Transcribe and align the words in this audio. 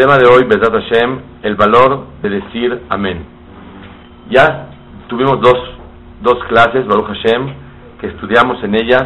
Tema 0.00 0.16
de 0.16 0.26
hoy, 0.26 0.44
Besat 0.44 0.72
Hashem, 0.72 1.18
el 1.42 1.56
valor 1.56 2.06
de 2.22 2.30
decir 2.30 2.80
amén. 2.88 3.22
Ya 4.30 4.68
tuvimos 5.08 5.42
dos, 5.42 5.58
dos 6.22 6.42
clases, 6.48 6.86
Baruch 6.86 7.06
Hashem, 7.08 7.48
que 8.00 8.06
estudiamos 8.06 8.62
en 8.64 8.76
ellas 8.76 9.04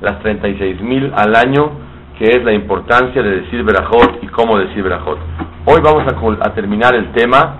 las 0.00 0.20
36 0.20 0.80
mil 0.82 1.12
al 1.16 1.34
año, 1.34 1.72
que 2.16 2.26
es 2.26 2.44
la 2.44 2.52
importancia 2.52 3.20
de 3.22 3.40
decir 3.40 3.64
Berajot 3.64 4.22
y 4.22 4.28
cómo 4.28 4.56
decir 4.58 4.84
Berajot. 4.84 5.18
Hoy 5.64 5.80
vamos 5.82 6.04
a, 6.06 6.46
a 6.48 6.54
terminar 6.54 6.94
el 6.94 7.10
tema 7.10 7.56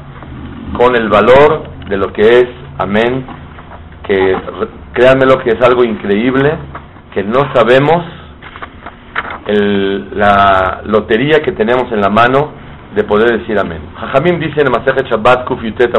con 0.79 0.95
el 0.95 1.09
valor 1.09 1.65
de 1.88 1.97
lo 1.97 2.13
que 2.13 2.21
es 2.23 2.47
amén, 2.79 3.27
que 4.07 4.15
re- 4.16 4.69
créanme 4.93 5.27
lo 5.27 5.38
que 5.43 5.51
es 5.51 5.60
algo 5.60 5.82
increíble, 5.82 6.53
que 7.13 7.25
no 7.25 7.53
sabemos 7.53 8.05
el- 9.47 10.16
la 10.16 10.82
lotería 10.85 11.41
que 11.43 11.51
tenemos 11.51 11.91
en 11.91 12.01
la 12.01 12.10
mano 12.10 12.65
de 12.97 13.05
poder 13.05 13.39
decir 13.39 13.59
amén. 13.59 13.83
Jajamim 14.01 14.41
dice 14.41 14.63
en 14.63 14.73
Masejet 14.73 15.07
Shabbat 15.11 15.45
Kuf 15.45 15.63
Yutet 15.63 15.93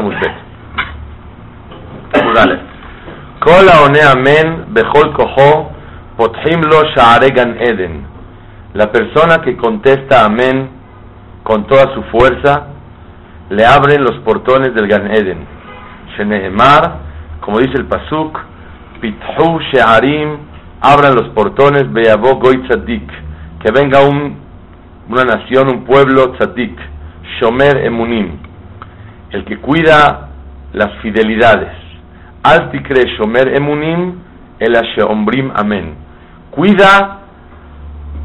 Aleph. 2.36 2.60
Kol 3.38 3.68
haone 3.70 4.02
amén 4.02 4.64
bechol 4.74 5.12
koho 5.14 5.70
potchim 6.16 6.60
lo 6.62 6.82
sha'are 6.90 7.28
Eden. 7.28 8.04
La 8.74 8.90
persona 8.90 9.40
que 9.42 9.56
contesta 9.56 10.24
amén 10.24 10.70
con 11.44 11.68
toda 11.68 11.94
su 11.94 12.02
fuerza 12.10 12.66
le 13.50 13.64
abren 13.64 14.02
los 14.02 14.16
portones 14.24 14.74
del 14.74 14.88
Gan 14.88 15.08
Eden. 15.14 15.46
Shenehemar, 16.16 16.96
como 17.40 17.60
dice 17.60 17.78
el 17.78 17.86
pasuk, 17.86 18.40
pithu 19.00 19.60
she'arim, 19.70 20.38
abran 20.80 21.14
los 21.14 21.28
portones 21.28 21.90
be'avo 21.92 22.40
goy 22.40 22.58
tzadik, 22.66 23.08
que 23.60 23.70
venga 23.70 24.00
un, 24.02 24.47
una 25.08 25.24
nación, 25.24 25.68
un 25.68 25.84
pueblo 25.84 26.32
tzadik, 26.32 26.78
shomer 27.40 27.84
emunim, 27.86 28.38
el 29.30 29.44
que 29.44 29.58
cuida 29.58 30.28
las 30.72 30.98
fidelidades. 31.00 31.72
Al 32.42 32.70
tikre 32.70 33.16
shomer 33.16 33.56
emunim, 33.56 34.14
el 34.58 34.72
sheombrim 34.94 35.50
amen. 35.54 35.94
Cuida 36.50 37.20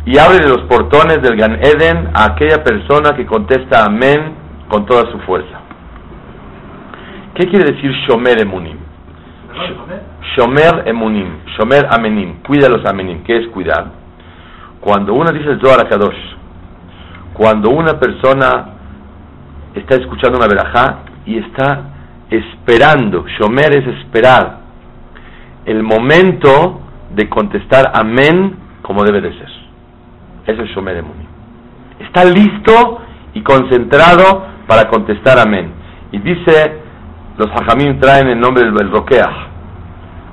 y 0.06 0.17
abre 0.17 0.48
los 0.48 0.62
portones 0.64 1.22
del 1.22 1.38
Gan 1.38 1.59
Eden 1.64 2.09
a 2.14 2.25
aquella 2.25 2.64
persona 2.64 3.16
que 3.16 3.25
contesta 3.25 3.86
amén 3.86 4.34
con 4.68 4.86
toda 4.86 5.09
su 5.12 5.20
fuerza. 5.20 5.62
¿Qué 7.36 7.47
quiere 7.47 7.72
decir 7.72 7.92
shomer 8.08 8.42
emunim? 8.42 8.78
Shomer 10.36 10.84
emunim, 10.88 11.28
shomer 11.58 11.88
amenim, 11.90 12.41
cuida 12.46 12.68
los 12.68 12.85
amenim. 12.85 13.24
¿Qué 13.24 13.38
es 13.38 13.47
cuidar? 13.47 13.85
Cuando 14.81 15.13
uno 15.13 15.31
dice 15.31 15.52
el 15.52 15.62
Zohar 15.62 15.88
Kadosh, 15.88 16.34
cuando 17.34 17.70
una 17.70 18.00
persona 18.00 18.66
está 19.74 19.96
escuchando 19.96 20.38
una 20.38 20.48
verajá 20.48 21.00
y 21.26 21.38
está 21.40 21.94
esperando, 22.30 23.26
shomer 23.40 23.76
es 23.76 23.88
esperar, 24.00 24.60
el 25.66 25.84
momento 25.84 26.82
de 27.16 27.30
contestar 27.30 27.92
amén 27.96 28.58
como 28.82 29.04
debe 29.04 29.22
de 29.22 29.32
ser. 29.38 29.50
Eso 30.48 30.64
es 30.64 30.70
shomer. 30.72 31.04
Está 32.00 32.26
listo 32.26 33.02
y 33.34 33.42
concentrado 33.42 34.46
para 34.68 34.90
contestar 34.90 35.40
amén. 35.40 35.72
Y 36.12 36.20
dice, 36.20 36.82
los 37.38 37.50
hajamim 37.50 38.00
traen 38.00 38.28
el 38.28 38.40
nombre 38.40 38.66
del 38.66 38.92
roqueah. 38.92 39.48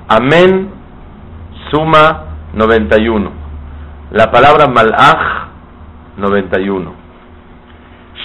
Amén 0.07 0.69
suma 1.71 2.25
91. 2.53 3.31
La 4.11 4.29
palabra 4.29 4.67
malach 4.67 5.50
91. 6.21 6.93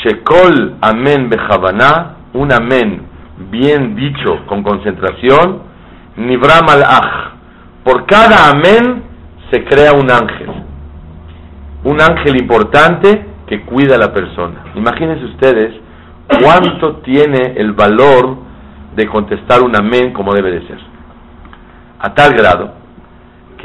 Shekol 0.02 0.76
amén 0.80 1.28
bejabaná, 1.28 2.16
un 2.34 2.52
amén 2.52 3.02
bien 3.50 3.96
dicho 3.96 4.46
con 4.46 4.62
concentración, 4.62 5.62
nibra 6.16 6.60
malach. 6.62 7.34
Por 7.82 8.06
cada 8.06 8.50
amén 8.50 9.02
se 9.50 9.64
crea 9.64 9.92
un 9.92 10.10
ángel. 10.10 10.50
Un 11.84 12.00
ángel 12.00 12.40
importante 12.40 13.26
que 13.46 13.62
cuida 13.62 13.94
a 13.94 13.98
la 13.98 14.12
persona. 14.12 14.72
Imagínense 14.74 15.24
ustedes 15.24 15.74
cuánto 16.40 16.96
tiene 17.04 17.54
el 17.56 17.72
valor 17.72 18.36
de 18.96 19.06
contestar 19.06 19.62
un 19.62 19.76
amén 19.76 20.12
como 20.12 20.34
debe 20.34 20.50
de 20.50 20.66
ser. 20.66 20.78
A 21.98 22.14
tal 22.14 22.32
grado 22.34 22.85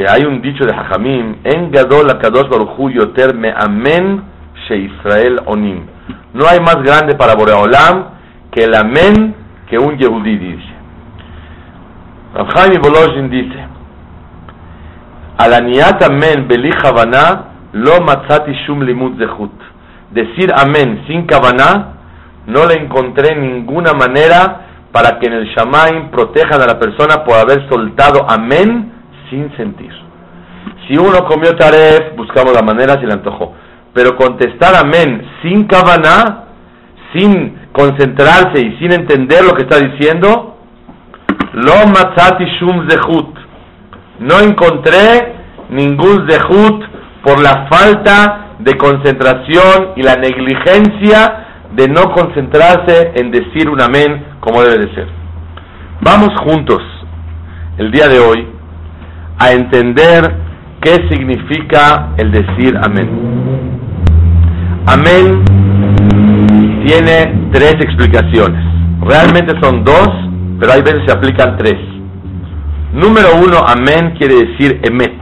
que 0.01 0.09
hay 0.09 0.25
un 0.25 0.41
dicho 0.41 0.66
de 0.66 0.73
Jajamim, 0.73 1.35
en 1.44 1.69
Gadol 1.69 2.09
Akadosh 2.09 2.50
Baruj 2.50 2.79
Hu 2.79 2.89
Yoter 2.89 3.35
Me 3.35 3.53
Amen 3.56 4.23
She 4.67 4.75
Israel 4.75 5.41
Onim. 5.45 5.85
No 6.34 6.47
hay 6.47 6.59
más 6.59 6.78
grande 6.78 7.13
para 7.16 7.35
Boreolam 7.35 8.06
que 8.51 8.63
el 8.63 8.73
amén 8.73 9.35
que 9.69 9.78
un 9.78 9.97
Yehudí 10.00 10.38
dice. 10.38 10.73
Rav 12.34 12.47
Chaim 12.51 12.81
Volozhin 12.81 13.29
dice, 13.29 13.59
Alaniat 15.38 16.01
Amen 16.01 16.47
Beli 16.47 16.72
Havana 16.83 17.44
Lo 17.73 18.01
Matzati 18.01 18.53
Shum 18.66 18.81
Limud 18.81 19.19
Zehut. 19.19 19.53
Decir 20.09 20.51
amén 20.56 21.03
sin 21.06 21.28
Kavaná 21.28 21.94
no 22.47 22.66
le 22.66 22.73
encontré 22.73 23.35
ninguna 23.35 23.94
manera 23.94 24.62
para 24.91 25.19
que 25.19 25.28
en 25.28 25.33
el 25.33 25.45
Shamaim 25.53 26.09
protejan 26.09 26.59
a 26.59 26.66
la 26.66 26.79
persona 26.79 27.23
por 27.23 27.35
haber 27.35 27.69
soltado 27.69 28.25
amén 28.28 28.91
sin 29.31 29.50
sentir. 29.58 29.92
Si 30.88 30.97
uno 30.97 31.25
comió 31.25 31.56
taref, 31.56 32.16
buscamos 32.16 32.53
la 32.53 32.62
manera 32.62 33.00
si 33.00 33.08
le 33.08 33.14
antojó. 33.14 33.53
Pero 33.94 34.16
contestar 34.16 34.75
amén 34.75 35.22
sin 35.42 35.64
kavaná, 35.66 36.46
sin 37.14 37.58
concentrarse 37.72 38.62
y 38.62 38.78
sin 38.78 38.94
entender 38.94 39.44
lo 39.44 39.53
que 39.53 39.64
está 39.64 39.80
diciendo, 39.80 40.58
lo 41.53 41.88
matzati 41.88 42.46
shum 42.59 42.88
zehut. 42.90 43.38
No 44.19 44.40
encontré 44.40 45.36
ningún 45.69 46.30
zehut 46.30 46.84
por 47.24 47.42
la 47.42 47.68
falta 47.72 48.56
de 48.59 48.78
concentración 48.78 49.94
y 49.96 50.03
la 50.03 50.16
negligencia 50.16 51.48
de 51.72 51.88
no 51.88 52.12
concentrarse 52.12 53.13
en 53.16 53.31
decir 53.31 53.69
un 53.69 53.81
amén 53.81 54.25
como 54.40 54.62
debe 54.62 54.86
de 54.86 54.94
ser. 54.94 55.08
Vamos 56.02 56.30
juntos 56.44 56.81
el 57.78 57.92
día 57.92 58.08
de 58.08 58.19
hoy 58.19 58.61
a 59.41 59.52
entender 59.53 60.35
qué 60.81 61.07
significa 61.09 62.09
el 62.18 62.31
decir 62.31 62.78
amén. 62.81 63.09
Amén 64.85 65.44
tiene 66.86 67.50
tres 67.51 67.75
explicaciones. 67.80 68.63
Realmente 69.01 69.54
son 69.62 69.83
dos, 69.83 70.10
pero 70.60 70.74
hay 70.74 70.81
veces 70.81 71.04
se 71.06 71.13
aplican 71.13 71.57
tres. 71.57 71.77
Número 72.94 73.30
uno, 73.36 73.66
amén 73.66 74.13
quiere 74.18 74.45
decir 74.45 74.80
emet. 74.83 75.19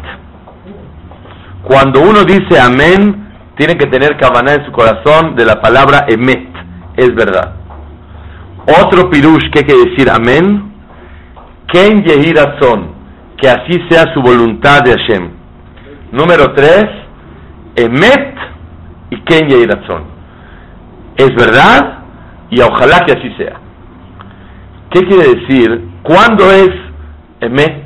Cuando 1.63 2.01
uno 2.01 2.23
dice 2.23 2.59
amén, 2.59 3.27
tiene 3.57 3.77
que 3.77 3.87
tener 3.87 4.17
cabana 4.17 4.53
en 4.55 4.65
su 4.65 4.71
corazón 4.71 5.35
de 5.35 5.45
la 5.45 5.61
palabra 5.61 6.05
emet, 6.07 6.49
es 6.97 7.13
verdad. 7.13 7.53
Otro 8.83 9.09
pirush 9.09 9.49
que 9.53 9.65
quiere 9.65 9.91
decir 9.91 10.09
amén, 10.09 10.73
ken 11.67 12.03
que 13.41 13.49
así 13.49 13.73
sea 13.89 14.13
su 14.13 14.21
voluntad 14.21 14.81
de 14.83 14.91
Hashem. 14.91 15.29
Número 16.11 16.53
tres, 16.53 16.85
emet 17.75 18.35
y 19.11 19.21
ken 19.21 19.47
yehi 19.47 19.65
razón. 19.65 20.03
Es 21.17 21.29
verdad 21.35 21.99
y 22.49 22.61
ojalá 22.61 23.05
que 23.05 23.13
así 23.13 23.33
sea. 23.37 23.59
¿Qué 24.91 25.01
quiere 25.01 25.35
decir? 25.35 25.87
¿Cuándo 26.03 26.51
es 26.51 26.69
emet? 27.41 27.85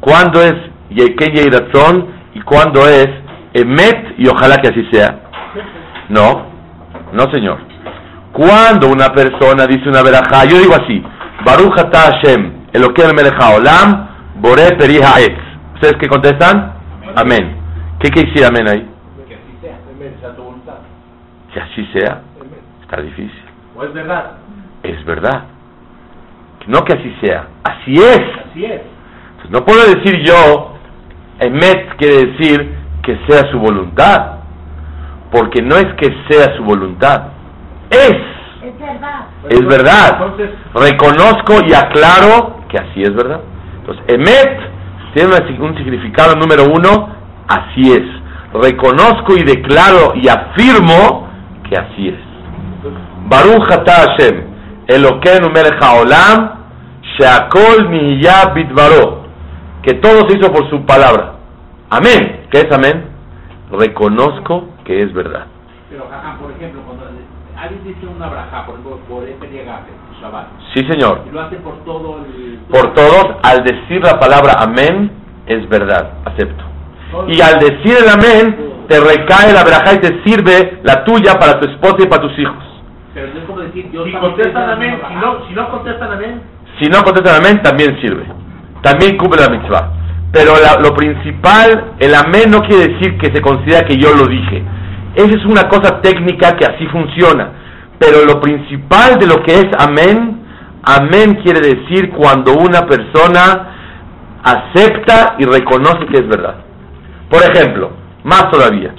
¿Cuándo 0.00 0.42
es 0.42 0.54
ken 0.90 1.34
yehi 1.34 1.50
razón? 1.50 2.08
¿Y 2.34 2.40
cuándo 2.40 2.86
es 2.88 3.08
emet 3.54 4.14
y 4.18 4.28
ojalá 4.28 4.56
que 4.56 4.68
así 4.68 4.86
sea? 4.92 5.20
No. 6.08 6.46
No, 7.12 7.30
señor. 7.32 7.58
Cuando 8.32 8.88
una 8.88 9.08
persona 9.08 9.66
dice 9.66 9.88
una 9.88 10.02
verajá, 10.02 10.44
yo 10.44 10.58
digo 10.58 10.74
así, 10.74 11.02
Baruch 11.44 11.74
Hashem, 11.92 12.52
Eloquel 12.72 13.14
melech 13.14 13.34
haolam, 13.40 14.07
Bore 14.40 14.76
peri 14.78 14.98
ha'etz. 15.02 15.38
¿Ustedes 15.74 15.96
qué 16.00 16.08
contestan? 16.08 16.74
Amén. 17.16 17.56
¿Qué 17.98 18.08
quiere 18.10 18.30
decir 18.30 18.44
amén 18.46 18.68
ahí? 18.68 18.88
Que 19.26 19.34
así 19.34 19.58
sea, 19.60 19.78
sea 20.20 20.36
tu 20.36 20.42
voluntad. 20.42 20.78
Que 21.52 21.60
así 21.60 21.84
sea. 21.92 22.22
Está 22.82 23.02
difícil. 23.02 23.44
¿O 23.76 23.84
es 23.84 23.92
verdad? 23.92 24.32
Es 24.82 25.04
verdad. 25.04 25.44
No 26.68 26.84
que 26.84 26.92
así 26.92 27.16
sea. 27.20 27.48
Así 27.64 27.94
es. 27.94 28.20
Así 28.50 28.64
es. 28.64 28.82
Pues 29.38 29.50
no 29.50 29.64
puedo 29.64 29.80
decir 29.86 30.22
yo, 30.24 30.74
emet 31.40 31.96
quiere 31.96 32.26
decir 32.26 32.76
que 33.02 33.18
sea 33.26 33.50
su 33.50 33.58
voluntad. 33.58 34.38
Porque 35.32 35.62
no 35.62 35.76
es 35.76 35.86
que 35.94 36.14
sea 36.30 36.56
su 36.56 36.64
voluntad. 36.64 37.28
Es. 37.90 38.12
Es 38.62 38.78
verdad. 38.78 39.26
Es 39.48 39.66
verdad. 39.66 40.18
Entonces, 40.22 40.50
Reconozco 40.74 41.54
y 41.66 41.74
aclaro 41.74 42.60
que 42.68 42.78
así 42.78 43.02
es 43.02 43.14
verdad. 43.14 43.40
Entonces, 43.88 44.04
emet 44.08 44.78
tiene 45.14 45.30
un 45.60 45.76
significado 45.76 46.34
número 46.36 46.64
uno, 46.64 47.08
así 47.48 47.90
es. 47.90 48.02
Reconozco 48.52 49.34
y 49.36 49.42
declaro 49.42 50.12
y 50.14 50.28
afirmo 50.28 51.28
que 51.68 51.76
así 51.76 52.08
es. 52.08 52.18
Baruch 53.28 53.70
ata 53.70 53.92
Hashem, 53.92 54.42
Elokeinu 54.86 55.48
melech 55.50 55.82
haolam, 55.82 56.58
que 59.82 59.94
todo 59.94 60.28
se 60.28 60.38
hizo 60.38 60.52
por 60.52 60.68
su 60.70 60.84
palabra. 60.84 61.34
Amén. 61.90 62.46
¿Qué 62.50 62.60
es 62.60 62.72
amén? 62.72 63.06
Reconozco 63.70 64.68
que 64.84 65.02
es 65.02 65.12
verdad. 65.14 65.46
pero 65.90 66.04
ajá, 66.04 66.36
por 66.38 66.50
ejemplo, 66.52 66.82
cuando 66.86 67.06
alguien 67.60 67.84
dice 67.84 68.06
una 68.06 68.28
braja, 68.28 68.66
por 68.66 68.74
ejemplo, 68.76 68.98
por 69.08 69.24
este 69.24 69.64
Shabbat, 70.20 70.46
Sí, 70.74 70.80
señor. 70.88 71.24
y 71.28 71.32
lo 71.34 71.40
hace 71.42 71.56
por 71.56 71.84
todo 71.84 72.18
el... 72.18 72.58
Por 72.70 72.94
todos, 72.94 73.36
al 73.42 73.62
decir 73.64 74.02
la 74.02 74.18
palabra 74.18 74.54
amén, 74.58 75.10
es 75.46 75.68
verdad, 75.68 76.10
acepto. 76.24 76.64
Y 77.28 77.40
al 77.40 77.58
decir 77.60 77.96
el 78.02 78.08
amén, 78.08 78.56
te 78.88 79.00
recae 79.00 79.52
la 79.52 79.64
verajá 79.64 79.94
y 79.94 79.98
te 79.98 80.22
sirve 80.24 80.80
la 80.82 81.04
tuya 81.04 81.38
para 81.38 81.58
tu 81.60 81.68
esposa 81.70 81.96
y 82.00 82.06
para 82.06 82.22
tus 82.22 82.38
hijos. 82.38 82.64
Pero 83.14 83.28
no 83.32 83.40
es 83.40 83.46
como 83.46 83.60
decir, 83.60 83.90
yo 83.92 84.04
Si 84.04 84.12
contestan 84.12 84.70
amén, 84.70 85.00
si 85.08 85.14
no, 85.14 85.46
si 85.48 85.54
no 85.54 85.70
contestan 85.70 86.12
amén, 86.12 86.42
Si 86.80 86.88
no 86.88 87.02
contestan 87.02 87.36
amén, 87.44 87.62
también 87.62 87.98
sirve. 88.00 88.24
También 88.82 89.16
cumple 89.16 89.40
la 89.42 89.48
mitzvah. 89.48 89.92
Pero 90.32 90.52
la- 90.62 90.80
lo 90.80 90.94
principal, 90.94 91.94
el 91.98 92.14
amén 92.14 92.50
no 92.50 92.60
quiere 92.62 92.88
decir 92.94 93.18
que 93.18 93.32
se 93.34 93.40
considera 93.40 93.84
que 93.86 93.96
yo 93.96 94.14
lo 94.14 94.26
dije. 94.26 94.62
Esa 95.18 95.36
es 95.36 95.44
una 95.44 95.68
cosa 95.68 96.00
técnica 96.00 96.56
que 96.56 96.64
así 96.64 96.86
funciona. 96.86 97.50
Pero 97.98 98.24
lo 98.24 98.40
principal 98.40 99.18
de 99.18 99.26
lo 99.26 99.42
que 99.42 99.52
es 99.52 99.66
amén, 99.76 100.44
amén 100.84 101.40
quiere 101.42 101.58
decir 101.58 102.10
cuando 102.10 102.54
una 102.54 102.86
persona 102.86 103.74
acepta 104.44 105.34
y 105.38 105.44
reconoce 105.44 106.06
que 106.06 106.18
es 106.18 106.28
verdad. 106.28 106.58
Por 107.28 107.42
ejemplo, 107.42 107.90
más 108.22 108.48
todavía, 108.52 108.94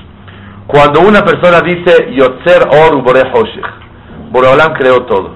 cuando 0.68 1.00
una 1.00 1.24
persona 1.24 1.62
dice 1.62 2.12
Yotzer 2.12 2.68
Or 2.68 2.98
Ubore 2.98 3.22
Hoshech, 3.34 4.76
creó 4.78 5.06
todo. 5.06 5.36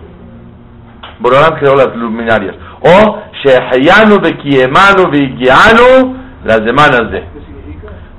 Boreolam 1.19 1.55
creó 1.59 1.75
las 1.77 1.95
luminarias. 1.95 2.55
O 2.81 3.21
Shehayanu 3.41 4.19
Bekiemanu 4.19 5.09
Vigianu, 5.09 6.17
las 6.43 6.57
semanas 6.57 7.09
de. 7.09 7.23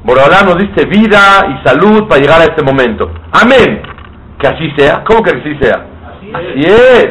Boreolam 0.05 0.47
nos 0.47 0.59
dice 0.59 0.87
vida 0.87 1.47
y 1.49 1.67
salud 1.67 2.07
para 2.07 2.21
llegar 2.21 2.41
a 2.41 2.45
este 2.45 2.63
momento. 2.63 3.11
Amén. 3.33 3.83
Que 4.39 4.47
así 4.47 4.71
sea. 4.77 5.03
¿Cómo 5.05 5.23
que 5.23 5.31
así 5.31 5.57
sea? 5.61 5.87
Así 6.35 6.61
es. 6.61 7.09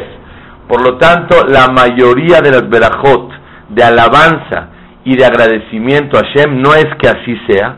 Por 0.67 0.81
lo 0.81 0.97
tanto, 0.97 1.43
la 1.47 1.67
mayoría 1.69 2.39
de 2.41 2.51
las 2.51 2.69
verajot 2.69 3.31
de 3.69 3.83
alabanza 3.83 4.69
y 5.03 5.17
de 5.17 5.25
agradecimiento 5.25 6.17
a 6.17 6.21
Hashem 6.21 6.61
no 6.61 6.73
es 6.75 6.85
que 6.99 7.09
así 7.09 7.35
sea, 7.47 7.77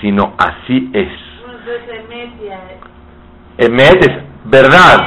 sino 0.00 0.34
así 0.38 0.90
es. 0.94 1.08
Emet 3.58 4.02
es 4.02 4.16
verdad. 4.44 4.98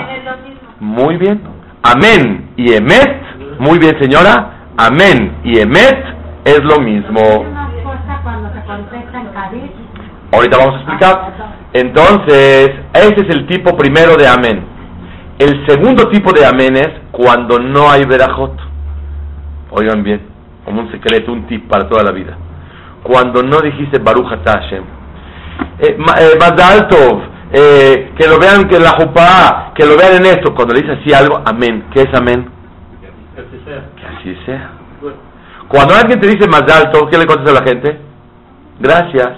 Muy 0.80 1.18
bien. 1.18 1.42
Amén 1.84 2.52
y 2.58 2.74
emet. 2.74 3.22
Muy 3.60 3.80
bien, 3.80 4.00
señora. 4.00 4.52
Amén 4.78 5.38
y 5.44 5.60
emet 5.60 6.16
es 6.46 6.64
lo 6.64 6.80
mismo. 6.80 7.22
Una 7.40 7.72
cosa 7.84 8.20
cuando 8.24 8.54
se 8.54 8.62
contesta 8.62 8.64
en 8.64 8.65
Cádiz. 8.65 8.65
Ahorita 10.32 10.58
vamos 10.58 10.76
a 10.76 10.78
explicar. 10.78 11.34
Entonces, 11.74 12.72
ese 12.94 13.22
es 13.22 13.36
el 13.36 13.48
tipo 13.48 13.76
primero 13.78 14.16
de 14.16 14.28
amén. 14.28 14.66
El 15.38 15.66
segundo 15.68 16.08
tipo 16.10 16.32
de 16.32 16.46
amén 16.46 16.78
es 16.78 16.90
cuando 17.12 17.60
no 17.60 17.90
hay 17.90 18.06
verajot. 18.06 18.54
Oigan 19.72 20.04
bien, 20.04 20.22
como 20.64 20.82
un 20.82 20.92
secreto, 20.92 21.32
un 21.32 21.46
tip 21.48 21.68
para 21.70 21.88
toda 21.90 22.04
la 22.04 22.12
vida. 22.12 22.38
Cuando 23.04 23.44
no 23.44 23.60
dijiste 23.60 24.00
Baruch 24.00 24.28
Hashem. 24.28 24.84
Eh, 25.80 25.98
eh, 25.98 26.40
eh, 27.52 28.12
que 28.18 28.28
lo 28.28 28.40
vean 28.40 28.68
que 28.68 28.80
la 28.80 28.92
jupá, 28.92 29.74
que 29.76 29.86
lo 29.86 29.98
vean 29.98 30.16
en 30.16 30.26
esto. 30.26 30.56
Cuando 30.56 30.74
le 30.74 30.82
dice 30.82 30.94
así 30.94 31.14
algo, 31.14 31.42
amén. 31.46 31.86
¿Qué 31.94 32.02
es 32.02 32.14
amén? 32.14 32.50
que 33.36 33.42
así 33.42 33.62
sea. 33.66 33.86
Que 33.96 34.06
así 34.06 34.46
sea. 34.46 34.72
Cuando 35.68 35.96
alguien 35.96 36.20
te 36.20 36.28
dice 36.28 36.48
Mazal 36.48 36.92
Tov, 36.92 37.10
¿qué 37.10 37.18
le 37.18 37.26
contesta 37.26 37.52
a 37.52 37.62
la 37.62 37.70
gente? 37.70 38.05
Gracias. 38.80 39.30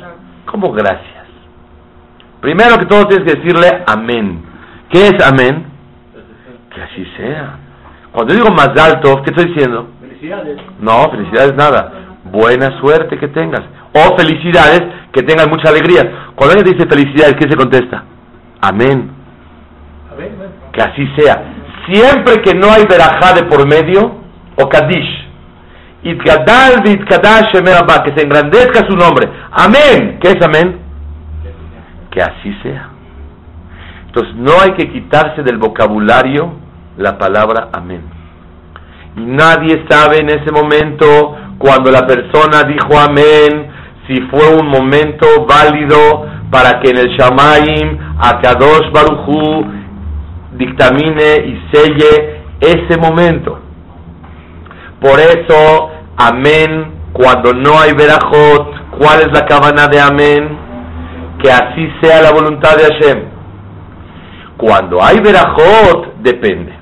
¿Cómo 0.45 0.72
gracias? 0.72 1.25
Primero 2.42 2.78
que 2.78 2.86
todo 2.86 3.06
tienes 3.07 3.28
que 3.28 3.39
decirle 3.39 3.84
amén. 3.88 4.44
¿Qué 4.89 5.07
es 5.07 5.25
amén? 5.25 5.66
Que 6.74 6.81
así 6.81 7.06
sea. 7.18 7.57
Cuando 8.12 8.34
digo 8.34 8.48
Mazal 8.50 9.01
Tov, 9.01 9.24
¿qué 9.24 9.31
estoy 9.31 9.50
diciendo? 9.50 9.89
Felicidades. 10.00 10.57
No, 10.80 11.10
felicidades 11.12 11.56
nada. 11.56 11.92
Buena 12.25 12.80
suerte 12.80 13.18
que 13.18 13.28
tengas. 13.28 13.62
O 13.94 14.18
felicidades 14.18 14.81
que 15.12 15.24
tengas 15.24 15.48
mucha 15.48 15.69
alegría. 15.69 16.31
Cuando 16.36 16.56
alguien 16.56 16.78
dice 16.78 16.88
felicidades, 16.89 17.36
¿qué 17.36 17.50
se 17.50 17.57
contesta? 17.57 18.04
Amén. 18.62 19.12
Que 20.72 20.81
así 20.81 21.07
sea. 21.18 21.44
Siempre 21.92 22.42
que 22.44 22.54
no 22.54 22.72
hay 22.72 22.84
verajá 22.89 23.34
de 23.34 23.44
por 23.44 23.68
medio, 23.68 24.18
o 24.56 24.69
kadish. 24.69 25.26
Que 28.04 28.13
se 28.15 28.24
engrandezca 28.24 28.88
su 28.88 28.95
nombre. 28.95 29.30
Amén. 29.51 30.19
¿Qué 30.21 30.30
es 30.30 30.45
amén? 30.45 30.80
Que 32.12 32.21
así 32.21 32.54
sea. 32.63 32.89
Entonces 34.07 34.36
no 34.36 34.54
hay 34.62 34.71
que 34.71 34.92
quitarse 34.92 35.44
del 35.44 35.57
vocabulario 35.57 36.53
la 36.98 37.17
palabra 37.17 37.70
amén. 37.74 38.01
Y 39.15 39.22
nadie 39.22 39.86
sabe 39.89 40.17
en 40.22 40.29
ese 40.29 40.51
momento, 40.51 41.36
cuando 41.58 41.91
la 41.91 42.05
persona 42.05 42.63
dijo 42.63 43.00
amén, 43.00 43.67
si 44.08 44.22
fue 44.29 44.55
un 44.55 44.67
momento 44.67 45.46
válido 45.48 46.25
para 46.50 46.79
que 46.79 46.91
en 46.91 46.98
el 46.98 47.17
Shamaim, 47.17 47.98
Akadosh 48.20 48.91
Baruchu, 48.91 49.65
dictamine 50.53 51.36
y 51.46 51.70
selle 51.72 52.41
ese 52.60 53.00
momento. 53.00 53.60
Por 55.00 55.20
eso, 55.20 55.91
amén, 56.17 56.97
cuando 57.13 57.53
no 57.53 57.79
hay 57.79 57.93
verajot, 57.93 58.89
¿cuál 58.97 59.21
es 59.21 59.31
la 59.31 59.45
cabana 59.45 59.88
de 59.88 60.00
amén? 60.00 60.57
Que 61.41 61.51
así 61.51 61.89
sea 62.01 62.21
la 62.21 62.31
voluntad 62.31 62.75
de 62.75 62.83
Hashem. 62.83 63.24
Cuando 64.57 65.03
hay 65.03 65.19
verajot, 65.19 66.17
depende. 66.19 66.74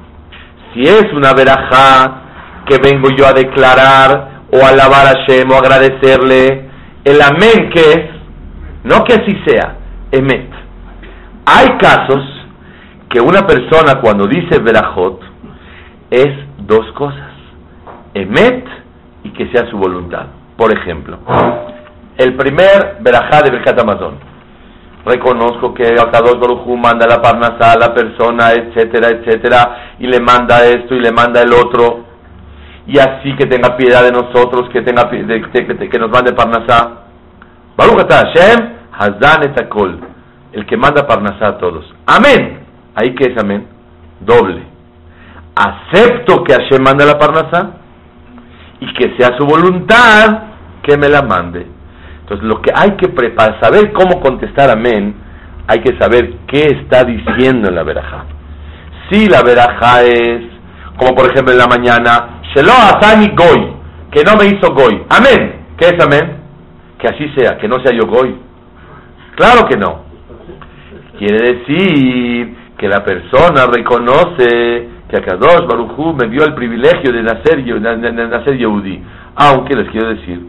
Si 0.74 0.82
es 0.82 1.06
una 1.14 1.34
verajá 1.34 2.22
que 2.66 2.78
vengo 2.78 3.10
yo 3.10 3.28
a 3.28 3.34
declarar 3.34 4.42
o 4.52 4.66
alabar 4.66 5.08
a 5.08 5.20
Hashem 5.20 5.52
o 5.52 5.56
agradecerle, 5.56 6.70
el 7.04 7.22
amén 7.22 7.70
que 7.74 7.82
es, 7.82 8.10
no 8.84 9.04
que 9.04 9.14
así 9.14 9.38
sea, 9.46 9.76
emet. 10.12 10.50
Hay 11.46 11.78
casos 11.78 12.24
que 13.10 13.20
una 13.20 13.46
persona 13.46 14.00
cuando 14.02 14.26
dice 14.28 14.60
verajot 14.60 15.22
es 16.10 16.30
dos 16.58 16.92
cosas, 16.94 17.32
emet 18.14 18.66
que 19.38 19.48
sea 19.52 19.70
su 19.70 19.78
voluntad. 19.78 20.28
Por 20.58 20.72
ejemplo, 20.78 21.18
el 22.18 22.36
primer 22.36 22.98
verajá 23.02 23.42
de 23.44 23.52
Birkat 23.52 23.80
Amazon. 23.80 24.16
Reconozco 25.06 25.74
que 25.74 25.84
Akadosh 25.84 26.40
Baruj 26.40 26.66
Hu 26.66 26.78
manda 26.78 27.06
la 27.06 27.22
parnasá 27.22 27.74
a 27.74 27.78
la 27.78 27.94
persona, 27.94 28.54
etcétera, 28.54 29.10
etcétera, 29.10 29.94
y 30.00 30.08
le 30.08 30.20
manda 30.20 30.66
esto 30.66 30.96
y 30.96 31.00
le 31.00 31.12
manda 31.12 31.42
el 31.42 31.54
otro, 31.54 32.06
y 32.88 32.98
así 32.98 33.36
que 33.36 33.46
tenga 33.46 33.78
piedad 33.78 34.02
de 34.04 34.12
nosotros, 34.12 34.68
que 34.72 34.82
tenga 34.82 35.04
de- 35.04 35.90
que 35.90 36.00
nos 36.00 36.10
mande 36.10 36.34
parnasá. 36.34 37.04
Baruch 37.78 38.10
Hashem, 38.10 38.74
Hazan 38.98 39.44
et 39.44 39.60
hakol, 39.62 40.00
el 40.54 40.66
que 40.66 40.78
manda 40.78 41.06
parnasá 41.06 41.50
a 41.50 41.58
todos. 41.58 41.86
Amén. 42.08 42.66
Ahí 42.96 43.14
que 43.14 43.32
es 43.32 43.38
amén, 43.38 43.68
doble. 44.22 44.64
Acepto 45.56 46.44
que 46.44 46.54
Hashem 46.54 46.82
manda 46.82 47.06
la 47.06 47.20
parnasá 47.20 47.72
y 48.86 48.94
que 48.94 49.16
sea 49.18 49.38
su 49.38 49.46
voluntad 49.46 50.44
que 50.84 50.98
me 50.98 51.10
la 51.10 51.22
mande. 51.22 51.66
Entonces, 52.22 52.46
lo 52.46 52.62
que 52.62 52.72
hay 52.76 52.92
que 52.92 53.10
preparar, 53.10 53.60
saber 53.62 53.92
cómo 53.94 54.20
contestar 54.20 54.70
amén, 54.70 55.16
hay 55.68 55.80
que 55.80 55.98
saber 55.98 56.34
qué 56.48 56.82
está 56.82 57.04
diciendo 57.04 57.70
en 57.70 57.76
la 57.76 57.84
verajá. 57.84 58.26
Si 59.10 59.28
la 59.28 59.42
verajá 59.42 60.04
es, 60.04 60.42
como 60.98 61.16
por 61.16 61.32
ejemplo 61.32 61.54
en 61.54 61.60
la 61.60 61.68
mañana, 61.68 62.42
Shelo 62.54 62.72
Asani 62.72 63.34
Goy, 63.36 63.74
que 64.12 64.24
no 64.24 64.36
me 64.38 64.46
hizo 64.46 64.74
Goy. 64.74 65.04
Amén. 65.10 65.66
¿Qué 65.78 65.88
es 65.88 66.04
amén? 66.04 66.38
Que 67.00 67.08
así 67.08 67.30
sea, 67.36 67.58
que 67.58 67.68
no 67.68 67.80
sea 67.84 67.94
yo 67.94 68.08
Goy. 68.08 68.36
Claro 69.36 69.68
que 69.68 69.78
no. 69.78 70.06
Quiere 71.18 71.54
decir 71.54 72.56
que 72.78 72.88
la 72.88 73.04
persona 73.04 73.66
reconoce 73.68 74.95
que 75.10 75.18
Akadosh 75.18 75.68
Baruchú 75.68 76.14
me 76.14 76.28
dio 76.28 76.44
el 76.46 76.54
privilegio 76.54 77.12
de 77.12 77.24
nacer, 77.24 77.64
de, 77.64 77.80
de, 77.80 78.12
de 78.12 78.28
nacer 78.28 78.58
Yehudi. 78.58 79.04
Aunque 79.36 79.76
les 79.76 79.90
quiero 79.90 80.10
decir 80.10 80.42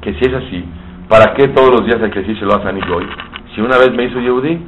que 0.00 0.14
si 0.14 0.20
es 0.20 0.34
así, 0.34 0.64
¿para 1.08 1.34
qué 1.34 1.48
todos 1.48 1.70
los 1.70 1.86
días 1.86 2.02
hay 2.02 2.10
que 2.10 2.20
decir 2.20 2.36
Shelo 2.36 2.56
Asani 2.56 2.80
Goy? 2.80 3.06
Si 3.54 3.60
una 3.60 3.78
vez 3.78 3.92
me 3.92 4.04
hizo 4.04 4.20
Yehudi, 4.20 4.60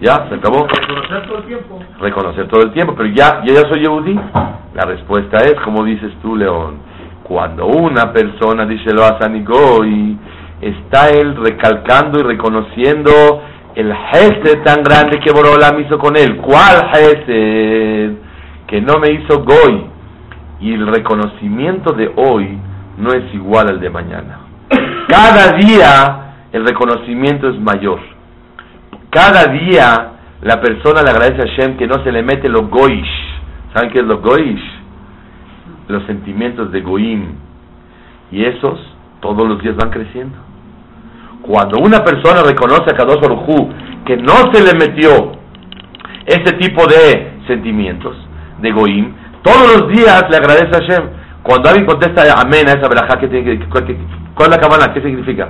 ya, 0.00 0.26
se 0.28 0.34
acabó. 0.36 0.66
Reconocer 0.66 1.26
todo 1.26 1.38
el 1.38 1.44
tiempo. 1.44 1.78
Reconocer 2.00 2.48
todo 2.48 2.62
el 2.62 2.72
tiempo, 2.72 2.94
pero 2.96 3.08
ya, 3.10 3.42
yo 3.44 3.54
ya 3.54 3.68
soy 3.68 3.80
Yehudi. 3.80 4.18
La 4.74 4.84
respuesta 4.86 5.38
es, 5.38 5.54
como 5.60 5.84
dices 5.84 6.12
tú, 6.22 6.36
León, 6.36 6.78
cuando 7.24 7.66
una 7.66 8.12
persona 8.12 8.64
dice 8.66 8.94
lo 8.94 9.04
a 9.04 9.18
Goy, 9.18 10.16
está 10.60 11.10
él 11.10 11.36
recalcando 11.36 12.18
y 12.18 12.22
reconociendo 12.22 13.10
el 13.74 13.94
gesed 13.94 14.62
tan 14.64 14.82
grande 14.82 15.20
que 15.20 15.32
Borolam 15.32 15.80
hizo 15.80 15.98
con 15.98 16.16
él. 16.16 16.36
¿Cuál 16.38 16.90
gesed? 16.92 18.12
Que 18.70 18.80
no 18.80 19.00
me 19.00 19.10
hizo 19.10 19.42
Goy. 19.42 19.84
Y 20.60 20.74
el 20.74 20.86
reconocimiento 20.86 21.92
de 21.92 22.12
hoy 22.16 22.56
no 22.98 23.10
es 23.12 23.34
igual 23.34 23.68
al 23.68 23.80
de 23.80 23.90
mañana. 23.90 24.38
Cada 25.08 25.56
día 25.56 26.34
el 26.52 26.64
reconocimiento 26.64 27.48
es 27.48 27.58
mayor. 27.58 27.98
Cada 29.10 29.52
día 29.52 30.12
la 30.42 30.60
persona 30.60 31.02
le 31.02 31.10
agradece 31.10 31.42
a 31.42 31.50
Hashem 31.50 31.76
que 31.76 31.88
no 31.88 32.04
se 32.04 32.12
le 32.12 32.22
mete 32.22 32.48
lo 32.48 32.68
goish. 32.68 33.10
¿Saben 33.74 33.90
qué 33.90 33.98
es 33.98 34.04
lo 34.04 34.20
goish? 34.20 34.62
Los 35.88 36.06
sentimientos 36.06 36.70
de 36.70 36.80
goim. 36.80 37.32
Y 38.30 38.44
esos 38.44 38.78
todos 39.20 39.48
los 39.48 39.60
días 39.60 39.74
van 39.76 39.90
creciendo. 39.90 40.36
Cuando 41.42 41.78
una 41.78 42.04
persona 42.04 42.42
reconoce 42.42 42.92
a 42.92 42.96
Kadosh 42.96 43.20
Baruj 43.20 43.68
que 44.04 44.16
no 44.16 44.52
se 44.52 44.62
le 44.62 44.78
metió 44.78 45.32
ese 46.26 46.52
tipo 46.58 46.86
de 46.86 47.32
sentimientos 47.48 48.16
de 48.60 48.72
goim, 48.72 49.12
todos 49.42 49.76
los 49.76 49.88
días 49.88 50.24
le 50.30 50.36
agradece 50.36 50.76
a 50.76 50.80
Hashem. 50.80 51.08
Cuando 51.42 51.68
alguien 51.68 51.86
contesta 51.86 52.22
amén 52.38 52.68
a 52.68 52.72
esa 52.72 52.88
verajá, 52.88 53.18
¿qué 53.18 53.28
tiene 53.28 53.58
que, 53.58 53.66
¿cuál 53.68 53.84
es 53.88 54.48
la 54.50 54.58
cabana? 54.58 54.92
¿Qué 54.92 55.00
significa? 55.00 55.48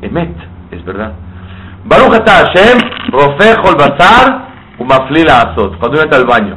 Emet, 0.00 0.36
es 0.70 0.84
verdad. 0.84 1.12
Baruch 1.84 2.22
Hashem, 2.24 2.78
rofejo 3.10 3.70
el 3.70 3.76
bazar, 3.76 4.48
umaflila 4.78 5.40
azot. 5.40 5.78
Cuando 5.78 5.98
uno 5.98 6.02
entra 6.02 6.18
al 6.18 6.26
baño, 6.26 6.56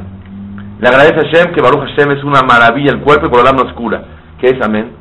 le 0.80 0.88
agradece 0.88 1.20
a 1.20 1.30
Hashem 1.30 1.54
que 1.54 1.62
Baruch 1.62 1.88
Hashem 1.88 2.12
es 2.12 2.22
una 2.22 2.42
maravilla 2.42 2.92
el 2.92 3.00
cuerpo 3.00 3.26
y 3.26 3.30
por 3.30 3.46
el 3.46 3.56
no 3.56 3.62
oscura. 3.62 4.02
¿Qué 4.40 4.48
es 4.48 4.62
amén? 4.62 4.92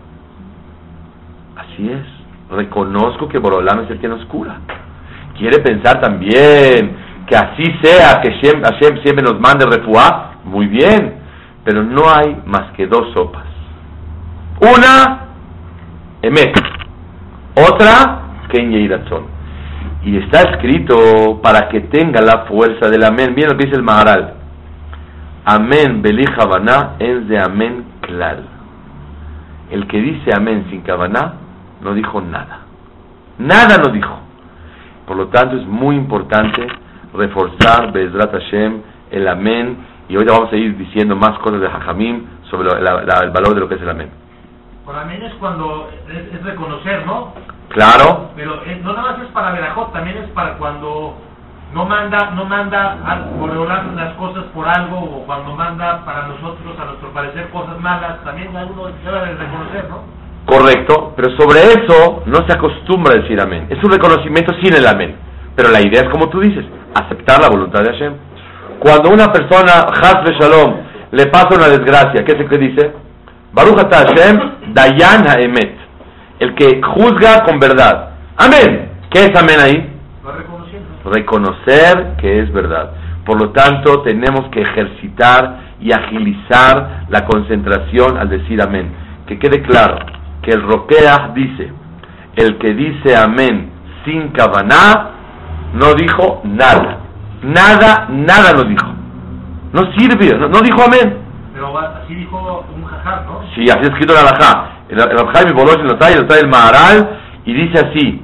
Así 1.58 1.90
es. 1.90 2.06
Reconozco 2.50 3.28
que 3.28 3.38
Borolam 3.38 3.82
es 3.86 3.92
el 3.92 4.00
que 4.00 4.08
nos 4.08 4.26
cura. 4.26 4.60
Quiere 5.38 5.60
pensar 5.60 6.02
también 6.02 6.98
que 7.28 7.36
así 7.36 7.64
sea, 7.82 8.22
que 8.22 8.32
Hashem, 8.32 8.62
Hashem 8.62 9.04
siempre 9.04 9.24
nos 9.24 9.40
mande 9.40 9.66
refuá. 9.66 10.31
Muy 10.46 10.68
bien. 10.68 11.16
Pero 11.64 11.84
no 11.84 12.04
hay 12.10 12.42
más 12.46 12.72
que 12.74 12.88
dos 12.88 13.14
sopas. 13.14 13.46
Una, 14.60 15.28
Emet. 16.22 16.56
Otra, 17.56 18.22
Ken 18.50 18.72
Yeiratzon. 18.72 19.26
Y 20.04 20.18
está 20.18 20.52
escrito 20.52 21.40
para 21.42 21.70
que 21.70 21.82
tenga 21.82 22.22
la 22.22 22.46
fuerza 22.46 22.90
del 22.90 23.04
amén. 23.04 23.34
Miren 23.36 23.52
lo 23.52 23.58
que 23.58 23.66
dice 23.66 23.78
el 23.78 23.84
Maharal. 23.84 24.36
Amén, 25.46 26.02
Beli 26.02 26.26
Javaná, 26.26 26.96
es 27.00 27.28
de 27.28 27.40
amén 27.40 27.86
clal. 28.02 28.46
El 29.72 29.88
que 29.88 30.00
dice 30.00 30.32
amén 30.36 30.68
sin 30.70 30.82
Kavaná 30.82 31.34
no 31.82 31.94
dijo 31.94 32.22
nada. 32.22 32.60
Nada 33.40 33.78
no 33.78 33.92
dijo. 33.92 34.20
Por 35.08 35.18
lo 35.18 35.28
tanto, 35.28 35.58
es 35.58 35.66
muy 35.66 35.96
importante 35.96 36.68
reforzar 37.14 37.92
Bezrat 37.92 38.32
Hashem, 38.32 38.82
el 39.12 39.28
amén. 39.28 39.78
Y 40.12 40.16
ahorita 40.16 40.34
vamos 40.34 40.52
a 40.52 40.58
ir 40.58 40.76
diciendo 40.78 41.16
más 41.16 41.40
cosas 41.40 41.62
de 41.62 41.70
Jajamim 41.70 42.26
sobre 42.50 42.68
la- 42.82 43.02
la- 43.02 43.20
el 43.24 43.30
valor 43.32 43.54
de 43.56 43.62
lo 43.62 43.70
que 43.70 43.76
es 43.76 43.82
el 43.82 43.90
amén. 43.90 44.12
Por 44.86 44.94
amén 44.94 45.24
es 45.24 45.34
cuando 45.36 45.90
es, 46.10 46.34
es 46.36 46.44
reconocer, 46.44 47.06
¿no? 47.06 47.34
Claro, 47.70 48.32
Pero 48.36 48.56
eh, 48.66 48.82
no 48.84 48.92
nada 48.92 49.14
más 49.14 49.22
es 49.22 49.30
para 49.32 49.52
Verajot, 49.54 49.94
también 49.94 50.18
es 50.18 50.30
para 50.32 50.58
cuando 50.58 51.14
no 51.74 51.86
manda, 51.86 52.32
no 52.32 52.44
manda 52.44 52.98
Olam 53.40 53.96
las 53.96 54.14
cosas 54.16 54.44
por 54.54 54.68
algo 54.68 54.98
o 55.00 55.26
cuando 55.26 55.56
manda 55.56 56.04
para 56.04 56.28
nosotros, 56.28 56.78
a 56.78 56.84
nuestro 56.84 57.10
parecer, 57.14 57.48
cosas 57.50 57.80
malas, 57.80 58.22
también 58.26 58.50
uno 58.50 58.88
debe 59.06 59.20
de 59.28 59.36
reconocer, 59.36 59.86
¿no? 59.90 60.00
correcto. 60.46 61.14
Pero 61.16 61.30
sobre 61.38 61.60
eso 61.62 62.24
no 62.26 62.46
se 62.46 62.52
acostumbra 62.54 63.14
a 63.14 63.18
decir 63.22 63.40
amén. 63.40 63.68
Es 63.70 63.82
un 63.82 63.92
reconocimiento 63.92 64.54
sin 64.62 64.74
el 64.74 64.86
amén. 64.86 65.16
Pero 65.56 65.70
la 65.70 65.80
idea 65.80 66.02
es 66.02 66.10
como 66.10 66.28
tú 66.28 66.42
dices, 66.42 66.66
aceptar 66.96 67.40
la 67.40 67.48
voluntad 67.48 67.82
de 67.84 67.92
Hashem. 67.94 68.14
Cuando 68.82 69.12
una 69.12 69.32
persona, 69.32 69.86
Hasbe 69.94 70.34
Shalom, 70.40 70.76
le 71.12 71.28
pasa 71.28 71.50
una 71.56 71.68
desgracia, 71.68 72.26
¿qué 72.26 72.34
lo 72.34 72.50
que 72.50 72.58
dice? 72.58 72.92
Baruch 73.54 73.78
Hashem, 73.78 74.74
Dayan 74.74 75.30
Haemet. 75.30 75.76
El 76.40 76.56
que 76.56 76.82
juzga 76.82 77.44
con 77.44 77.60
verdad. 77.60 78.10
Amén. 78.38 78.90
¿Qué 79.12 79.26
es 79.26 79.40
amén 79.40 79.60
ahí? 79.60 79.88
Reconocer 81.06 82.16
que 82.20 82.40
es 82.40 82.52
verdad. 82.52 82.90
Por 83.24 83.40
lo 83.40 83.52
tanto, 83.52 84.02
tenemos 84.02 84.50
que 84.50 84.62
ejercitar 84.62 85.60
y 85.80 85.92
agilizar 85.92 87.06
la 87.10 87.24
concentración 87.26 88.18
al 88.18 88.30
decir 88.30 88.60
amén. 88.64 88.92
Que 89.28 89.38
quede 89.38 89.62
claro 89.62 90.00
que 90.42 90.50
el 90.50 90.64
Roqueah 90.64 91.34
dice, 91.36 91.72
el 92.36 92.58
que 92.58 92.74
dice 92.74 93.16
amén 93.16 93.70
sin 94.06 94.30
kavaná, 94.30 95.12
no 95.76 95.94
dijo 95.94 96.42
nada. 96.46 97.01
Nada, 97.44 98.08
nada 98.10 98.54
no 98.54 98.64
dijo. 98.64 98.88
No 99.74 99.92
sirve, 99.98 100.38
no, 100.38 100.50
no 100.50 100.60
dijo 100.62 100.84
amén. 100.84 101.18
Pero 101.54 101.78
así 101.78 102.16
dijo 102.16 102.66
un 102.76 102.84
jajá, 102.84 103.24
¿no? 103.26 103.42
Sí, 103.56 103.66
así 103.70 103.82
es 103.82 103.90
escrito 103.90 104.14
en 104.14 104.24
la 104.24 104.30
Alajá. 104.30 104.68
El 104.90 105.00
el 105.00 105.54
Bolosh 105.54 105.84
lo 105.84 105.98
trae, 105.98 106.16
lo 106.16 106.28
trae 106.28 106.42
el 106.42 106.50
Maharal 106.50 107.20
y 107.46 107.54
dice 107.54 107.88
así: 107.88 108.22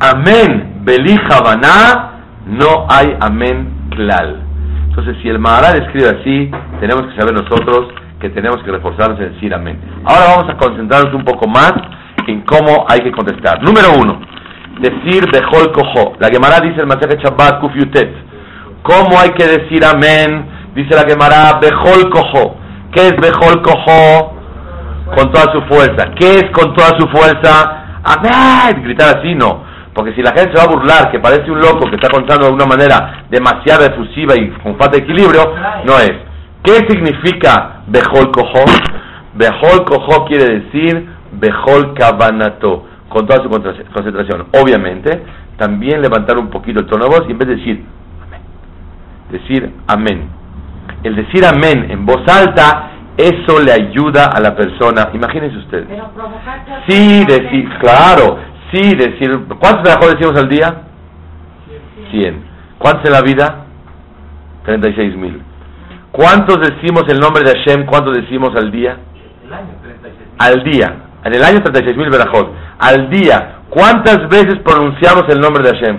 Amén, 0.00 0.80
Beli 0.82 1.16
Javaná, 1.28 2.22
no 2.46 2.86
hay 2.88 3.16
amén 3.20 3.88
klal. 3.90 4.42
Entonces, 4.88 5.16
si 5.22 5.28
el 5.28 5.38
Maharal 5.38 5.82
escribe 5.82 6.08
así, 6.08 6.50
tenemos 6.80 7.06
que 7.06 7.20
saber 7.20 7.34
nosotros 7.34 7.88
que 8.20 8.30
tenemos 8.30 8.62
que 8.62 8.70
reforzarnos 8.72 9.20
en 9.20 9.34
decir 9.34 9.54
amén. 9.54 9.78
Ahora 10.04 10.36
vamos 10.36 10.50
a 10.50 10.56
concentrarnos 10.56 11.14
un 11.14 11.24
poco 11.24 11.46
más 11.48 11.72
en 12.26 12.40
cómo 12.42 12.86
hay 12.88 13.00
que 13.00 13.12
contestar. 13.12 13.62
Número 13.62 13.92
uno, 13.98 14.20
decir 14.80 15.24
Bejol 15.32 15.72
Kojo. 15.72 16.14
La 16.18 16.28
Gemara 16.28 16.60
dice 16.60 16.80
el 16.80 16.86
Maseje 16.86 17.18
Shabbat 17.22 17.60
Kuf. 17.60 17.72
¿Cómo 18.82 19.18
hay 19.18 19.30
que 19.30 19.46
decir 19.46 19.84
amén? 19.84 20.46
Dice 20.74 20.94
la 20.94 21.08
Gemara 21.08 21.58
Bejol 21.60 22.10
Kojo. 22.10 22.56
¿Qué 22.92 23.08
es 23.08 23.16
Bejol 23.16 23.62
Kojo? 23.62 24.34
Con 25.16 25.32
toda 25.32 25.52
su 25.52 25.62
fuerza. 25.62 26.10
¿Qué 26.18 26.30
es 26.38 26.50
con 26.52 26.74
toda 26.74 26.98
su 26.98 27.08
fuerza? 27.08 28.00
Amén. 28.04 28.82
Gritar 28.82 29.18
así 29.18 29.34
no. 29.34 29.64
Porque 29.94 30.14
si 30.14 30.22
la 30.22 30.30
gente 30.30 30.52
se 30.52 30.58
va 30.58 30.72
a 30.72 30.74
burlar, 30.74 31.10
que 31.10 31.18
parece 31.18 31.50
un 31.50 31.58
loco 31.58 31.90
que 31.90 31.96
está 31.96 32.08
contando 32.08 32.46
de 32.46 32.52
una 32.52 32.66
manera 32.66 33.24
demasiado 33.30 33.84
efusiva 33.84 34.34
y 34.36 34.48
con 34.62 34.76
falta 34.78 34.96
de 34.96 35.02
equilibrio, 35.02 35.52
no 35.84 35.98
es. 35.98 36.12
¿Qué 36.62 36.86
significa 36.88 37.82
Bejol 37.88 38.30
Kojo? 38.30 38.64
Bejol 39.34 39.84
Kojo 39.84 40.24
quiere 40.26 40.60
decir 40.60 41.08
Bejol 41.32 41.94
Kavanato, 41.94 42.86
con 43.08 43.26
toda 43.26 43.42
su 43.42 43.48
concentración. 43.48 44.46
Obviamente, 44.60 45.22
también 45.56 46.00
levantar 46.00 46.38
un 46.38 46.48
poquito 46.48 46.80
el 46.80 46.86
tono 46.86 47.04
de 47.04 47.10
voz 47.10 47.24
y 47.28 47.32
en 47.32 47.38
vez 47.38 47.48
de 47.48 47.56
decir 47.56 47.84
amén, 48.22 48.40
decir 49.30 49.72
amén. 49.86 50.28
El 51.02 51.16
decir 51.16 51.44
amén 51.44 51.90
en 51.90 52.04
voz 52.04 52.22
alta, 52.28 52.90
eso 53.16 53.60
le 53.60 53.72
ayuda 53.72 54.26
a 54.26 54.40
la 54.40 54.54
persona. 54.54 55.10
Imagínense 55.12 55.56
ustedes. 55.58 55.86
Pero 55.88 56.10
Sí, 56.88 57.24
decir, 57.24 57.68
claro, 57.80 58.38
sí, 58.72 58.94
decir, 58.96 59.46
¿cuántos 59.58 59.82
mejor 59.84 60.16
decimos 60.16 60.40
al 60.40 60.48
día? 60.48 60.82
100. 62.10 62.44
¿Cuántos 62.78 63.06
en 63.06 63.12
la 63.12 63.22
vida? 63.22 63.64
36 64.64 65.16
mil. 65.16 65.42
¿Cuántos 66.12 66.58
decimos 66.60 67.04
el 67.08 67.18
nombre 67.18 67.42
de 67.42 67.58
Hashem? 67.58 67.86
¿Cuántos 67.86 68.16
decimos 68.16 68.50
al 68.56 68.70
día? 68.70 68.96
El 69.44 69.52
año 69.52 69.74
36. 69.82 70.28
Al 70.38 70.64
día. 70.64 71.07
En 71.28 71.34
el 71.34 71.44
año 71.44 71.60
36 71.62 71.94
mil 71.94 72.08
verajot. 72.08 72.54
Al 72.78 73.10
día. 73.10 73.56
¿Cuántas 73.68 74.30
veces 74.30 74.60
pronunciamos 74.64 75.24
el 75.28 75.38
nombre 75.40 75.62
de 75.62 75.76
Hashem? 75.76 75.98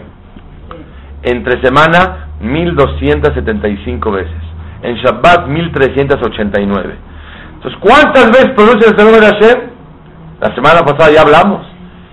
Entre 1.22 1.62
semana, 1.62 2.30
1275 2.42 4.12
veces. 4.12 4.42
En 4.82 4.96
Shabbat, 4.96 5.46
1389. 5.50 6.96
Entonces, 7.54 7.80
¿cuántas 7.80 8.32
veces 8.32 8.50
pronuncias 8.56 8.92
el 8.92 8.98
nombre 8.98 9.20
de 9.20 9.28
Hashem? 9.28 9.60
La 10.42 10.56
semana 10.56 10.82
pasada 10.82 11.12
ya 11.14 11.22
hablamos. 11.22 11.64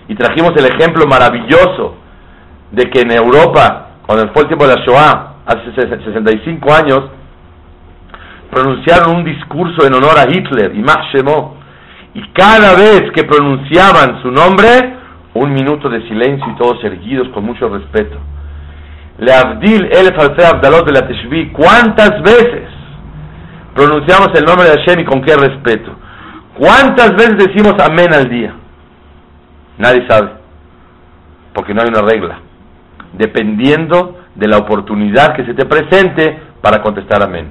Y 0.09 0.15
trajimos 0.15 0.53
el 0.59 0.67
ejemplo 0.67 1.07
maravilloso 1.07 1.95
de 2.73 2.91
que 2.91 3.01
en 3.01 3.13
Europa, 3.13 3.93
cuando 4.07 4.31
fue 4.35 4.43
el 4.43 4.49
tiempo 4.49 4.67
de 4.67 4.77
la 4.77 4.85
Shoah, 4.85 5.37
hace 5.47 5.73
65 5.75 6.75
años, 6.75 7.01
pronunciaron 8.51 9.17
un 9.17 9.25
discurso 9.25 9.87
en 9.87 9.95
honor 9.95 10.19
a 10.19 10.31
Hitler, 10.31 10.75
y 10.75 10.85
Shemo, 11.15 11.56
y 12.17 12.23
cada 12.33 12.75
vez 12.75 13.13
que 13.15 13.25
pronunciaban 13.25 14.23
su 14.23 14.31
nombre, 14.31 14.67
un 15.35 15.53
minuto 15.53 15.91
de 15.91 16.01
silencio 16.09 16.51
y 16.51 16.57
todos 16.57 16.83
erguidos 16.83 17.29
con 17.29 17.45
mucho 17.45 17.69
respeto. 17.69 18.17
Le 19.19 19.35
Abdil 19.35 19.85
el 19.93 20.15
Abdalot 20.17 20.87
de 20.87 20.93
la 20.93 21.07
Teshvi, 21.07 21.51
¿cuántas 21.51 22.23
veces 22.23 22.71
pronunciamos 23.75 24.31
el 24.35 24.47
nombre 24.47 24.65
de 24.65 24.79
Hashem 24.79 25.01
y 25.01 25.05
con 25.05 25.21
qué 25.21 25.37
respeto? 25.37 25.95
¿Cuántas 26.59 27.11
veces 27.11 27.37
decimos 27.37 27.75
amén 27.87 28.15
al 28.15 28.31
día? 28.31 28.55
Nadie 29.77 30.07
sabe, 30.09 30.31
porque 31.53 31.75
no 31.75 31.83
hay 31.83 31.89
una 31.89 32.01
regla. 32.01 32.39
Dependiendo 33.13 34.21
de 34.35 34.49
la 34.49 34.57
oportunidad 34.57 35.37
que 35.37 35.45
se 35.45 35.53
te 35.53 35.67
presente 35.67 36.41
para 36.63 36.83
contestar 36.83 37.23
amén. 37.23 37.51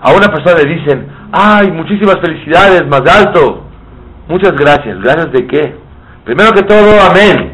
A 0.00 0.12
una 0.12 0.28
persona 0.28 0.62
le 0.62 0.76
dicen, 0.76 1.08
ay, 1.30 1.70
muchísimas 1.72 2.20
felicidades, 2.20 2.86
más 2.86 3.02
alto. 3.06 3.65
Muchas 4.28 4.52
gracias. 4.52 5.00
¿Gracias 5.00 5.32
de 5.32 5.46
qué? 5.46 5.76
Primero 6.24 6.52
que 6.52 6.62
todo, 6.62 7.00
amén. 7.08 7.52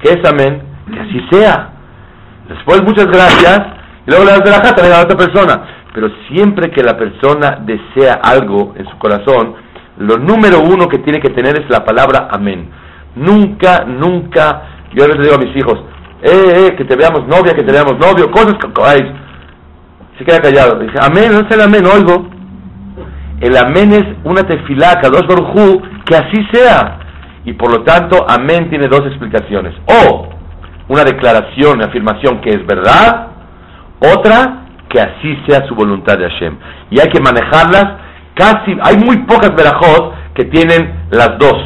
¿Qué 0.00 0.10
es 0.12 0.28
amén? 0.28 0.62
Que 0.92 1.00
así 1.00 1.20
sea. 1.30 1.70
Después, 2.48 2.82
muchas 2.82 3.06
gracias. 3.06 3.60
Y 4.06 4.10
luego 4.10 4.24
le 4.24 4.32
das 4.32 4.44
de 4.44 4.50
la 4.50 4.64
jata 4.64 4.84
a 4.84 4.88
la 4.88 5.02
otra 5.02 5.16
persona. 5.16 5.62
Pero 5.94 6.08
siempre 6.28 6.70
que 6.70 6.82
la 6.82 6.96
persona 6.96 7.58
desea 7.60 8.20
algo 8.22 8.74
en 8.76 8.88
su 8.88 8.98
corazón, 8.98 9.54
lo 9.98 10.16
número 10.16 10.60
uno 10.60 10.88
que 10.88 10.98
tiene 10.98 11.20
que 11.20 11.30
tener 11.30 11.60
es 11.60 11.68
la 11.68 11.84
palabra 11.84 12.28
amén. 12.30 12.70
Nunca, 13.14 13.84
nunca, 13.84 14.62
yo 14.94 15.06
les 15.06 15.18
digo 15.18 15.34
a 15.34 15.38
mis 15.38 15.54
hijos, 15.56 15.78
eh, 16.22 16.68
eh, 16.68 16.76
que 16.76 16.84
te 16.84 16.96
veamos 16.96 17.26
novia, 17.26 17.52
que 17.54 17.62
te 17.62 17.72
veamos 17.72 17.98
novio, 17.98 18.30
cosas 18.30 18.54
que... 18.54 18.68
Ay, 18.82 19.12
se 20.18 20.24
queda 20.24 20.40
callado. 20.40 20.78
Dice, 20.78 20.98
amén, 21.00 21.32
no 21.32 21.40
es 21.40 21.50
el 21.50 21.60
amén, 21.60 21.84
oigo. 21.86 22.31
El 23.42 23.56
amén 23.56 23.92
es 23.92 24.04
una 24.22 24.44
tefilá, 24.44 25.00
dos 25.02 25.26
Barujú, 25.26 25.82
que 26.06 26.14
así 26.14 26.46
sea. 26.52 27.00
Y 27.44 27.52
por 27.54 27.72
lo 27.72 27.82
tanto, 27.82 28.24
amén 28.28 28.70
tiene 28.70 28.86
dos 28.86 29.00
explicaciones. 29.00 29.74
O 29.86 30.28
una 30.86 31.02
declaración, 31.02 31.78
una 31.78 31.86
afirmación 31.86 32.40
que 32.40 32.50
es 32.50 32.64
verdad, 32.64 33.30
otra 33.98 34.62
que 34.88 35.00
así 35.00 35.36
sea 35.48 35.66
su 35.66 35.74
voluntad 35.74 36.18
de 36.18 36.30
Hashem. 36.30 36.56
Y 36.90 37.00
hay 37.00 37.08
que 37.08 37.20
manejarlas 37.20 37.98
casi, 38.34 38.78
hay 38.80 38.98
muy 38.98 39.16
pocas 39.24 39.50
verajot 39.56 40.14
que 40.34 40.44
tienen 40.44 41.06
las 41.10 41.36
dos. 41.40 41.58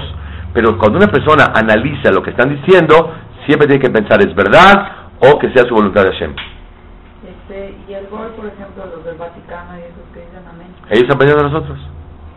Pero 0.54 0.78
cuando 0.78 0.96
una 0.96 1.08
persona 1.08 1.52
analiza 1.54 2.10
lo 2.10 2.22
que 2.22 2.30
están 2.30 2.56
diciendo, 2.56 3.12
siempre 3.44 3.68
tiene 3.68 3.82
que 3.82 3.90
pensar 3.90 4.18
es 4.22 4.34
verdad 4.34 4.92
o 5.20 5.38
que 5.38 5.50
sea 5.52 5.64
su 5.68 5.74
voluntad 5.74 6.04
de 6.04 6.12
Hashem. 6.12 6.34
Este, 7.56 7.74
y 7.88 7.94
el 7.94 8.06
gol, 8.08 8.28
por 8.36 8.46
ejemplo, 8.46 8.84
los 8.94 9.04
del 9.04 9.16
Vaticano 9.16 9.78
y 9.78 9.82
esos 9.82 10.04
que 10.12 10.20
dicen 10.20 10.44
amén. 10.46 10.68
Ellos 10.90 11.08
aprendiendo 11.10 11.44
de 11.44 11.50
nosotros. 11.50 11.78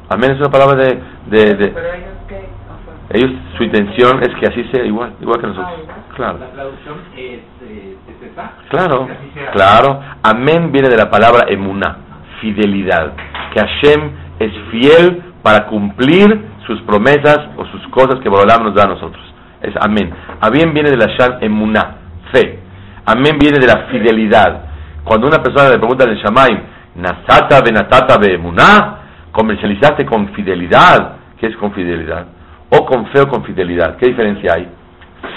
Amén 0.09 0.31
es 0.31 0.39
una 0.39 0.49
palabra 0.49 0.75
de... 0.75 1.01
de, 1.27 1.55
de 1.55 1.67
Pero 1.67 1.93
ellos 1.93 2.17
que... 2.27 3.17
ellos, 3.17 3.31
su 3.57 3.63
intención 3.63 4.21
es 4.23 4.29
que 4.39 4.47
así 4.47 4.63
sea 4.71 4.85
igual, 4.85 5.13
igual 5.19 5.41
que 5.41 5.47
nosotros. 5.47 5.73
Claro. 6.15 6.39
La 6.39 6.49
traducción 6.51 6.95
es, 7.17 7.39
eh, 7.63 7.97
es 8.07 8.31
esa. 8.31 8.51
Claro, 8.69 9.07
Que 9.07 9.13
así 9.13 9.31
sea. 9.33 9.51
claro. 9.51 9.99
Amén 10.23 10.71
viene 10.71 10.89
de 10.89 10.97
la 10.97 11.09
palabra 11.09 11.45
emuná, 11.49 11.97
fidelidad. 12.39 13.13
Que 13.53 13.59
Hashem 13.59 14.11
es 14.39 14.51
fiel 14.71 15.23
para 15.43 15.67
cumplir 15.67 16.45
sus 16.65 16.81
promesas 16.83 17.39
o 17.57 17.65
sus 17.65 17.85
cosas 17.89 18.19
que 18.21 18.29
Borolam 18.29 18.63
nos 18.63 18.73
da 18.73 18.85
a 18.85 18.87
nosotros. 18.87 19.23
Es 19.61 19.73
amén. 19.81 20.11
Amén 20.39 20.73
viene 20.73 20.89
de 20.89 20.97
la 20.97 21.07
shan 21.17 21.39
emuná, 21.41 21.97
fe. 22.31 22.59
Amén 23.05 23.37
viene 23.37 23.59
de 23.59 23.67
la 23.67 23.87
fidelidad. 23.91 24.68
Cuando 25.09 25.25
una 25.25 25.41
persona 25.41 25.71
le 25.71 25.79
pregunta 25.79 26.03
al 26.03 26.15
Shamaim, 26.17 26.59
Nasata 26.93 27.61
benatata 27.61 28.19
beemuná, 28.19 28.99
comercializaste 29.31 30.05
con 30.05 30.27
fidelidad. 30.33 31.15
¿Qué 31.39 31.47
es 31.47 31.55
con 31.57 31.73
fidelidad? 31.73 32.27
O 32.69 32.85
con 32.85 33.07
fe 33.07 33.21
o 33.21 33.27
con 33.27 33.43
fidelidad. 33.43 33.97
¿Qué 33.97 34.05
diferencia 34.05 34.53
hay? 34.53 34.67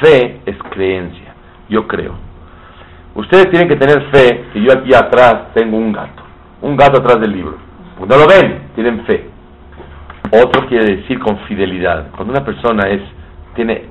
Fe 0.02 0.42
es 0.44 0.58
creencia. 0.68 1.32
Yo 1.70 1.88
creo. 1.88 2.12
Ustedes 3.14 3.48
tienen 3.48 3.66
que 3.66 3.76
tener 3.76 4.10
fe 4.10 4.44
que 4.52 4.60
yo 4.62 4.74
aquí 4.74 4.92
atrás 4.92 5.54
tengo 5.54 5.78
un 5.78 5.90
gato. 5.90 6.22
Un 6.60 6.76
gato 6.76 7.00
atrás 7.00 7.18
del 7.22 7.32
libro. 7.32 7.56
Cuando 7.96 8.18
lo 8.18 8.26
ven, 8.26 8.68
tienen 8.74 9.06
fe. 9.06 9.30
Otro 10.32 10.68
quiere 10.68 10.96
decir 10.96 11.18
con 11.18 11.38
fidelidad. 11.48 12.10
Cuando 12.10 12.34
una 12.34 12.44
persona 12.44 12.90
es, 12.90 13.00
tiene, 13.54 13.86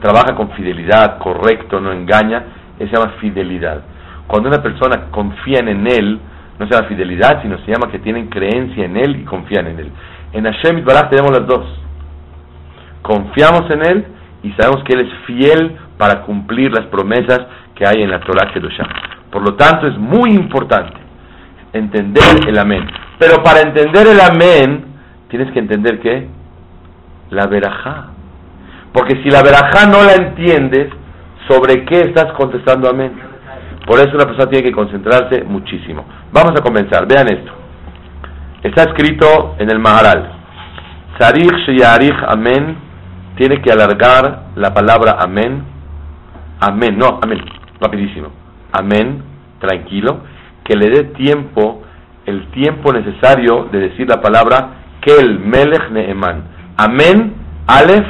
trabaja 0.00 0.34
con 0.34 0.52
fidelidad, 0.52 1.18
correcto, 1.18 1.80
no 1.80 1.92
engaña, 1.92 2.44
se 2.78 2.86
llama 2.86 3.12
fidelidad. 3.20 3.82
Cuando 4.26 4.48
una 4.48 4.62
persona 4.62 5.10
confían 5.10 5.68
en 5.68 5.86
él, 5.86 6.20
no 6.58 6.66
se 6.66 6.74
llama 6.74 6.88
fidelidad, 6.88 7.42
sino 7.42 7.58
se 7.58 7.72
llama 7.72 7.90
que 7.90 7.98
tienen 7.98 8.28
creencia 8.28 8.84
en 8.84 8.96
él 8.96 9.16
y 9.16 9.24
confían 9.24 9.66
en 9.66 9.78
él. 9.78 9.92
En 10.32 10.44
Hashem 10.44 10.78
Itbaraj 10.78 11.10
tenemos 11.10 11.30
las 11.32 11.46
dos. 11.46 11.66
Confiamos 13.02 13.70
en 13.70 13.84
él 13.84 14.06
y 14.42 14.52
sabemos 14.52 14.82
que 14.84 14.94
él 14.94 15.00
es 15.00 15.26
fiel 15.26 15.76
para 15.98 16.22
cumplir 16.22 16.72
las 16.72 16.86
promesas 16.86 17.40
que 17.74 17.86
hay 17.86 18.02
en 18.02 18.10
la 18.10 18.20
Torah. 18.20 18.52
Por 19.30 19.42
lo 19.42 19.54
tanto, 19.54 19.86
es 19.86 19.96
muy 19.98 20.30
importante 20.30 20.94
entender 21.72 22.48
el 22.48 22.58
amén. 22.58 22.86
Pero 23.18 23.42
para 23.42 23.60
entender 23.60 24.06
el 24.08 24.20
amén, 24.20 24.84
tienes 25.28 25.52
que 25.52 25.58
entender 25.58 26.00
qué? 26.00 26.28
La 27.30 27.46
verajá. 27.46 28.08
Porque 28.92 29.22
si 29.22 29.30
la 29.30 29.42
verajá 29.42 29.86
no 29.86 30.02
la 30.04 30.14
entiendes, 30.14 30.88
¿sobre 31.48 31.84
qué 31.86 32.00
estás 32.00 32.32
contestando 32.34 32.90
amén? 32.90 33.31
Por 33.86 33.98
eso 33.98 34.14
una 34.14 34.26
persona 34.26 34.48
tiene 34.48 34.64
que 34.64 34.72
concentrarse 34.72 35.44
muchísimo. 35.44 36.04
Vamos 36.32 36.52
a 36.58 36.62
comenzar. 36.62 37.06
Vean 37.06 37.26
esto. 37.32 37.52
Está 38.62 38.82
escrito 38.82 39.56
en 39.58 39.70
el 39.70 39.78
Maharal. 39.78 40.32
Sarich 41.18 41.52
Sheyarich 41.66 42.16
Amén 42.26 42.92
tiene 43.36 43.62
que 43.62 43.72
alargar 43.72 44.50
la 44.56 44.74
palabra 44.74 45.16
amén. 45.20 45.64
Amén, 46.60 46.96
no, 46.96 47.18
amén, 47.22 47.40
rapidísimo. 47.80 48.28
Amén, 48.72 49.22
tranquilo, 49.58 50.20
que 50.64 50.76
le 50.76 50.90
dé 50.90 51.04
tiempo, 51.14 51.82
el 52.26 52.50
tiempo 52.52 52.92
necesario 52.92 53.68
de 53.72 53.80
decir 53.80 54.08
la 54.08 54.20
palabra 54.20 54.74
Kel 55.00 55.40
Melech 55.40 55.90
Neeman. 55.90 56.44
Amén, 56.76 57.34
Aleph, 57.66 58.06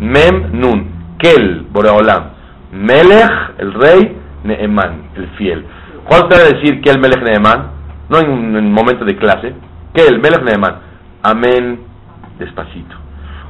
Mem, 0.00 0.50
Nun. 0.52 0.90
Kel, 1.18 1.66
Boreolam. 1.70 2.30
Melech, 2.72 3.30
el 3.58 3.74
rey, 3.74 4.16
Neeman, 4.44 5.10
el 5.16 5.28
fiel. 5.36 5.64
¿Cuál 6.04 6.22
usted 6.24 6.36
va 6.36 6.48
a 6.48 6.60
decir 6.60 6.80
Kel 6.80 7.00
Melech 7.00 7.22
Neeman? 7.22 7.70
No 8.08 8.18
en 8.18 8.30
un 8.30 8.56
en 8.56 8.66
un 8.66 8.72
momento 8.72 9.04
de 9.04 9.16
clase. 9.16 9.54
Kel 9.94 10.20
Melech 10.20 10.42
Neeman. 10.42 10.74
Amén, 11.22 11.80
despacito. 12.38 12.96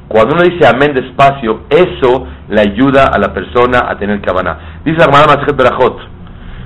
Cuando 0.07 0.35
uno 0.35 0.43
dice 0.43 0.67
amén 0.67 0.93
despacio, 0.93 1.61
eso 1.69 2.27
le 2.49 2.61
ayuda 2.61 3.05
a 3.05 3.17
la 3.17 3.33
persona 3.33 3.89
a 3.89 3.97
tener 3.97 4.21
cabana. 4.21 4.79
Dice 4.83 4.97
la 4.97 5.05
hermana 5.05 5.25
Masejet 5.27 5.55
Berajot, 5.55 5.97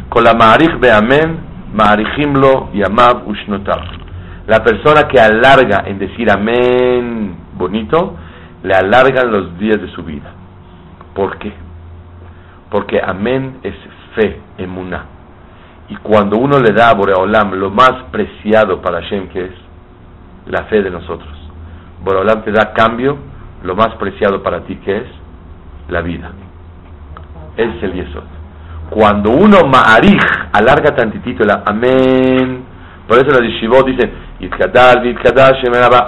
con 0.10 0.24
la 0.24 0.34
ma'arich 0.34 0.78
be 0.80 0.92
amén, 0.92 1.40
ma'arichimlo 1.74 2.72
yamav 2.74 3.28
ushnotav. 3.28 3.80
La 4.48 4.64
persona 4.64 5.08
que 5.08 5.20
alarga 5.20 5.84
en 5.86 6.00
decir 6.00 6.30
amén 6.32 7.38
bonito, 7.54 8.16
le 8.64 8.74
alargan 8.74 9.32
los 9.32 9.58
días 9.60 9.80
de 9.80 9.90
su 9.92 10.04
vida. 10.04 10.32
¿Por 11.14 11.38
qué? 11.38 11.54
Porque 12.70 13.00
amén 13.02 13.60
es 13.64 13.76
fe, 14.18 14.42
emuná. 14.58 15.06
Y 15.90 15.96
cuando 15.98 16.38
uno 16.38 16.60
le 16.60 16.74
da 16.74 16.90
a 16.90 16.94
Boreolam 16.94 17.54
lo 17.54 17.70
más 17.70 17.94
preciado 18.12 18.82
para 18.82 19.02
Hashem, 19.02 19.30
que 19.30 19.46
es 19.46 19.52
la 20.48 20.64
fe 20.66 20.82
de 20.82 20.90
nosotros. 20.90 21.34
Boreolam 22.04 22.44
te 22.44 22.52
da 22.52 22.74
cambio 22.74 23.18
lo 23.64 23.76
más 23.76 23.96
preciado 23.96 24.44
para 24.44 24.62
ti, 24.62 24.76
que 24.78 24.98
es 24.98 25.08
la 25.90 26.02
vida. 26.02 26.32
Es 27.56 27.84
el 27.84 27.94
yesod. 27.94 28.24
Cuando 28.90 29.32
uno 29.32 29.60
ma'arij, 29.68 30.20
alarga 30.54 30.96
tantitito 30.96 31.44
el 31.44 31.52
amén. 31.66 32.64
Por 33.08 33.18
eso 33.20 33.30
la 33.30 33.46
yeshivot 33.46 33.86
dicen, 33.86 34.12
Yitkadal, 34.40 35.04
Yitkadal, 35.04 35.56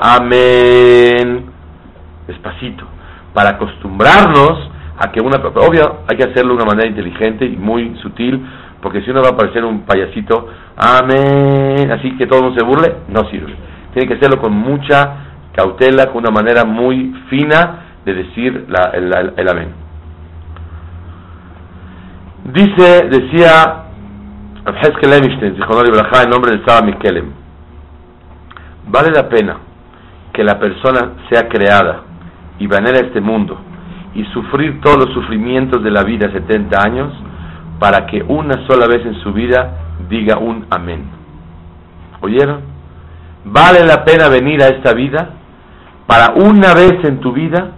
amén. 0.01 1.45
Despacito. 2.27 2.85
Para 3.33 3.51
acostumbrarnos 3.51 4.69
a 4.99 5.11
que 5.11 5.21
una... 5.21 5.37
Obvio, 5.37 5.99
hay 6.09 6.17
que 6.17 6.23
hacerlo 6.25 6.49
de 6.55 6.63
una 6.63 6.65
manera 6.65 6.87
inteligente 6.89 7.45
y 7.45 7.55
muy 7.55 7.95
sutil, 8.01 8.45
porque 8.81 9.01
si 9.01 9.11
uno 9.11 9.21
va 9.21 9.29
a 9.29 9.37
parecer 9.37 9.63
un 9.65 9.81
payasito, 9.81 10.47
amén, 10.77 11.91
así 11.91 12.17
que 12.17 12.27
todo 12.27 12.39
el 12.39 12.45
mundo 12.45 12.59
se 12.59 12.65
burle, 12.65 12.95
no 13.09 13.29
sirve. 13.29 13.55
Tiene 13.93 14.07
que 14.07 14.15
hacerlo 14.15 14.39
con 14.41 14.53
mucha 14.53 15.15
cautela, 15.53 16.07
con 16.07 16.17
una 16.17 16.31
manera 16.31 16.65
muy 16.65 17.13
fina 17.29 17.85
de 18.05 18.13
decir 18.13 18.65
la- 18.69 18.91
el, 18.93 19.05
el- 19.15 19.33
el 19.37 19.49
amén. 19.49 19.69
Dice, 22.53 23.07
decía 23.09 23.83
Hezkel 24.81 25.13
Einstein, 25.13 25.55
Zichrono 25.55 25.83
Libraja, 25.83 26.23
en 26.23 26.29
nombre 26.29 26.51
del 26.51 26.65
Saba 26.65 26.85
Mikelem, 26.85 27.31
vale 28.87 29.11
la 29.11 29.27
pena 29.29 29.57
que 30.33 30.43
la 30.43 30.57
persona 30.59 31.11
sea 31.29 31.47
creada 31.47 32.01
y 32.59 32.67
venera 32.67 32.99
este 32.99 33.21
mundo 33.21 33.59
y 34.13 34.23
sufrir 34.25 34.81
todos 34.81 35.05
los 35.05 35.13
sufrimientos 35.13 35.83
de 35.83 35.91
la 35.91 36.03
vida 36.03 36.31
70 36.31 36.81
años 36.81 37.13
para 37.79 38.05
que 38.07 38.23
una 38.27 38.67
sola 38.67 38.87
vez 38.87 39.05
en 39.05 39.15
su 39.21 39.31
vida 39.33 39.77
diga 40.09 40.37
un 40.37 40.65
amén. 40.69 41.05
¿Oyeron? 42.21 42.61
¿Vale 43.45 43.85
la 43.85 44.03
pena 44.03 44.27
venir 44.27 44.61
a 44.61 44.67
esta 44.67 44.93
vida 44.93 45.29
para 46.05 46.33
una 46.33 46.73
vez 46.73 47.03
en 47.03 47.19
tu 47.19 47.31
vida 47.31 47.71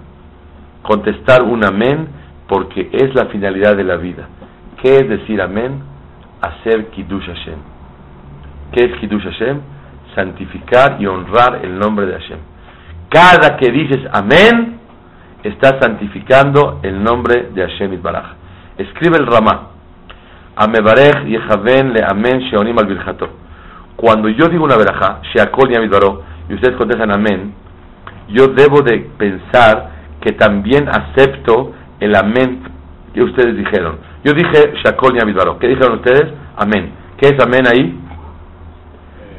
contestar 0.81 1.43
un 1.43 1.63
amén 1.63 2.07
porque 2.47 2.89
es 2.91 3.13
la 3.13 3.27
finalidad 3.27 3.75
de 3.75 3.83
la 3.83 3.97
vida? 3.97 4.27
¿Qué 4.81 4.97
es 4.97 5.07
decir 5.07 5.41
amén? 5.41 5.83
Hacer 6.41 6.87
Kiddush 6.87 7.27
Hashem. 7.27 7.59
¿Qué 8.71 8.85
es 8.85 8.99
Kiddush 8.99 9.23
Hashem? 9.23 9.59
Santificar 10.15 10.97
y 10.99 11.05
honrar 11.05 11.59
el 11.63 11.77
nombre 11.77 12.07
de 12.07 12.13
Hashem. 12.13 12.39
Cada 13.09 13.57
que 13.57 13.71
dices 13.71 13.99
amén, 14.11 14.79
estás 15.43 15.77
santificando 15.81 16.79
el 16.83 17.03
nombre 17.03 17.49
de 17.53 17.61
Hashem 17.67 17.93
Itbaraj. 17.93 18.33
Escribe 18.77 19.17
el 19.17 19.27
Ramá. 19.27 19.69
Amebarech 20.55 21.25
Yehaven 21.25 21.93
le 21.93 22.03
Amén 22.03 22.39
Sheonim 22.41 22.77
al 22.77 22.85
Birjato. 22.85 23.29
Cuando 23.95 24.29
yo 24.29 24.47
digo 24.47 24.63
una 24.63 24.77
verajá, 24.77 25.21
Sheakol 25.33 25.69
Yamidbaro, 25.69 26.23
y 26.49 26.55
ustedes 26.55 26.75
contestan 26.75 27.11
Amén, 27.11 27.53
yo 28.29 28.47
debo 28.47 28.81
de 28.81 29.09
pensar 29.17 29.89
que 30.21 30.33
también 30.33 30.87
acepto 30.89 31.73
el 31.99 32.15
Amén 32.15 32.63
que 33.13 33.21
ustedes 33.21 33.55
dijeron. 33.55 33.97
Yo 34.23 34.33
dije 34.33 34.73
Sheakol 34.83 35.17
Yamidbaro. 35.17 35.59
¿Qué 35.59 35.67
dijeron 35.67 35.95
ustedes? 35.95 36.33
Amén. 36.57 36.91
¿Qué 37.17 37.29
es 37.29 37.39
Amén 37.43 37.67
ahí? 37.67 37.99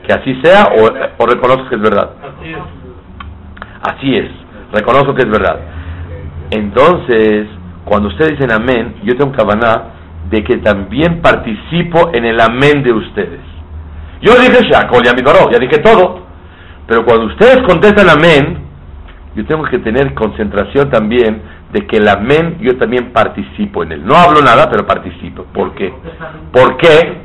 Que 0.07 0.13
así 0.13 0.41
sea 0.43 0.65
o, 0.77 1.23
o 1.23 1.27
reconozco 1.27 1.69
que 1.69 1.77
es 1.77 1.81
verdad. 1.81 2.11
Así 3.83 4.15
es, 4.15 4.31
reconozco 4.73 5.15
que 5.15 5.23
es 5.23 5.29
verdad. 5.29 5.59
Entonces, 6.53 7.47
cuando 7.87 8.09
ustedes 8.09 8.33
dicen 8.33 8.53
amén, 8.53 8.97
yo 9.05 9.17
tengo 9.17 9.33
cabana 9.33 9.85
de 10.29 10.45
que 10.45 10.59
también 10.59 11.23
participo 11.23 12.11
en 12.13 12.27
el 12.27 12.39
amén 12.41 12.83
de 12.83 12.93
ustedes. 12.93 13.41
Yo 14.21 14.35
dije 14.35 14.69
Shakol 14.71 15.03
ya 15.03 15.13
ya 15.51 15.59
dije 15.59 15.79
todo. 15.79 16.27
Pero 16.87 17.07
cuando 17.07 17.27
ustedes 17.27 17.63
contestan 17.67 18.11
amén, 18.11 18.59
yo 19.35 19.47
tengo 19.47 19.65
que 19.65 19.79
tener 19.79 20.13
concentración 20.13 20.91
también 20.91 21.41
de 21.73 21.87
que 21.87 21.97
el 21.97 22.07
amén 22.07 22.59
yo 22.61 22.77
también 22.77 23.13
participo 23.13 23.83
en 23.83 23.93
él. 23.93 24.05
No 24.05 24.15
hablo 24.15 24.43
nada, 24.43 24.69
pero 24.71 24.87
participo. 24.87 25.45
¿Por 25.55 25.75
qué? 25.75 25.91
¿Por 26.53 26.77
qué? 26.77 27.23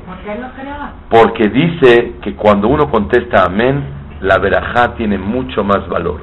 Porque 1.10 1.50
dice 1.50 2.14
que 2.22 2.34
cuando 2.34 2.70
uno 2.70 2.90
contesta 2.90 3.44
amén, 3.44 3.84
la 4.22 4.38
verajá 4.38 4.96
tiene 4.96 5.18
mucho 5.18 5.66
más 5.66 5.86
valor. 5.90 6.22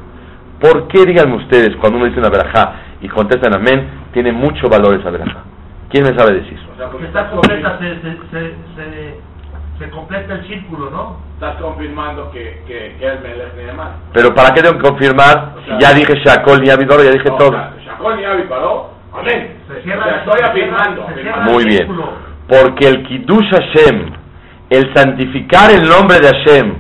¿Por 0.59 0.89
qué, 0.89 1.05
díganme 1.05 1.37
ustedes, 1.37 1.77
cuando 1.77 1.99
uno 1.99 2.07
dice 2.07 2.19
una 2.19 2.31
verajá 2.31 2.84
y 3.01 3.09
contestan 3.09 3.55
amén, 3.55 3.89
tiene 4.13 4.33
mucho 4.33 4.69
valor 4.69 4.99
esa 4.99 5.11
verajá? 5.11 5.43
¿Quién 5.91 6.05
me 6.05 6.19
sabe 6.19 6.35
decir? 6.41 6.59
O 6.75 6.77
sea, 6.77 6.89
porque 6.91 7.07
Está 7.07 7.23
estás, 7.23 7.35
completa, 7.35 7.79
se, 7.79 7.95
se, 8.01 8.17
se, 8.31 8.55
se, 8.77 9.21
se 9.79 9.91
completa 9.91 10.35
el 10.35 10.47
círculo, 10.47 10.91
¿no? 10.91 11.17
estás 11.35 11.57
confirmando 11.61 12.31
que, 12.31 12.63
que, 12.67 12.97
que 12.99 13.07
es 13.07 13.21
Melech 13.21 13.55
Neemán. 13.57 13.93
Pero 14.13 14.35
¿para 14.35 14.55
qué 14.55 14.63
tengo 14.63 14.77
que 14.79 14.89
confirmar 14.89 15.55
si 15.67 15.73
ya 15.85 15.93
dije 15.93 16.15
Shakol 16.25 16.65
y 16.65 16.71
Abidor, 16.71 17.03
ya 17.05 17.11
dije 17.11 17.29
No, 17.29 17.37
todo? 17.37 17.51
claro, 17.51 17.77
Shakol 17.85 18.19
y 18.21 18.49
paró. 18.49 18.91
Amén. 19.13 19.59
Se 19.69 19.79
O 19.79 19.83
cierra, 19.83 20.05
sea, 20.05 20.17
estoy 20.19 20.39
se 20.39 20.45
afirmando. 20.45 21.07
Muy 21.53 21.63
el 21.63 21.69
bien. 21.69 21.79
círculo. 21.79 22.13
Porque 22.49 22.89
el 22.89 23.03
Kiddush 23.07 23.51
Hashem, 23.51 24.13
el 24.71 24.95
santificar 24.95 25.71
el 25.71 25.89
nombre 25.89 26.19
de 26.21 26.29
Hashem, 26.29 26.75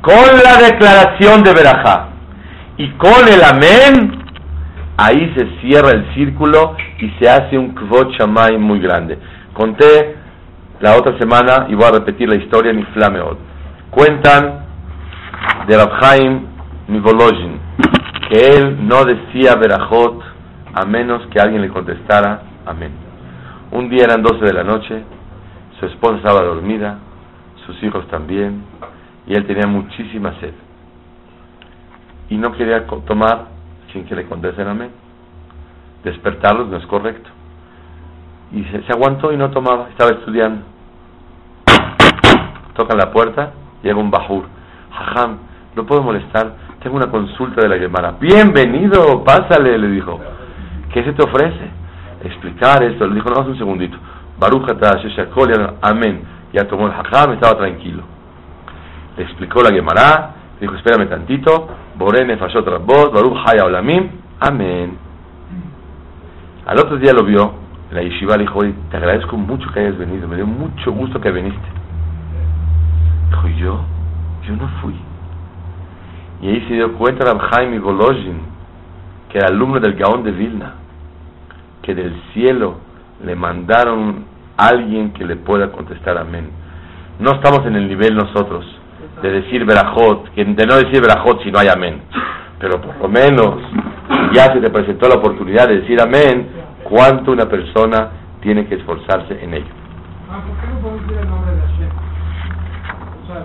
con 0.00 0.26
la 0.42 0.56
declaración 0.66 1.42
de 1.42 1.52
Berajá 1.52 2.08
y 2.76 2.90
con 2.92 3.28
el 3.28 3.42
Amén, 3.44 4.19
ahí 5.02 5.32
se 5.34 5.46
cierra 5.60 5.90
el 5.92 6.12
círculo 6.14 6.76
y 6.98 7.08
se 7.18 7.28
hace 7.28 7.56
un 7.56 7.74
Kvot 7.74 8.12
Shamay 8.12 8.58
muy 8.58 8.80
grande. 8.80 9.18
Conté 9.54 10.16
la 10.80 10.96
otra 10.96 11.18
semana 11.18 11.66
y 11.68 11.74
voy 11.74 11.84
a 11.84 11.92
repetir 11.92 12.28
la 12.28 12.36
historia 12.36 12.70
en 12.70 12.86
Flameot. 12.88 13.38
Cuentan 13.90 14.66
de 15.66 15.76
Rabhaim 15.76 16.46
Mivolozhin 16.88 17.58
que 18.28 18.46
él 18.56 18.86
no 18.86 19.04
decía 19.04 19.56
Berajot 19.56 20.22
a 20.74 20.84
menos 20.84 21.26
que 21.28 21.40
alguien 21.40 21.62
le 21.62 21.68
contestara 21.68 22.42
Amén. 22.66 22.92
Un 23.72 23.88
día 23.88 24.04
eran 24.04 24.22
12 24.22 24.44
de 24.44 24.52
la 24.52 24.64
noche, 24.64 25.02
su 25.78 25.86
esposa 25.86 26.16
estaba 26.16 26.42
dormida, 26.42 26.98
sus 27.64 27.82
hijos 27.82 28.06
también, 28.08 28.64
y 29.26 29.34
él 29.34 29.46
tenía 29.46 29.66
muchísima 29.66 30.34
sed. 30.40 30.52
Y 32.28 32.36
no 32.36 32.52
quería 32.52 32.86
tomar 33.06 33.46
sin 33.92 34.04
que 34.04 34.14
le 34.14 34.26
amén. 34.68 34.90
Despertarlos 36.04 36.68
no 36.68 36.76
es 36.78 36.86
correcto. 36.86 37.28
Y 38.52 38.64
se, 38.64 38.92
aguantó 38.92 39.32
y 39.32 39.36
no 39.36 39.50
tomaba, 39.50 39.88
estaba 39.90 40.10
estudiando. 40.10 40.62
Tocan 42.74 42.98
la 42.98 43.10
puerta, 43.12 43.52
llega 43.82 43.96
un 43.96 44.10
bajur. 44.10 44.44
Jajam, 44.90 45.38
¿lo 45.76 45.86
puedo 45.86 46.02
molestar? 46.02 46.54
Tengo 46.82 46.96
una 46.96 47.10
consulta 47.10 47.60
de 47.60 47.68
la 47.68 47.78
Gemara. 47.78 48.12
Bienvenido, 48.18 49.22
pásale, 49.22 49.76
le 49.78 49.88
dijo. 49.88 50.18
¿Qué 50.92 51.04
se 51.04 51.12
te 51.12 51.22
ofrece? 51.22 51.70
Explicar 52.24 52.82
esto. 52.82 53.06
Le 53.06 53.14
dijo, 53.14 53.30
no, 53.30 53.40
un 53.42 53.58
segundito. 53.58 53.96
Ya- 55.46 55.74
amén. 55.82 56.22
Ya 56.52 56.66
tomó 56.66 56.86
el 56.86 56.92
hajam, 56.92 57.32
estaba 57.32 57.58
tranquilo. 57.58 58.02
Le 59.16 59.24
explicó 59.24 59.62
la 59.62 59.70
Gemara, 59.70 60.34
dijo, 60.60 60.74
espérame 60.76 61.08
tantito. 61.08 61.68
Borene 61.96 62.36
fashot 62.36 62.66
rabot, 62.66 63.12
Baruch 63.12 63.38
haya 63.46 63.64
olamim, 63.64 64.08
amén. 64.40 64.96
Al 66.66 66.78
otro 66.78 66.98
día 66.98 67.12
lo 67.12 67.24
vio, 67.24 67.52
la 67.90 68.02
yeshiva 68.02 68.36
le 68.36 68.44
dijo, 68.44 68.58
"Oye, 68.58 68.74
te 68.90 68.96
agradezco 68.96 69.36
mucho 69.36 69.70
que 69.72 69.80
hayas 69.80 69.98
venido, 69.98 70.28
me 70.28 70.36
dio 70.36 70.46
mucho 70.46 70.92
gusto 70.92 71.20
que 71.20 71.30
viniste. 71.30 71.68
Dijo, 73.30 73.48
¿y 73.48 73.56
yo? 73.56 73.80
Yo 74.46 74.56
no 74.56 74.68
fui. 74.80 74.94
Y 76.42 76.48
ahí 76.48 76.64
se 76.68 76.74
dio 76.74 76.92
cuenta 76.94 77.24
Rab 77.24 77.38
Jaime 77.38 77.78
Golozhin, 77.78 78.40
que 79.28 79.38
era 79.38 79.48
alumno 79.48 79.80
del 79.80 79.94
Gaón 79.94 80.22
de 80.22 80.30
Vilna, 80.30 80.74
que 81.82 81.94
del 81.94 82.14
cielo 82.32 82.76
le 83.24 83.34
mandaron 83.34 84.24
alguien 84.56 85.12
que 85.12 85.24
le 85.24 85.36
pueda 85.36 85.70
contestar 85.72 86.18
amén. 86.18 86.48
No 87.18 87.32
estamos 87.32 87.66
en 87.66 87.76
el 87.76 87.88
nivel 87.88 88.16
nosotros 88.16 88.79
de 89.22 89.30
decir 89.30 89.64
verajot, 89.64 90.30
que 90.34 90.44
de 90.44 90.66
no 90.66 90.76
decir 90.76 91.00
verajot 91.00 91.42
si 91.42 91.50
no 91.50 91.58
hay 91.58 91.68
amén. 91.68 92.02
Pero 92.58 92.80
por 92.80 92.96
lo 92.98 93.08
menos, 93.08 93.56
ya 94.32 94.52
se 94.52 94.60
te 94.60 94.70
presentó 94.70 95.08
la 95.08 95.16
oportunidad 95.16 95.68
de 95.68 95.80
decir 95.80 96.00
amén, 96.00 96.48
cuánto 96.84 97.32
una 97.32 97.46
persona 97.46 98.10
tiene 98.40 98.66
que 98.66 98.76
esforzarse 98.76 99.42
en 99.42 99.54
ello. 99.54 99.74
Ah, 100.30 100.40
¿por 100.46 100.56
qué 100.56 100.72
no 100.72 100.80
podemos 100.80 101.02
decir 101.02 101.18
el 101.22 101.28
nombre 101.28 101.54
de 101.54 101.60
Hashem? 101.60 101.88
O 103.22 103.26
sea, 103.26 103.44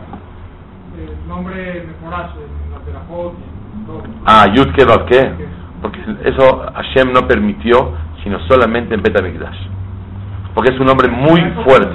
el 0.98 1.28
nombre 1.28 1.88
mejorazo 1.88 2.34
y 2.40 2.94
en 2.94 3.86
todo. 3.86 4.04
Ah, 4.26 4.46
Yud 4.54 4.74
Ke 4.74 4.86
Vav 4.86 5.06
Ke. 5.06 5.32
Porque 5.82 6.00
eso 6.24 6.66
Hashem 6.74 7.12
no 7.12 7.28
permitió, 7.28 7.94
sino 8.24 8.40
solamente 8.48 8.96
en 8.96 9.02
Betamikdash. 9.02 9.68
Porque 10.54 10.74
es 10.74 10.80
un 10.80 10.86
nombre 10.86 11.10
muy 11.10 11.42
fuerte. 11.64 11.90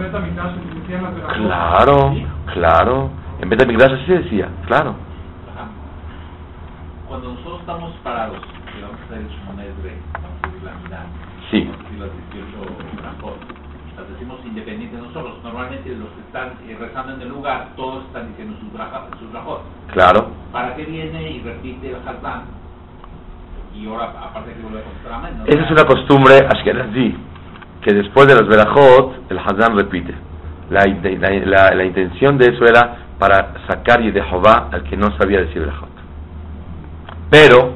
Claro, 1.35 2.15
claro. 2.53 3.11
En 3.41 3.49
Betamikdash 3.49 3.93
así 3.93 4.13
decía, 4.13 4.49
claro. 4.67 4.95
Ajá. 5.55 5.69
Cuando 7.09 7.33
nosotros 7.35 7.61
estamos 7.61 7.93
parados, 8.03 8.39
que 8.73 8.83
vamos 8.83 9.01
a 9.01 9.05
hacer 9.05 9.19
el 9.19 9.27
Esrei, 9.27 9.97
vamos 10.13 10.39
a 10.43 10.47
decir 10.47 10.63
la 10.63 10.75
mitad, 10.83 11.05
Sí. 11.51 11.61
vamos 11.65 11.81
a 11.81 11.83
decir 11.85 11.99
las 12.01 12.11
18 12.33 13.01
brajot, 13.01 13.39
las 13.97 14.09
decimos 14.11 14.39
independientes 14.45 15.01
de 15.01 15.07
nosotros. 15.07 15.39
Normalmente 15.43 15.89
los 15.97 16.09
que 16.11 16.21
están 16.21 16.49
eh, 16.69 16.77
rezando 16.79 17.15
en 17.15 17.23
el 17.23 17.29
lugar, 17.29 17.69
todos 17.77 18.05
están 18.07 18.29
diciendo 18.29 18.57
sus 18.61 18.73
brajot. 18.73 19.19
Sus. 19.19 19.31
Claro. 19.93 20.29
¿Para 20.53 20.77
qué 20.77 20.85
viene 20.85 21.31
y 21.31 21.41
repite 21.43 21.91
el 21.91 21.97
Hazán? 21.97 22.45
Y 23.75 23.87
ahora, 23.89 24.05
aparte 24.21 24.53
que 24.53 24.61
vuelve 24.63 24.81
a 25.11 25.17
amén. 25.17 25.39
¿no? 25.39 25.45
Esa 25.47 25.63
es 25.65 25.71
una 25.71 25.85
costumbre 25.85 26.35
ashkenazí, 26.53 27.17
que 27.83 27.95
después 27.95 28.27
de 28.27 28.35
los 28.35 28.49
Berajot, 28.49 29.31
el 29.31 29.39
Hazán 29.39 29.77
repite. 29.77 30.15
La, 30.71 30.85
la, 30.87 31.31
la- 31.47 31.75
la 31.75 31.85
intención 31.85 32.37
de 32.39 32.47
eso 32.47 32.65
era 32.65 32.97
para 33.21 33.53
sacar 33.69 34.03
de 34.03 34.23
Jehová 34.23 34.71
al 34.73 34.83
que 34.83 34.97
no 34.97 35.17
sabía 35.19 35.41
decir 35.41 35.61
Berajot. 35.61 35.91
Pero 37.31 37.75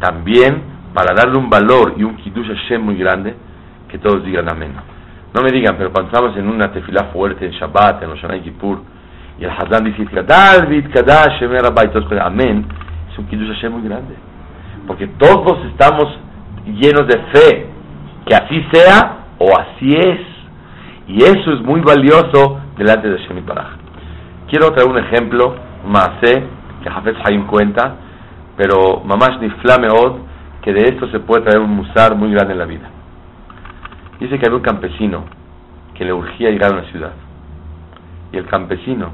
también 0.00 0.62
para 0.94 1.12
darle 1.14 1.38
un 1.38 1.50
valor 1.50 1.94
y 1.96 2.04
un 2.04 2.16
Kiddush 2.16 2.46
Hashem 2.46 2.80
muy 2.80 2.96
grande, 2.96 3.34
que 3.88 3.98
todos 3.98 4.24
digan 4.24 4.48
amén. 4.48 4.72
No 5.34 5.42
me 5.42 5.50
digan, 5.50 5.76
pero 5.76 5.92
cuando 5.92 6.10
estamos 6.10 6.36
en 6.36 6.48
una 6.48 6.72
tefilá 6.72 7.10
fuerte, 7.12 7.46
en 7.46 7.52
Shabbat, 7.52 8.02
en 8.02 8.10
Rosh 8.10 8.24
y 8.36 8.40
Kippur, 8.42 8.80
y 9.38 9.44
el 9.44 9.50
Hazán 9.50 9.84
dice, 9.84 10.04
David, 10.22 10.86
Kadash, 10.92 11.40
Shemer 11.40 11.62
Rabba", 11.62 11.84
y 11.84 11.88
todos 11.88 12.06
amén, 12.20 12.64
es 13.10 13.18
un 13.18 13.26
Kiddush 13.26 13.48
Hashem 13.54 13.72
muy 13.72 13.88
grande. 13.88 14.14
Porque 14.86 15.08
todos 15.18 15.64
estamos 15.66 16.06
llenos 16.66 17.06
de 17.08 17.18
fe, 17.32 17.66
que 18.26 18.34
así 18.34 18.64
sea 18.72 19.18
o 19.38 19.50
así 19.58 19.94
es. 19.94 20.20
Y 21.08 21.24
eso 21.24 21.52
es 21.54 21.60
muy 21.62 21.80
valioso 21.80 22.60
delante 22.76 23.08
de 23.08 23.18
Hashem 23.18 23.44
Baraj. 23.44 23.79
Quiero 24.50 24.72
traer 24.72 24.90
un 24.90 24.98
ejemplo, 24.98 25.54
Maaseh, 25.86 26.42
que 26.82 26.88
Hafez 26.88 27.14
Haim 27.24 27.46
cuenta, 27.46 27.94
pero 28.56 29.00
Mamash 29.04 29.38
Nifla 29.38 29.78
Meod, 29.78 30.16
que 30.60 30.72
de 30.72 30.88
esto 30.88 31.08
se 31.10 31.20
puede 31.20 31.42
traer 31.42 31.60
un 31.60 31.70
musar 31.70 32.16
muy 32.16 32.32
grande 32.32 32.54
en 32.54 32.58
la 32.58 32.64
vida. 32.64 32.90
Dice 34.18 34.40
que 34.40 34.46
había 34.46 34.56
un 34.56 34.64
campesino 34.64 35.22
que 35.94 36.04
le 36.04 36.12
urgía 36.12 36.50
llegar 36.50 36.72
a 36.72 36.78
una 36.78 36.90
ciudad. 36.90 37.12
Y 38.32 38.38
el 38.38 38.46
campesino 38.46 39.10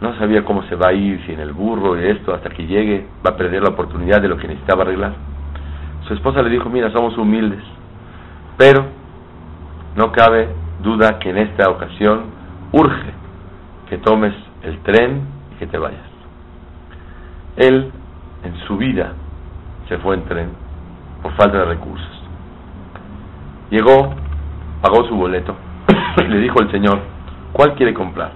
no 0.00 0.18
sabía 0.18 0.44
cómo 0.44 0.64
se 0.64 0.74
va 0.74 0.88
a 0.88 0.92
ir, 0.94 1.24
si 1.24 1.32
en 1.32 1.38
el 1.38 1.52
burro 1.52 1.96
y 1.96 2.04
esto, 2.04 2.34
hasta 2.34 2.50
que 2.50 2.66
llegue, 2.66 3.06
va 3.24 3.30
a 3.30 3.36
perder 3.36 3.62
la 3.62 3.68
oportunidad 3.68 4.20
de 4.20 4.26
lo 4.26 4.36
que 4.36 4.48
necesitaba 4.48 4.82
arreglar. 4.82 5.12
Su 6.08 6.14
esposa 6.14 6.42
le 6.42 6.50
dijo, 6.50 6.68
mira, 6.68 6.90
somos 6.90 7.16
humildes, 7.16 7.62
pero 8.58 8.84
no 9.94 10.10
cabe 10.10 10.48
duda 10.82 11.20
que 11.20 11.30
en 11.30 11.38
esta 11.38 11.70
ocasión 11.70 12.22
urge 12.72 13.21
que 13.92 13.98
tomes 13.98 14.32
el 14.62 14.78
tren 14.84 15.20
y 15.52 15.58
que 15.58 15.66
te 15.66 15.76
vayas. 15.76 16.00
Él, 17.56 17.92
en 18.42 18.56
su 18.66 18.78
vida, 18.78 19.12
se 19.86 19.98
fue 19.98 20.14
en 20.14 20.24
tren 20.24 20.48
por 21.20 21.30
falta 21.32 21.58
de 21.58 21.64
recursos. 21.66 22.22
Llegó, 23.68 24.14
pagó 24.80 25.06
su 25.06 25.14
boleto 25.14 25.54
y 26.16 26.22
le 26.26 26.38
dijo 26.38 26.62
al 26.62 26.70
señor, 26.70 27.00
¿cuál 27.52 27.74
quiere 27.74 27.92
comprar? 27.92 28.32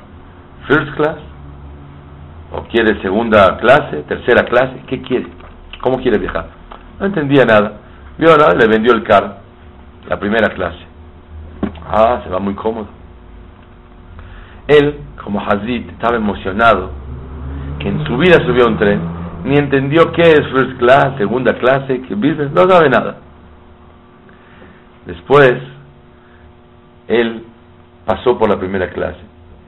¿First 0.68 0.94
class? 0.94 1.16
¿O 2.52 2.64
quiere 2.64 3.00
segunda 3.00 3.56
clase? 3.56 4.02
¿Tercera 4.06 4.44
clase? 4.44 4.82
¿Qué 4.86 5.00
quiere? 5.00 5.28
¿Cómo 5.80 5.96
quiere 6.02 6.18
viajar? 6.18 6.50
No 7.00 7.06
entendía 7.06 7.46
nada. 7.46 7.78
Vio 8.18 8.36
nada, 8.36 8.52
le 8.52 8.66
vendió 8.66 8.92
el 8.92 9.04
carro, 9.04 9.36
la 10.06 10.20
primera 10.20 10.50
clase. 10.50 10.84
Ah, 11.88 12.20
se 12.24 12.28
va 12.28 12.40
muy 12.40 12.54
cómodo. 12.54 12.88
Él, 14.68 15.05
como 15.26 15.40
Hazid, 15.40 15.90
estaba 15.90 16.16
emocionado 16.16 16.92
que 17.80 17.88
en 17.88 18.06
su 18.06 18.16
vida 18.16 18.38
subió 18.46 18.68
un 18.68 18.78
tren, 18.78 19.00
ni 19.44 19.56
entendió 19.56 20.12
qué 20.12 20.22
es 20.22 20.46
first 20.52 20.78
class, 20.78 21.16
segunda 21.18 21.58
clase, 21.58 22.00
que 22.02 22.14
business, 22.14 22.52
no 22.52 22.62
sabe 22.70 22.88
nada. 22.88 23.16
Después, 25.04 25.54
él 27.08 27.42
pasó 28.04 28.38
por 28.38 28.48
la 28.48 28.56
primera 28.56 28.88
clase, 28.90 29.18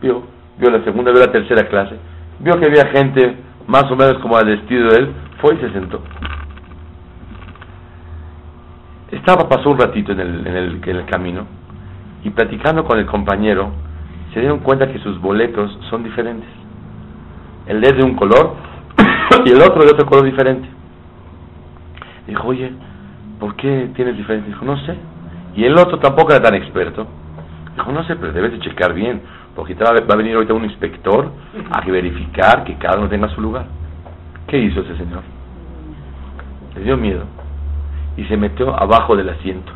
vio, 0.01 0.23
vio 0.59 0.71
la 0.71 0.85
segunda, 0.85 1.11
vio 1.11 1.27
la 1.27 1.33
tercera 1.33 1.68
clase, 1.68 1.97
vio 2.38 2.57
que 2.61 2.66
había 2.66 2.87
gente 2.92 3.35
más 3.66 3.90
o 3.90 3.97
menos 3.97 4.18
como 4.23 4.37
al 4.37 4.47
vestido 4.47 4.90
de 4.90 4.97
él, 4.97 5.12
fue 5.40 5.57
y 5.57 5.59
se 5.59 5.73
sentó. 5.73 6.01
Estaba, 9.11 9.49
pasó 9.49 9.71
un 9.71 9.79
ratito 9.79 10.12
en 10.12 10.21
el, 10.21 10.47
en 10.47 10.57
el, 10.57 10.81
en 10.87 10.97
el 10.99 11.07
camino 11.07 11.47
y 12.23 12.31
platicando 12.31 12.85
con 12.85 13.01
el 13.01 13.07
compañero, 13.07 13.73
se 14.33 14.41
dieron 14.41 14.61
cuenta 14.61 14.91
que 14.91 14.99
sus 14.99 15.21
boletos 15.21 15.79
son 15.91 16.03
diferentes. 16.03 16.49
El 17.67 17.81
de 17.81 18.03
un 18.03 18.14
color 18.14 18.55
y 19.45 19.51
el 19.51 19.61
otro 19.61 19.83
de 19.83 19.93
otro 19.93 20.07
color 20.07 20.25
diferente. 20.25 20.69
Dijo, 22.27 22.49
oye, 22.49 22.73
¿por 23.41 23.57
qué 23.57 23.91
tienes 23.95 24.17
diferente? 24.17 24.49
Dijo, 24.49 24.64
no 24.64 24.77
sé. 24.85 24.95
Y 25.55 25.64
el 25.64 25.77
otro 25.79 25.99
tampoco 25.99 26.33
era 26.33 26.43
tan 26.43 26.55
experto. 26.55 27.07
Dijo, 27.75 27.93
no 27.93 28.05
sé, 28.05 28.17
pero 28.17 28.33
debes 28.33 28.53
de 28.53 28.61
checar 28.61 28.93
bien, 28.93 29.23
porque 29.55 29.75
va 29.75 29.91
a 29.91 30.17
venir 30.17 30.35
ahorita 30.35 30.55
un 30.55 30.64
inspector 30.64 31.31
a 31.71 31.81
verificar 31.91 32.64
que 32.64 32.75
cada 32.75 32.99
uno 32.99 33.09
tenga 33.09 33.29
su 33.31 33.41
lugar. 33.41 33.67
¿Qué 34.47 34.59
hizo 34.59 34.81
ese 34.81 34.97
señor? 34.97 35.23
Le 36.75 36.83
dio 36.83 36.97
miedo 36.97 37.25
y 38.17 38.25
se 38.25 38.37
metió 38.37 38.75
abajo 38.79 39.17
del 39.17 39.29
asiento. 39.29 39.73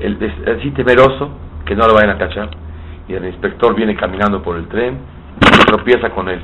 El, 0.00 0.18
así 0.58 0.70
temeroso 0.72 1.30
que 1.64 1.74
no 1.74 1.86
lo 1.86 1.94
vayan 1.94 2.10
a 2.10 2.18
cachar. 2.18 2.50
Y 3.08 3.14
el 3.14 3.24
inspector 3.26 3.74
viene 3.74 3.96
caminando 3.96 4.42
por 4.42 4.56
el 4.56 4.66
tren 4.68 4.98
y 5.40 5.64
tropieza 5.66 6.10
con 6.10 6.28
él. 6.28 6.40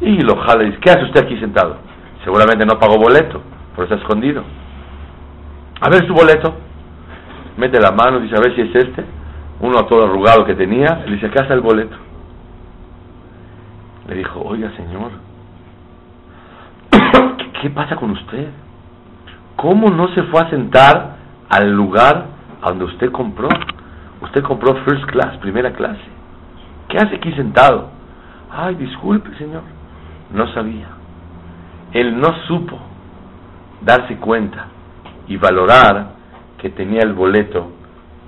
Y 0.00 0.20
lo 0.20 0.36
jala 0.36 0.62
y 0.62 0.66
dice, 0.66 0.78
¿qué 0.80 0.90
hace 0.90 1.04
usted 1.04 1.24
aquí 1.24 1.38
sentado? 1.38 1.78
Seguramente 2.24 2.66
no 2.66 2.78
pagó 2.78 2.98
boleto, 2.98 3.42
por 3.74 3.84
está 3.84 3.96
escondido. 3.96 4.42
A 5.80 5.88
ver 5.88 6.06
su 6.06 6.14
boleto. 6.14 6.54
Mete 7.56 7.80
la 7.80 7.92
mano, 7.92 8.20
dice, 8.20 8.36
a 8.36 8.40
ver 8.40 8.54
si 8.54 8.62
es 8.62 8.74
este. 8.74 9.04
Uno 9.60 9.86
todo 9.86 10.04
arrugado 10.04 10.44
que 10.44 10.54
tenía, 10.54 11.04
le 11.06 11.14
dice, 11.14 11.26
acá 11.26 11.42
está 11.42 11.54
el 11.54 11.60
boleto. 11.60 11.96
Le 14.08 14.16
dijo, 14.16 14.40
oiga 14.40 14.70
señor, 14.76 15.10
¿qué 17.60 17.70
pasa 17.70 17.96
con 17.96 18.10
usted? 18.10 18.48
¿Cómo 19.56 19.88
no 19.90 20.08
se 20.14 20.22
fue 20.24 20.42
a 20.42 20.50
sentar 20.50 21.16
al 21.48 21.72
lugar 21.72 22.26
donde 22.62 22.84
usted 22.84 23.10
compró? 23.10 23.48
Usted 24.20 24.42
compró 24.42 24.74
first 24.84 25.04
class, 25.06 25.36
primera 25.38 25.72
clase. 25.72 26.00
¿Qué 26.88 26.98
hace 26.98 27.16
aquí 27.16 27.32
sentado? 27.32 27.90
Ay, 28.50 28.74
disculpe, 28.76 29.36
señor. 29.36 29.62
No 30.32 30.46
sabía. 30.52 30.88
Él 31.92 32.18
no 32.18 32.34
supo 32.46 32.78
darse 33.82 34.16
cuenta 34.16 34.66
y 35.28 35.36
valorar 35.36 36.12
que 36.58 36.70
tenía 36.70 37.00
el 37.02 37.12
boleto 37.12 37.72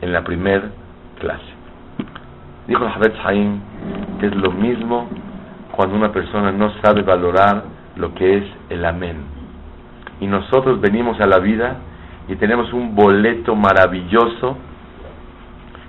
en 0.01 0.13
la 0.13 0.23
primera 0.23 0.71
clase. 1.19 1.59
Dijo 2.67 2.85
el 2.85 3.13
Haim 3.25 3.61
que 4.21 4.27
es 4.27 4.37
lo 4.37 4.51
mismo 4.51 5.09
cuando 5.73 5.97
una 5.97 6.13
persona 6.13 6.53
no 6.53 6.73
sabe 6.83 7.03
valorar 7.03 7.65
lo 7.97 8.15
que 8.15 8.39
es 8.39 8.45
el 8.69 8.85
amén. 8.85 9.17
Y 10.21 10.27
nosotros 10.27 10.81
venimos 10.81 11.21
a 11.21 11.27
la 11.27 11.39
vida 11.39 11.77
y 12.29 12.37
tenemos 12.37 12.73
un 12.73 12.95
boleto 12.95 13.55
maravilloso 13.55 14.59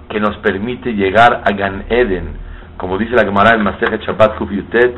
que 0.10 0.20
nos 0.20 0.36
permite 0.38 0.94
llegar 0.94 1.44
a 1.46 1.52
Gan 1.54 1.86
Eden, 1.90 2.30
como 2.78 2.98
dice 2.98 3.16
la 3.16 3.24
Gemara 3.24 3.56
en 3.56 3.64
Masejet 3.64 4.02
Shabbat 4.02 4.38
Kuf 4.38 4.52
Yutet, 4.52 4.96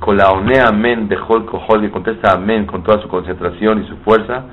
con 0.00 0.18
la 0.18 0.30
one 0.30 0.60
amén 0.60 1.08
de 1.08 1.16
Hol 1.16 1.46
Kohol, 1.46 1.80
que 1.80 1.90
contesta 1.90 2.32
amén 2.34 2.66
con 2.66 2.82
toda 2.82 3.00
su 3.00 3.08
concentración 3.08 3.82
y 3.82 3.88
su 3.88 3.96
fuerza, 3.98 4.44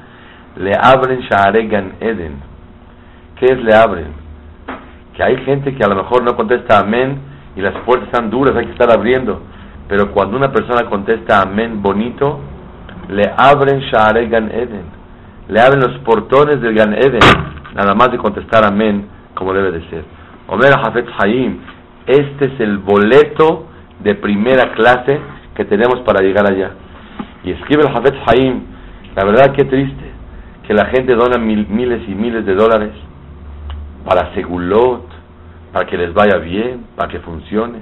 le 0.56 0.72
abren 0.82 1.20
Sha'are 1.22 1.68
Gan 1.68 1.94
Eden. 2.00 2.42
¿Qué 3.36 3.46
es 3.46 3.64
le 3.64 3.76
abren? 3.76 4.14
Que 5.14 5.24
hay 5.24 5.38
gente 5.44 5.76
que 5.76 5.84
a 5.84 5.88
lo 5.88 5.96
mejor 5.96 6.24
no 6.24 6.36
contesta 6.36 6.80
amén 6.80 7.20
y 7.56 7.62
las 7.62 7.76
puertas 7.84 8.08
están 8.08 8.30
duras, 8.30 8.56
hay 8.56 8.68
que 8.68 8.72
estar 8.72 8.92
abriendo. 8.92 9.42
Pero 9.90 10.12
cuando 10.14 10.38
una 10.38 10.54
persona 10.54 10.90
contesta 10.90 11.42
amén 11.42 11.82
bonito, 11.82 12.40
le 13.10 13.30
abren 13.36 13.82
Sha'are 13.82 14.28
Gan 14.30 14.50
Eden. 14.52 14.86
Le 15.50 15.60
abren 15.60 15.82
los 15.82 15.98
portones 16.00 16.62
del 16.62 16.74
Gan 16.76 16.94
Eden, 16.94 17.20
nada 17.76 17.94
más 17.94 18.10
de 18.12 18.18
contestar 18.18 18.64
amén 18.64 19.21
como 19.42 19.54
debe 19.54 19.72
de 19.72 19.90
ser. 19.90 20.04
Omer 20.50 20.72
Hafetz 20.72 21.10
Haim, 21.18 21.58
este 22.06 22.46
es 22.46 22.60
el 22.60 22.78
boleto 22.78 23.66
de 24.04 24.14
primera 24.14 24.72
clase 24.74 25.20
que 25.56 25.66
tenemos 25.66 26.02
para 26.02 26.22
llegar 26.22 26.46
allá. 26.48 26.74
Y 27.44 27.50
escribe 27.50 27.82
el 27.82 27.98
Hafetz 27.98 28.18
Haim, 28.28 28.62
la 29.16 29.26
verdad 29.26 29.52
que 29.54 29.66
triste, 29.66 30.12
que 30.68 30.76
la 30.76 30.86
gente 30.86 31.16
dona 31.16 31.40
miles 31.40 32.08
y 32.08 32.14
miles 32.14 32.46
de 32.46 32.54
dólares 32.54 32.92
para 34.06 34.32
segulot, 34.36 35.08
para 35.74 35.88
que 35.88 35.98
les 35.98 36.14
vaya 36.14 36.38
bien, 36.38 36.86
para 36.96 37.12
que 37.12 37.20
funcione. 37.22 37.80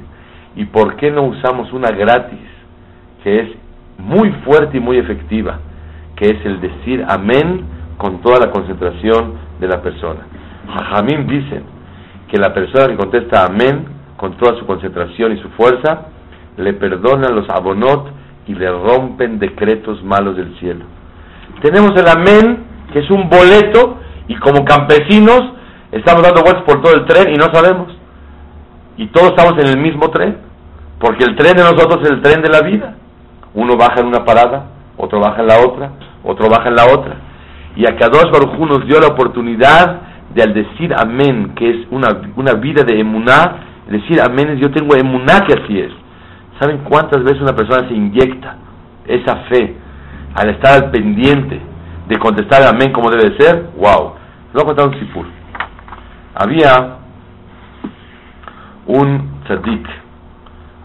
¿Y 0.55 0.63
por 0.63 0.95
qué 0.95 1.11
no 1.11 1.23
usamos 1.23 1.73
una 1.73 1.89
gratis, 1.91 2.39
que 3.21 3.41
es 3.41 3.49
muy 3.97 4.31
fuerte 4.45 4.77
y 4.77 4.79
muy 4.79 4.97
efectiva, 4.97 5.59
que 6.15 6.25
es 6.29 6.45
el 6.45 6.61
decir 6.61 7.03
amén 7.09 7.65
con 7.97 8.21
toda 8.21 8.39
la 8.39 8.49
concentración 8.49 9.33
de 9.59 9.67
la 9.67 9.81
persona? 9.81 10.21
Jajamim 10.69 11.27
dicen 11.27 11.63
que 12.29 12.37
la 12.37 12.53
persona 12.53 12.87
que 12.87 12.97
contesta 12.97 13.45
amén 13.45 13.99
con 14.19 14.33
toda 14.33 14.59
su 14.59 14.65
concentración 14.65 15.31
y 15.31 15.41
su 15.41 15.49
fuerza, 15.51 16.07
le 16.57 16.73
perdonan 16.73 17.33
los 17.33 17.49
abonot 17.49 18.11
y 18.47 18.53
le 18.53 18.69
rompen 18.69 19.39
decretos 19.39 20.03
malos 20.03 20.35
del 20.35 20.59
cielo. 20.59 20.83
Tenemos 21.61 21.91
el 21.95 22.07
amén, 22.07 22.65
que 22.91 22.99
es 22.99 23.09
un 23.09 23.29
boleto, 23.29 23.97
y 24.27 24.35
como 24.35 24.65
campesinos 24.65 25.53
estamos 25.93 26.21
dando 26.21 26.41
vueltas 26.41 26.63
por 26.63 26.81
todo 26.81 26.93
el 26.93 27.05
tren 27.05 27.33
y 27.33 27.37
no 27.37 27.45
sabemos. 27.53 27.95
Y 28.97 29.07
todos 29.07 29.29
estamos 29.29 29.53
en 29.63 29.69
el 29.69 29.77
mismo 29.79 30.09
tren, 30.09 30.37
porque 30.99 31.23
el 31.23 31.37
tren 31.37 31.55
de 31.55 31.63
nosotros 31.63 31.99
es 32.03 32.09
el 32.09 32.21
tren 32.21 32.41
de 32.41 32.49
la 32.49 32.61
vida. 32.61 32.95
Uno 33.53 33.77
baja 33.77 34.01
en 34.01 34.07
una 34.07 34.25
parada, 34.25 34.65
otro 34.97 35.21
baja 35.21 35.39
en 35.41 35.47
la 35.47 35.59
otra, 35.65 35.91
otro 36.25 36.49
baja 36.49 36.67
en 36.67 36.75
la 36.75 36.85
otra. 36.87 37.15
Y 37.77 37.87
a 37.87 37.95
Kadosh 37.95 38.29
Baruj 38.31 38.59
Hu 38.59 38.65
nos 38.65 38.85
dio 38.85 38.99
la 38.99 39.07
oportunidad 39.07 40.08
de 40.33 40.43
al 40.43 40.53
decir 40.53 40.93
amén, 40.95 41.53
que 41.55 41.69
es 41.69 41.87
una, 41.91 42.09
una 42.35 42.53
vida 42.53 42.83
de 42.83 42.99
emuná, 42.99 43.55
decir 43.87 44.21
amén 44.21 44.49
es 44.49 44.59
yo 44.59 44.71
tengo 44.71 44.95
emuná 44.95 45.41
que 45.47 45.53
así 45.53 45.79
es. 45.79 45.91
¿Saben 46.59 46.79
cuántas 46.79 47.23
veces 47.23 47.41
una 47.41 47.55
persona 47.55 47.87
se 47.87 47.93
inyecta 47.93 48.57
esa 49.07 49.35
fe 49.49 49.75
al 50.35 50.49
estar 50.49 50.83
al 50.83 50.91
pendiente 50.91 51.59
de 52.07 52.17
contestar 52.17 52.63
amén 52.67 52.91
como 52.91 53.09
debe 53.09 53.37
ser? 53.37 53.69
¡Wow! 53.77 54.13
Les 54.53 54.63
voy 54.63 54.85
un 54.85 54.99
sipur. 54.99 55.25
Había 56.35 56.97
un 58.87 59.41
tzadik 59.45 59.87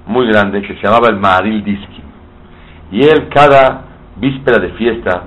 muy 0.06 0.26
grande 0.28 0.62
que 0.62 0.74
se 0.74 0.82
llamaba 0.82 1.08
el 1.08 1.16
Maharil 1.16 1.64
Diski. 1.64 2.02
Y 2.92 3.04
él 3.04 3.28
cada 3.34 3.84
víspera 4.16 4.60
de 4.60 4.70
fiesta 4.70 5.22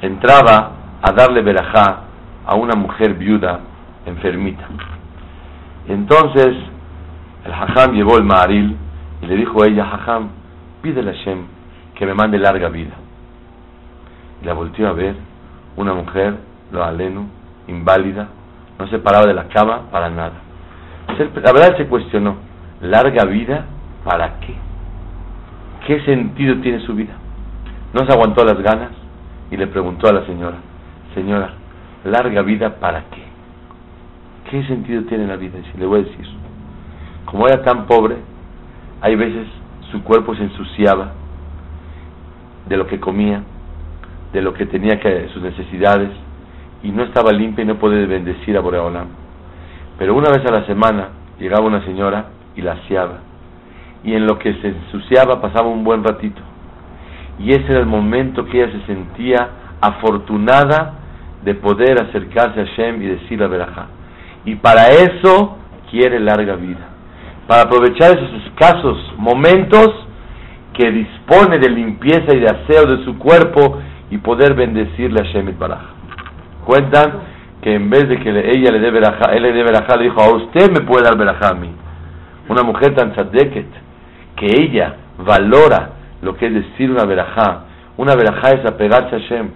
entraba 0.00 0.72
a 1.02 1.12
darle 1.12 1.42
verajá 1.42 2.04
a 2.46 2.54
una 2.54 2.74
mujer 2.74 3.14
viuda 3.14 3.60
enfermita. 4.06 4.66
Entonces 5.88 6.56
el 7.44 7.52
Hajam 7.52 7.92
llevó 7.94 8.18
el 8.18 8.24
Maharil 8.24 8.76
y 9.22 9.26
le 9.26 9.36
dijo 9.36 9.62
a 9.62 9.66
ella, 9.66 9.84
Hajam, 9.84 10.28
pídele 10.82 11.10
a 11.10 11.14
Hashem 11.14 11.38
que 11.94 12.06
me 12.06 12.14
mande 12.14 12.38
larga 12.38 12.68
vida. 12.68 12.94
Y 14.42 14.46
la 14.46 14.54
volteó 14.54 14.88
a 14.88 14.92
ver, 14.92 15.16
una 15.76 15.94
mujer, 15.94 16.34
lo 16.72 16.84
aleno, 16.84 17.26
inválida, 17.68 18.28
no 18.78 18.86
se 18.88 18.98
paraba 18.98 19.26
de 19.26 19.34
la 19.34 19.48
cama 19.48 19.82
para 19.90 20.08
nada. 20.10 20.32
La 21.18 21.52
verdad 21.52 21.76
se 21.76 21.86
cuestionó, 21.86 22.36
¿larga 22.80 23.24
vida 23.24 23.66
para 24.04 24.40
qué? 24.40 24.54
¿Qué 25.86 26.04
sentido 26.04 26.56
tiene 26.60 26.80
su 26.80 26.94
vida? 26.94 27.12
No 27.92 28.06
se 28.06 28.12
aguantó 28.12 28.44
las 28.44 28.60
ganas 28.62 28.90
y 29.50 29.56
le 29.56 29.66
preguntó 29.66 30.08
a 30.08 30.12
la 30.12 30.24
señora, 30.24 30.56
señora, 31.14 31.50
¿larga 32.04 32.42
vida 32.42 32.76
para 32.76 33.04
qué? 33.10 33.22
¿Qué 34.50 34.64
sentido 34.64 35.02
tiene 35.04 35.26
la 35.26 35.36
vida? 35.36 35.58
Y 35.58 35.78
le 35.78 35.86
voy 35.86 36.00
a 36.00 36.02
decir, 36.04 36.26
como 37.26 37.46
era 37.46 37.62
tan 37.62 37.86
pobre, 37.86 38.16
hay 39.00 39.14
veces 39.16 39.46
su 39.90 40.02
cuerpo 40.02 40.34
se 40.34 40.42
ensuciaba 40.42 41.12
de 42.68 42.76
lo 42.76 42.86
que 42.86 43.00
comía, 43.00 43.42
de 44.32 44.42
lo 44.42 44.52
que 44.54 44.66
tenía 44.66 44.98
que, 45.00 45.28
sus 45.32 45.42
necesidades, 45.42 46.10
y 46.82 46.90
no 46.90 47.02
estaba 47.04 47.32
limpia 47.32 47.62
y 47.62 47.66
no 47.66 47.76
podía 47.76 48.06
bendecir 48.06 48.56
a 48.56 48.60
Boreolam. 48.60 49.08
Pero 49.98 50.14
una 50.14 50.30
vez 50.30 50.44
a 50.46 50.52
la 50.52 50.66
semana 50.66 51.08
llegaba 51.38 51.66
una 51.66 51.84
señora 51.84 52.26
y 52.56 52.62
la 52.62 52.72
aseaba, 52.72 53.18
y 54.04 54.14
en 54.14 54.26
lo 54.26 54.38
que 54.38 54.54
se 54.54 54.68
ensuciaba 54.68 55.40
pasaba 55.40 55.68
un 55.68 55.84
buen 55.84 56.02
ratito. 56.02 56.40
Y 57.38 57.50
ese 57.50 57.66
era 57.70 57.80
el 57.80 57.86
momento 57.86 58.44
que 58.46 58.62
ella 58.62 58.72
se 58.72 58.86
sentía 58.86 59.48
afortunada 59.80 60.99
de 61.44 61.54
poder 61.54 62.02
acercarse 62.02 62.60
a 62.60 62.64
Shem 62.64 63.02
y 63.02 63.06
decir 63.06 63.40
la 63.40 63.48
verajá. 63.48 63.86
Y 64.44 64.56
para 64.56 64.88
eso 64.88 65.58
quiere 65.90 66.20
larga 66.20 66.56
vida. 66.56 66.88
Para 67.46 67.62
aprovechar 67.62 68.16
esos 68.16 68.46
escasos 68.46 69.14
momentos 69.16 69.88
que 70.74 70.90
dispone 70.90 71.58
de 71.58 71.68
limpieza 71.68 72.34
y 72.34 72.40
de 72.40 72.46
aseo 72.46 72.86
de 72.86 73.04
su 73.04 73.18
cuerpo 73.18 73.80
y 74.10 74.18
poder 74.18 74.54
bendecirle 74.54 75.20
a 75.20 75.24
Shem 75.24 75.48
y 75.48 75.52
Baraj. 75.52 75.80
Cuentan 76.64 77.12
que 77.62 77.74
en 77.74 77.90
vez 77.90 78.08
de 78.08 78.18
que 78.18 78.30
ella 78.30 78.70
le 78.72 78.80
dé 78.80 78.90
verajá, 78.90 79.32
él 79.32 79.42
le 79.42 79.52
dé 79.52 79.62
verajá, 79.62 79.96
le 79.96 80.04
dijo, 80.04 80.20
a 80.20 80.34
usted 80.34 80.70
me 80.70 80.86
puede 80.86 81.04
dar 81.04 81.16
verajá 81.16 81.50
a 81.50 81.54
mí. 81.54 81.70
Una 82.48 82.62
mujer 82.62 82.94
tan 82.94 83.12
tzadeket, 83.12 83.66
que 84.36 84.46
ella 84.46 84.96
valora 85.18 85.90
lo 86.22 86.36
que 86.36 86.46
es 86.46 86.54
decir 86.54 86.90
una 86.90 87.04
verajá. 87.04 87.64
Una 87.96 88.14
verajá 88.14 88.50
es 88.50 88.64
apegarse 88.64 89.16
a 89.16 89.18
Shem. 89.18 89.50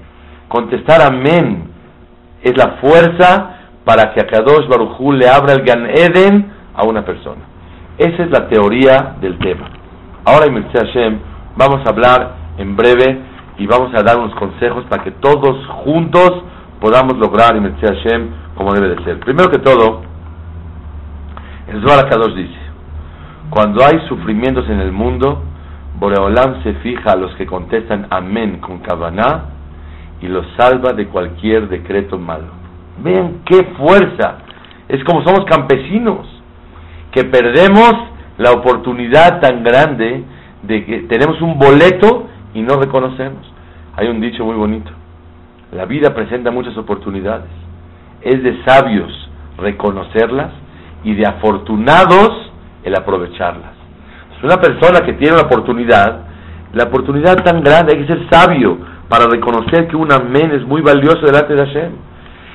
Contestar 0.49 1.01
amén 1.03 1.74
es 2.45 2.57
la 2.57 2.77
fuerza 2.81 3.57
para 3.85 4.13
que 4.13 4.21
a 4.21 4.27
Kadosh 4.27 4.69
Barujú 4.69 5.13
le 5.13 5.29
abra 5.29 5.55
el 5.55 5.63
Gan 5.63 5.87
Eden 5.87 6.53
a 6.75 6.85
una 6.85 7.05
persona. 7.05 7.41
Esa 7.97 8.23
es 8.23 8.31
la 8.31 8.49
teoría 8.49 9.17
del 9.21 9.39
tema. 9.39 9.71
Ahora, 10.27 10.47
en 10.47 10.69
Hashem, 10.69 11.19
vamos 11.57 11.87
a 11.87 11.91
hablar 11.91 12.35
en 12.59 12.77
breve 12.77 13.19
y 13.59 13.67
vamos 13.67 13.95
a 13.95 14.03
dar 14.03 14.19
unos 14.19 14.35
consejos 14.37 14.85
para 14.91 15.03
que 15.03 15.13
todos 15.13 15.67
juntos 15.85 16.45
podamos 16.81 17.17
lograr 17.17 17.57
en 17.57 17.75
Hashem 17.77 18.29
como 18.57 18.73
debe 18.75 18.95
de 18.95 19.05
ser. 19.05 19.21
Primero 19.21 19.51
que 19.51 19.59
todo, 19.59 20.03
el 21.69 21.83
Zohar 21.83 22.09
Kadosh 22.09 22.35
dice, 22.35 22.59
cuando 23.49 23.85
hay 23.85 24.07
sufrimientos 24.09 24.69
en 24.69 24.81
el 24.81 24.93
mundo, 24.93 25.43
Boreolam 25.99 26.63
se 26.63 26.75
fija 26.75 27.13
a 27.13 27.17
los 27.17 27.35
que 27.37 27.47
contestan 27.47 28.07
amén 28.11 28.59
con 28.61 28.81
Kavaná 28.81 29.54
y 30.25 30.27
los 30.27 30.47
salva 30.57 30.95
de 30.95 31.07
cualquier 31.09 31.69
decreto 31.69 32.19
malo. 32.19 32.47
Vean 33.03 33.43
qué 33.45 33.63
fuerza. 33.77 34.39
Es 34.89 35.05
como 35.05 35.23
somos 35.23 35.45
campesinos, 35.45 36.27
que 37.13 37.25
perdemos 37.25 37.93
la 38.39 38.53
oportunidad 38.53 39.41
tan 39.41 39.63
grande 39.63 40.25
de 40.63 40.85
que 40.87 41.01
tenemos 41.03 41.43
un 41.43 41.59
boleto 41.59 42.27
y 42.55 42.63
no 42.63 42.81
reconocemos. 42.81 43.53
Hay 43.97 44.09
un 44.09 44.19
dicho 44.23 44.47
muy 44.47 44.57
bonito. 44.57 44.91
La 45.73 45.85
vida 45.85 46.15
presenta 46.15 46.51
muchas 46.51 46.77
oportunidades. 46.79 47.51
Es 48.23 48.43
de 48.43 48.65
sabios 48.65 49.13
reconocerlas 49.59 50.53
y 51.05 51.15
de 51.15 51.27
afortunados 51.27 52.51
el 52.83 52.97
aprovecharlas. 52.97 53.75
Es 54.39 54.43
una 54.43 54.57
persona 54.57 55.05
que 55.05 55.13
tiene 55.13 55.35
una 55.35 55.47
oportunidad, 55.47 56.21
la 56.73 56.85
oportunidad 56.85 57.45
tan 57.45 57.63
grande, 57.63 57.93
hay 57.95 58.07
que 58.07 58.15
ser 58.15 58.27
sabio 58.31 58.94
para 59.09 59.27
reconocer 59.27 59.89
que 59.89 59.97
un 59.97 60.13
amén 60.13 60.53
es 60.53 60.67
muy 60.67 60.81
valioso 60.81 61.21
delante 61.27 61.55
de 61.55 61.67
Hashem. 61.67 61.93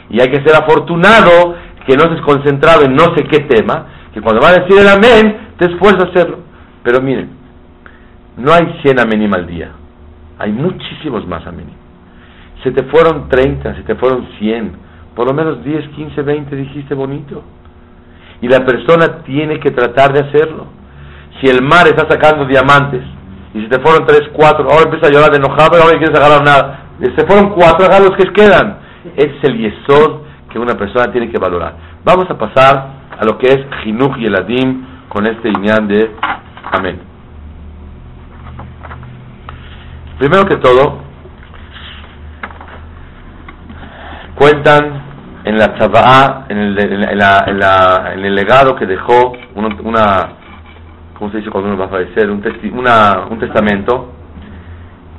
Y 0.09 0.21
hay 0.21 0.27
que 0.29 0.43
ser 0.43 0.55
afortunado 0.55 1.55
que 1.85 1.95
no 1.95 2.03
estés 2.05 2.21
concentrado 2.21 2.83
en 2.83 2.95
no 2.95 3.15
sé 3.15 3.23
qué 3.23 3.39
tema, 3.41 3.87
que 4.13 4.21
cuando 4.21 4.41
va 4.41 4.49
a 4.49 4.59
decir 4.61 4.79
el 4.79 4.87
amén, 4.87 5.53
te 5.57 5.65
esfuerzas 5.65 6.09
hacerlo. 6.09 6.39
Pero 6.83 7.01
miren, 7.01 7.29
no 8.37 8.53
hay 8.53 8.79
100 8.81 8.99
amenim 8.99 9.33
al 9.33 9.47
día, 9.47 9.71
hay 10.37 10.51
muchísimos 10.51 11.27
más 11.27 11.45
amenim. 11.45 11.75
Se 12.63 12.71
te 12.71 12.83
fueron 12.83 13.29
30, 13.29 13.75
se 13.75 13.83
te 13.83 13.95
fueron 13.95 14.27
100, 14.39 14.71
por 15.15 15.27
lo 15.27 15.33
menos 15.33 15.63
10, 15.63 15.89
15, 15.89 16.21
20 16.21 16.55
dijiste 16.55 16.93
bonito. 16.93 17.43
Y 18.41 18.47
la 18.47 18.65
persona 18.65 19.23
tiene 19.23 19.59
que 19.59 19.71
tratar 19.71 20.13
de 20.13 20.21
hacerlo. 20.21 20.67
Si 21.39 21.47
el 21.49 21.61
mar 21.61 21.87
está 21.87 22.07
sacando 22.09 22.45
diamantes, 22.45 23.01
y 23.53 23.61
se 23.61 23.67
te 23.67 23.79
fueron 23.79 24.05
3, 24.05 24.29
4, 24.33 24.67
ahora 24.69 24.83
empieza 24.83 25.07
a 25.07 25.11
llorar 25.11 25.31
de 25.31 25.37
enojado, 25.37 25.77
ahora 25.77 25.93
no 25.93 25.99
quieres 25.99 26.15
agarrar 26.15 26.43
nada. 26.43 26.85
Se 26.99 27.25
fueron 27.25 27.49
4, 27.51 27.85
agarra 27.85 28.05
los 28.05 28.17
que 28.17 28.31
quedan. 28.33 28.79
Ese 29.15 29.37
es 29.37 29.43
el 29.43 29.57
yesod 29.57 30.21
que 30.49 30.59
una 30.59 30.75
persona 30.75 31.11
tiene 31.11 31.29
que 31.31 31.39
valorar. 31.39 31.75
Vamos 32.03 32.29
a 32.29 32.37
pasar 32.37 32.99
a 33.17 33.25
lo 33.25 33.37
que 33.37 33.47
es 33.47 33.59
Jinuj 33.83 34.17
y 34.19 34.25
el 34.25 34.35
Adim 34.35 34.85
con 35.07 35.25
este 35.25 35.49
iñán 35.49 35.87
de 35.87 36.11
Amén. 36.71 37.01
Primero 40.19 40.45
que 40.45 40.57
todo, 40.57 40.99
cuentan 44.35 45.01
en 45.45 45.57
la 45.57 45.75
Tzaba'á, 45.75 46.45
en 46.49 46.57
el, 46.57 46.79
en, 46.79 47.03
en, 47.03 48.25
el 48.25 48.35
legado 48.35 48.75
que 48.75 48.85
dejó 48.85 49.33
una, 49.55 50.29
¿cómo 51.19 51.31
se 51.31 51.39
dice 51.39 51.51
cuando 51.51 51.69
uno 51.69 51.77
va 51.77 51.85
a 51.85 51.89
fallecer? 51.89 52.31
Un, 52.31 52.41
testi, 52.41 52.69
una, 52.69 53.27
un 53.29 53.37
testamento 53.39 54.13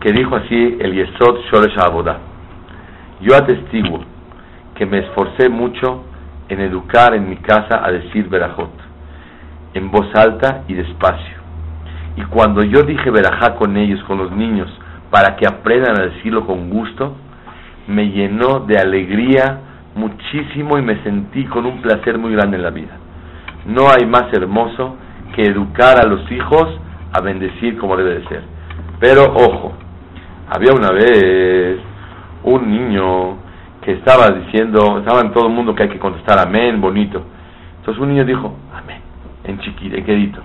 que 0.01 0.13
dijo 0.13 0.35
así 0.35 0.79
el 0.81 0.95
Yesod 0.95 1.41
Shoresh 1.53 1.79
Abodah. 1.79 2.19
Yo 3.21 3.37
atestiguo 3.37 4.01
que 4.75 4.87
me 4.87 5.01
esforcé 5.01 5.51
mucho 5.51 6.05
en 6.49 6.61
educar 6.61 7.15
en 7.15 7.29
mi 7.29 7.37
casa 7.37 7.85
a 7.85 7.93
decir 7.93 8.31
Berajot, 8.31 8.73
en 9.75 9.91
voz 9.91 10.09
alta 10.15 10.65
y 10.69 10.75
despacio. 10.75 11.37
Y 12.17 12.23
cuando 12.23 12.63
yo 12.63 12.83
dije 12.83 13.11
Berajá 13.11 13.57
con 13.57 13.77
ellos, 13.77 14.03
con 14.05 14.17
los 14.17 14.33
niños, 14.33 14.69
para 15.11 15.37
que 15.37 15.47
aprendan 15.47 16.01
a 16.01 16.05
decirlo 16.07 16.47
con 16.47 16.71
gusto, 16.71 17.15
me 17.89 18.09
llenó 18.09 18.61
de 18.61 18.79
alegría 18.79 19.61
muchísimo 19.95 20.79
y 20.79 20.83
me 20.83 21.03
sentí 21.03 21.45
con 21.45 21.67
un 21.67 21.83
placer 21.83 22.17
muy 22.17 22.33
grande 22.33 22.57
en 22.57 22.63
la 22.63 22.71
vida. 22.71 22.97
No 23.67 23.91
hay 23.91 24.07
más 24.07 24.33
hermoso 24.33 24.97
que 25.33 25.43
educar 25.43 25.99
a 26.01 26.07
los 26.07 26.31
hijos 26.31 26.67
a 27.13 27.21
bendecir 27.21 27.79
como 27.79 27.97
debe 27.97 28.21
de 28.21 28.29
ser. 28.29 28.43
Pero 28.99 29.25
ojo, 29.35 29.73
había 30.49 30.73
una 30.73 30.91
vez 30.91 31.79
un 32.43 32.71
niño 32.71 33.39
que 33.83 33.93
estaba 33.93 34.29
diciendo, 34.31 34.99
estaba 34.99 35.21
en 35.21 35.33
todo 35.33 35.47
el 35.47 35.53
mundo 35.53 35.75
que 35.75 35.85
hay 35.85 35.89
que 35.89 35.99
contestar 35.99 36.39
amén, 36.39 36.81
bonito. 36.81 37.23
Entonces 37.79 38.03
un 38.03 38.11
niño 38.11 38.25
dijo, 38.25 38.55
amén, 38.75 39.01
en 39.45 39.59
chiquito, 39.61 39.97
en 39.97 40.05
quedito. 40.05 40.41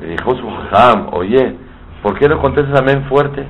Le 0.00 0.08
dijo 0.08 0.36
su 0.36 0.48
jajam, 0.48 1.08
oye, 1.12 1.56
¿por 2.02 2.18
qué 2.18 2.28
no 2.28 2.38
contestas 2.40 2.80
amén 2.80 3.04
fuerte? 3.08 3.44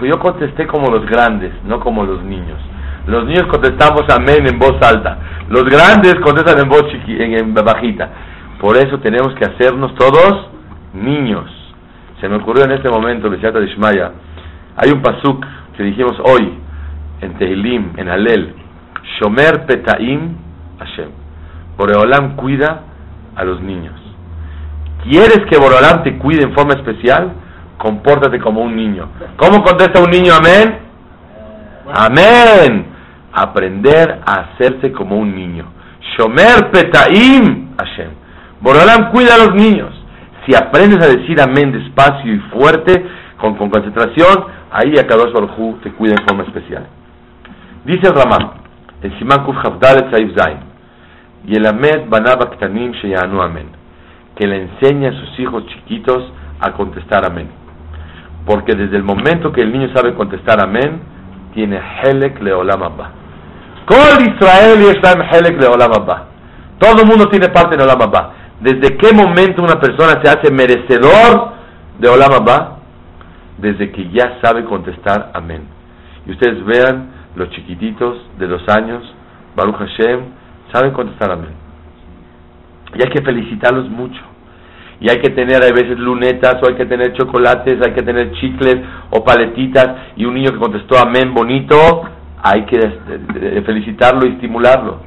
Yo 0.00 0.18
contesté 0.18 0.66
como 0.66 0.90
los 0.90 1.06
grandes, 1.06 1.52
no 1.64 1.78
como 1.78 2.04
los 2.04 2.24
niños. 2.24 2.58
Los 3.06 3.24
niños 3.26 3.44
contestamos 3.50 4.04
amén 4.10 4.46
en 4.48 4.58
voz 4.58 4.80
alta. 4.82 5.18
Los 5.48 5.64
grandes 5.64 6.16
contestan 6.16 6.58
en 6.60 6.68
voz 6.68 6.88
chiqui, 6.88 7.22
en, 7.22 7.54
bajita. 7.54 8.10
Por 8.62 8.76
eso 8.76 9.00
tenemos 9.00 9.34
que 9.34 9.44
hacernos 9.44 9.92
todos 9.96 10.46
niños. 10.94 11.50
Se 12.20 12.28
me 12.28 12.36
ocurrió 12.36 12.64
en 12.64 12.70
este 12.70 12.88
momento, 12.88 13.28
Besiata 13.28 13.58
de 13.58 13.66
Ishmaya, 13.66 14.12
hay 14.76 14.92
un 14.92 15.02
pasuk 15.02 15.44
que 15.76 15.82
dijimos 15.82 16.12
hoy, 16.22 16.60
en 17.22 17.34
Tehilim, 17.38 17.94
en 17.96 18.08
Alel, 18.08 18.54
Shomer 19.18 19.66
Petaim 19.66 20.36
Hashem. 20.78 21.08
Boreolam 21.76 22.36
cuida 22.36 22.82
a 23.34 23.42
los 23.42 23.60
niños. 23.60 24.00
¿Quieres 25.02 25.40
que 25.50 25.58
Boreolam 25.58 26.04
te 26.04 26.16
cuide 26.18 26.44
en 26.44 26.54
forma 26.54 26.74
especial? 26.74 27.32
Compórtate 27.78 28.38
como 28.38 28.60
un 28.60 28.76
niño. 28.76 29.08
¿Cómo 29.38 29.64
contesta 29.64 30.00
un 30.00 30.10
niño 30.10 30.34
amén? 30.34 30.78
Amén. 31.92 32.86
Aprender 33.32 34.20
a 34.24 34.52
hacerse 34.52 34.92
como 34.92 35.16
un 35.16 35.34
niño. 35.34 35.64
Shomer 36.16 36.70
Petaim 36.70 37.74
Hashem. 37.76 38.21
Boreolam 38.62 39.10
cuida 39.10 39.34
a 39.34 39.38
los 39.38 39.54
niños. 39.54 39.90
Si 40.46 40.54
aprendes 40.54 41.04
a 41.04 41.08
decir 41.08 41.40
amén 41.40 41.72
despacio 41.72 42.32
y 42.32 42.38
fuerte, 42.50 43.04
con, 43.38 43.56
con 43.56 43.70
concentración, 43.70 44.46
ahí 44.70 44.94
a 44.98 45.06
Kadosh 45.06 45.32
Baruj 45.32 45.80
te 45.82 45.92
cuida 45.92 46.14
en 46.18 46.26
forma 46.26 46.44
especial. 46.44 46.86
Dice 47.84 48.08
el 48.08 48.14
Ramá, 48.14 48.54
en 49.02 49.18
Simán 49.18 49.44
Kuf 49.44 49.56
Zain, 50.36 50.58
y 51.44 51.56
el 51.56 51.66
Amed 51.66 52.08
Banaba 52.08 52.50
Ktanim 52.50 52.92
Sheyanu 52.92 53.42
Amén, 53.42 53.66
que 54.36 54.46
le 54.46 54.62
enseña 54.62 55.10
a 55.10 55.12
sus 55.12 55.40
hijos 55.40 55.66
chiquitos 55.66 56.32
a 56.60 56.72
contestar 56.72 57.24
Amén. 57.24 57.50
Porque 58.46 58.74
desde 58.74 58.96
el 58.96 59.02
momento 59.02 59.52
que 59.52 59.62
el 59.62 59.72
niño 59.72 59.90
sabe 59.94 60.14
contestar 60.14 60.62
Amén, 60.62 61.00
tiene 61.54 61.80
Helek 62.02 62.40
Leolam 62.40 62.82
Abba. 62.82 63.22
Kol 63.86 64.22
Israel 64.22 64.80
y 64.80 65.34
Helek 65.36 65.58
de 65.58 65.66
Olam 65.66 65.92
Abba. 65.92 66.26
Todo 66.78 67.02
el 67.02 67.08
mundo 67.08 67.28
tiene 67.28 67.48
parte 67.48 67.74
en 67.74 67.82
Olam 67.82 68.00
Abba. 68.00 68.34
¿Desde 68.62 68.96
qué 68.96 69.12
momento 69.12 69.60
una 69.60 69.80
persona 69.80 70.22
se 70.22 70.30
hace 70.30 70.52
merecedor 70.52 71.52
de 71.98 72.08
Olam 72.08 72.32
Abba? 72.32 72.78
Desde 73.58 73.90
que 73.90 74.08
ya 74.10 74.38
sabe 74.40 74.64
contestar 74.64 75.32
amén. 75.34 75.62
Y 76.24 76.30
ustedes 76.30 76.64
vean 76.64 77.10
los 77.34 77.50
chiquititos 77.50 78.18
de 78.38 78.46
los 78.46 78.62
años, 78.68 79.02
Baruch 79.56 79.78
Hashem, 79.78 80.20
saben 80.72 80.92
contestar 80.92 81.32
amén. 81.32 81.50
Y 82.94 83.02
hay 83.02 83.10
que 83.10 83.24
felicitarlos 83.24 83.90
mucho. 83.90 84.20
Y 85.00 85.10
hay 85.10 85.18
que 85.18 85.30
tener 85.30 85.60
a 85.64 85.72
veces 85.72 85.98
lunetas, 85.98 86.62
o 86.62 86.68
hay 86.68 86.76
que 86.76 86.86
tener 86.86 87.14
chocolates, 87.14 87.84
hay 87.84 87.94
que 87.94 88.02
tener 88.02 88.30
chicles 88.34 88.76
o 89.10 89.24
paletitas. 89.24 90.12
Y 90.14 90.24
un 90.24 90.34
niño 90.34 90.52
que 90.52 90.58
contestó 90.58 91.00
amén 91.00 91.34
bonito, 91.34 91.74
hay 92.40 92.64
que 92.66 92.78
felicitarlo 93.66 94.24
y 94.24 94.34
estimularlo. 94.34 95.00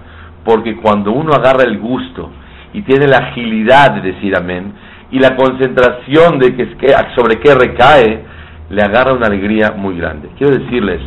Porque 0.43 0.75
cuando 0.75 1.13
uno 1.13 1.31
agarra 1.31 1.63
el 1.63 1.79
gusto 1.79 2.31
y 2.75 2.81
tiene 2.81 3.07
la 3.07 3.19
agilidad 3.19 3.91
de 3.91 4.11
decir 4.11 4.35
amén, 4.37 4.73
y 5.09 5.19
la 5.19 5.37
concentración 5.37 6.39
de 6.39 6.55
que, 6.57 6.75
sobre 7.15 7.39
qué 7.39 7.55
recae, 7.55 8.25
le 8.69 8.81
agarra 8.81 9.13
una 9.13 9.27
alegría 9.27 9.73
muy 9.77 9.97
grande. 9.97 10.29
Quiero 10.37 10.57
decirles 10.57 10.99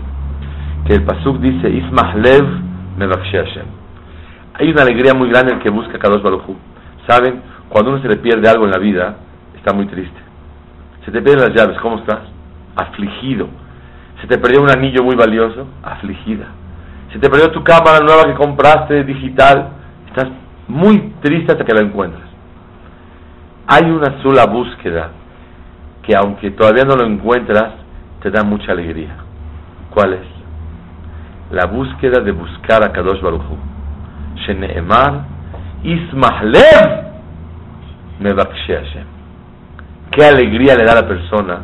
que 0.87 0.95
el 0.95 1.03
Pasuk 1.03 1.39
dice, 1.41 1.69
Ismahlev 1.69 2.47
Hashem. 2.99 3.67
Hay 4.55 4.71
una 4.71 4.83
alegría 4.83 5.13
muy 5.13 5.29
grande 5.29 5.53
en 5.53 5.59
el 5.59 5.63
que 5.63 5.71
busca 5.71 5.99
Kadosh 5.99 6.23
Baruj 6.23 6.57
¿Saben? 7.07 7.43
Cuando 7.69 7.91
uno 7.91 8.01
se 8.01 8.09
le 8.09 8.17
pierde 8.17 8.49
algo 8.49 8.65
en 8.65 8.71
la 8.71 8.79
vida, 8.79 9.17
está 9.55 9.75
muy 9.75 9.87
triste. 9.87 10.19
Se 11.05 11.11
te 11.11 11.21
pierden 11.21 11.51
las 11.51 11.55
llaves, 11.55 11.79
¿cómo 11.81 11.99
estás? 11.99 12.21
Afligido. 12.77 13.49
Se 14.23 14.27
te 14.27 14.39
perdió 14.39 14.63
un 14.63 14.71
anillo 14.71 15.05
muy 15.05 15.17
valioso, 15.17 15.67
afligida. 15.83 16.47
Se 17.13 17.19
te 17.19 17.29
perdió 17.29 17.51
tu 17.51 17.63
cámara 17.63 18.01
nueva 18.01 18.25
que 18.25 18.35
compraste 18.35 19.05
digital, 19.05 19.69
estás 20.09 20.29
muy 20.69 21.15
triste 21.23 21.53
hasta 21.53 21.65
que 21.65 21.75
la 21.75 21.83
encuentras. 21.83 22.29
Hay 23.67 23.91
una 23.91 24.23
sola 24.23 24.47
búsqueda 24.47 25.11
que 26.03 26.15
aunque 26.17 26.51
todavía 26.53 26.85
no 26.85 26.97
lo 26.97 27.07
encuentras, 27.07 27.75
te 28.23 28.31
da 28.31 28.43
mucha 28.43 28.73
alegría. 28.73 29.15
¿Cuál 29.91 30.15
es? 30.15 30.27
La 31.51 31.67
búsqueda 31.67 32.23
de 32.23 32.33
buscar 32.33 32.83
a 32.85 32.93
Kadosh 32.93 33.21
Baruch 33.21 33.43
Hu. 33.43 33.57
Shene'emar 34.47 35.25
Ismahlev 35.83 37.09
Hashem. 38.21 39.05
Qué 40.11 40.25
alegría 40.25 40.75
le 40.77 40.85
da 40.85 40.93
a 40.93 41.03
la 41.03 41.09
persona 41.09 41.61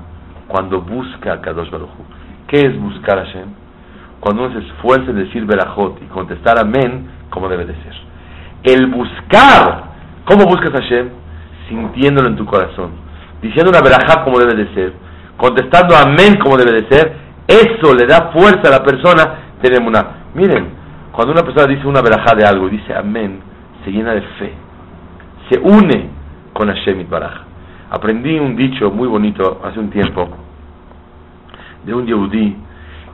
cuando 0.49 0.81
busca 0.81 1.35
a 1.35 1.41
Kadosh 1.41 1.71
Baruch 1.71 1.89
Hu. 1.89 2.05
¿Qué 2.49 2.61
es 2.61 2.81
buscar 2.81 3.19
a 3.19 3.25
Hashem? 3.25 3.49
Cuando 4.21 4.45
uno 4.45 4.55
se 4.55 4.67
esfuerza 4.67 5.11
en 5.11 5.17
decir 5.17 5.45
Berajot 5.45 6.01
y 6.03 6.07
contestar 6.07 6.59
Amén 6.59 7.09
como 7.31 7.49
debe 7.49 7.67
de 7.67 7.75
ser. 7.75 7.95
El 8.65 8.87
buscar, 8.87 9.85
¿cómo 10.25 10.47
buscas 10.47 10.75
a 10.75 10.79
Hashem? 10.79 11.11
Sintiéndolo 11.69 12.29
en 12.29 12.37
tu 12.37 12.47
corazón, 12.47 12.93
diciendo 13.43 13.71
una 13.71 13.83
Berajá 13.83 14.25
como 14.25 14.39
debe 14.39 14.55
de 14.55 14.75
ser, 14.75 14.93
contestando 15.37 15.95
Amén 15.97 16.39
como 16.43 16.57
debe 16.57 16.81
de 16.81 16.89
ser, 16.89 17.15
eso 17.47 17.95
le 17.95 18.07
da 18.07 18.33
fuerza 18.33 18.63
a 18.65 18.71
la 18.71 18.83
persona. 18.83 19.35
Tenemos 19.61 19.89
una. 19.89 20.07
Miren, 20.35 20.69
cuando 21.13 21.33
una 21.33 21.43
persona 21.43 21.67
dice 21.67 21.87
una 21.87 22.01
Berajá 22.01 22.35
de 22.35 22.45
algo 22.45 22.69
y 22.69 22.79
dice 22.79 22.95
Amén, 22.95 23.41
se 23.85 23.91
llena 23.91 24.15
de 24.15 24.23
fe, 24.23 24.53
se 25.51 25.59
une 25.61 26.09
con 26.55 26.69
Hashem 26.69 27.09
Baraj. 27.09 27.43
Aprendí 27.91 28.39
un 28.39 28.57
dicho 28.57 28.91
muy 28.91 29.07
bonito 29.07 29.61
hace 29.63 29.79
un 29.79 29.91
tiempo 29.91 30.27
de 31.85 31.95
un 31.95 32.07
yehudí 32.07 32.57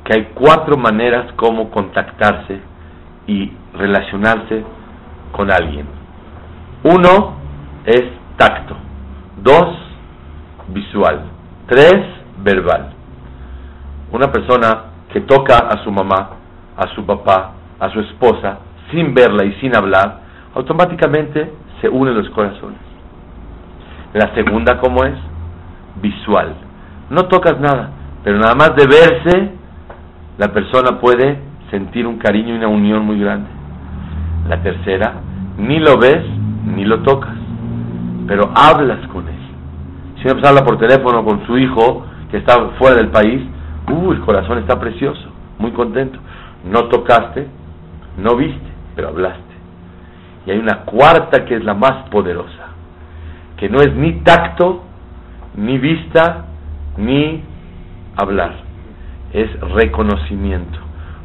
que 0.04 0.14
hay 0.14 0.28
cuatro 0.32 0.76
maneras 0.76 1.32
como 1.34 1.70
contactarse 1.70 2.60
y 3.26 3.52
relacionarse 3.74 4.64
con 5.32 5.50
alguien. 5.50 5.86
Uno 6.84 7.34
es 7.84 8.02
tacto, 8.36 8.76
dos 9.42 9.76
visual, 10.68 11.22
tres 11.66 12.04
verbal. 12.42 12.92
Una 14.12 14.32
persona 14.32 14.84
que 15.12 15.20
toca 15.20 15.56
a 15.58 15.82
su 15.84 15.90
mamá, 15.90 16.30
a 16.76 16.88
su 16.94 17.04
papá, 17.04 17.52
a 17.78 17.90
su 17.90 18.00
esposa, 18.00 18.58
sin 18.90 19.14
verla 19.14 19.44
y 19.44 19.52
sin 19.60 19.74
hablar, 19.76 20.20
automáticamente 20.54 21.52
se 21.80 21.88
unen 21.88 22.16
los 22.16 22.28
corazones. 22.30 22.78
La 24.14 24.34
segunda, 24.34 24.80
¿cómo 24.80 25.04
es? 25.04 25.14
Visual. 26.00 26.54
No 27.10 27.26
tocas 27.26 27.58
nada, 27.60 27.90
pero 28.24 28.38
nada 28.38 28.54
más 28.54 28.74
de 28.74 28.86
verse, 28.86 29.50
la 30.38 30.48
persona 30.48 30.98
puede 31.00 31.38
sentir 31.70 32.06
un 32.06 32.18
cariño 32.18 32.54
y 32.54 32.58
una 32.58 32.68
unión 32.68 33.04
muy 33.04 33.20
grande. 33.20 33.59
La 34.48 34.62
tercera, 34.62 35.14
ni 35.58 35.78
lo 35.78 35.98
ves 35.98 36.24
ni 36.64 36.84
lo 36.84 37.00
tocas, 37.00 37.34
pero 38.26 38.50
hablas 38.54 39.06
con 39.08 39.28
él. 39.28 39.34
Si 40.16 40.24
una 40.24 40.34
persona 40.34 40.48
habla 40.50 40.64
por 40.64 40.78
teléfono 40.78 41.24
con 41.24 41.46
su 41.46 41.56
hijo 41.58 42.04
que 42.30 42.38
está 42.38 42.70
fuera 42.78 42.96
del 42.96 43.08
país, 43.08 43.42
uh, 43.90 44.12
el 44.12 44.20
corazón 44.20 44.58
está 44.58 44.78
precioso, 44.78 45.28
muy 45.58 45.72
contento. 45.72 46.18
No 46.64 46.84
tocaste, 46.88 47.48
no 48.18 48.36
viste, 48.36 48.70
pero 48.94 49.08
hablaste. 49.08 49.40
Y 50.46 50.50
hay 50.50 50.58
una 50.58 50.80
cuarta 50.80 51.44
que 51.44 51.56
es 51.56 51.64
la 51.64 51.74
más 51.74 52.08
poderosa, 52.10 52.68
que 53.56 53.68
no 53.68 53.80
es 53.80 53.94
ni 53.94 54.20
tacto, 54.20 54.84
ni 55.56 55.78
vista, 55.78 56.44
ni 56.96 57.42
hablar, 58.16 58.52
es 59.32 59.48
reconocimiento. 59.74 60.78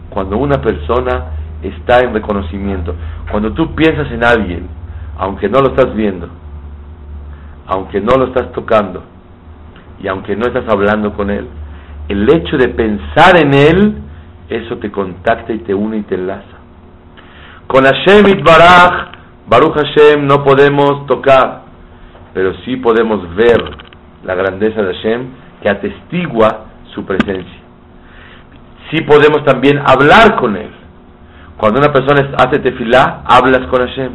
Cuando 0.10 0.38
una 0.38 0.62
persona 0.62 1.26
está 1.68 2.02
en 2.02 2.14
reconocimiento, 2.14 2.96
cuando 3.32 3.54
tú 3.54 3.74
piensas 3.76 4.12
en 4.12 4.24
alguien, 4.24 4.68
aunque 5.18 5.50
no 5.50 5.60
lo 5.62 5.70
estás 5.70 5.94
viendo, 5.96 6.30
aunque 7.68 8.00
no 8.02 8.16
lo 8.18 8.28
estás 8.28 8.52
tocando 8.52 9.04
y 10.00 10.08
aunque 10.08 10.36
no 10.36 10.46
estás 10.46 10.68
hablando 10.70 11.14
con 11.14 11.30
él, 11.30 11.48
el 12.08 12.30
hecho 12.30 12.58
de 12.58 12.70
pensar 12.70 13.38
en 13.38 13.54
él, 13.54 13.96
eso 14.50 14.78
te 14.78 14.92
contacta 14.92 15.54
y 15.54 15.60
te 15.60 15.74
une 15.74 15.98
y 15.98 16.04
te 16.04 16.16
enlaza. 16.16 16.44
Con 17.68 17.84
Hashem 17.84 18.28
Itbaraj, 18.28 19.16
Baruch 19.48 19.74
Hashem 19.74 20.26
no 20.28 20.44
podemos 20.44 21.06
tocar, 21.08 21.64
pero 22.34 22.54
sí 22.66 22.78
podemos 22.78 23.36
ver 23.36 23.64
la 24.24 24.36
grandeza 24.36 24.82
de 24.82 24.94
Hashem 24.94 25.28
que 25.62 25.70
atestigua 25.70 26.66
su 26.94 27.06
presencia. 27.06 27.62
Sí 28.92 29.02
podemos 29.02 29.44
también 29.46 29.80
hablar 29.80 30.36
con 30.36 30.56
Él. 30.56 30.70
Cuando 31.58 31.80
una 31.80 31.92
persona 31.92 32.32
hace 32.38 32.60
tefilá, 32.60 33.22
hablas 33.26 33.68
con 33.68 33.86
Hashem. 33.86 34.12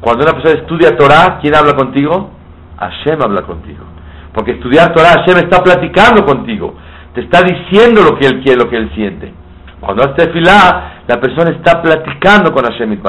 Cuando 0.00 0.24
una 0.24 0.32
persona 0.32 0.60
estudia 0.60 0.96
Torah, 0.96 1.38
¿quién 1.40 1.54
habla 1.54 1.74
contigo? 1.74 2.30
Hashem 2.78 3.20
habla 3.20 3.42
contigo. 3.42 3.84
Porque 4.32 4.52
estudiar 4.52 4.92
Torah, 4.92 5.14
Hashem 5.20 5.38
está 5.38 5.62
platicando 5.62 6.24
contigo. 6.24 6.74
Te 7.14 7.22
está 7.22 7.42
diciendo 7.42 8.02
lo 8.02 8.16
que 8.16 8.26
Él 8.26 8.40
quiere, 8.42 8.62
lo 8.62 8.70
que 8.70 8.76
Él 8.76 8.90
siente. 8.94 9.32
Cuando 9.80 10.04
hace 10.04 10.26
tefilá, 10.26 11.02
la 11.06 11.20
persona 11.20 11.50
está 11.50 11.82
platicando 11.82 12.52
con 12.52 12.64
Hashem 12.64 12.92
y 12.92 13.00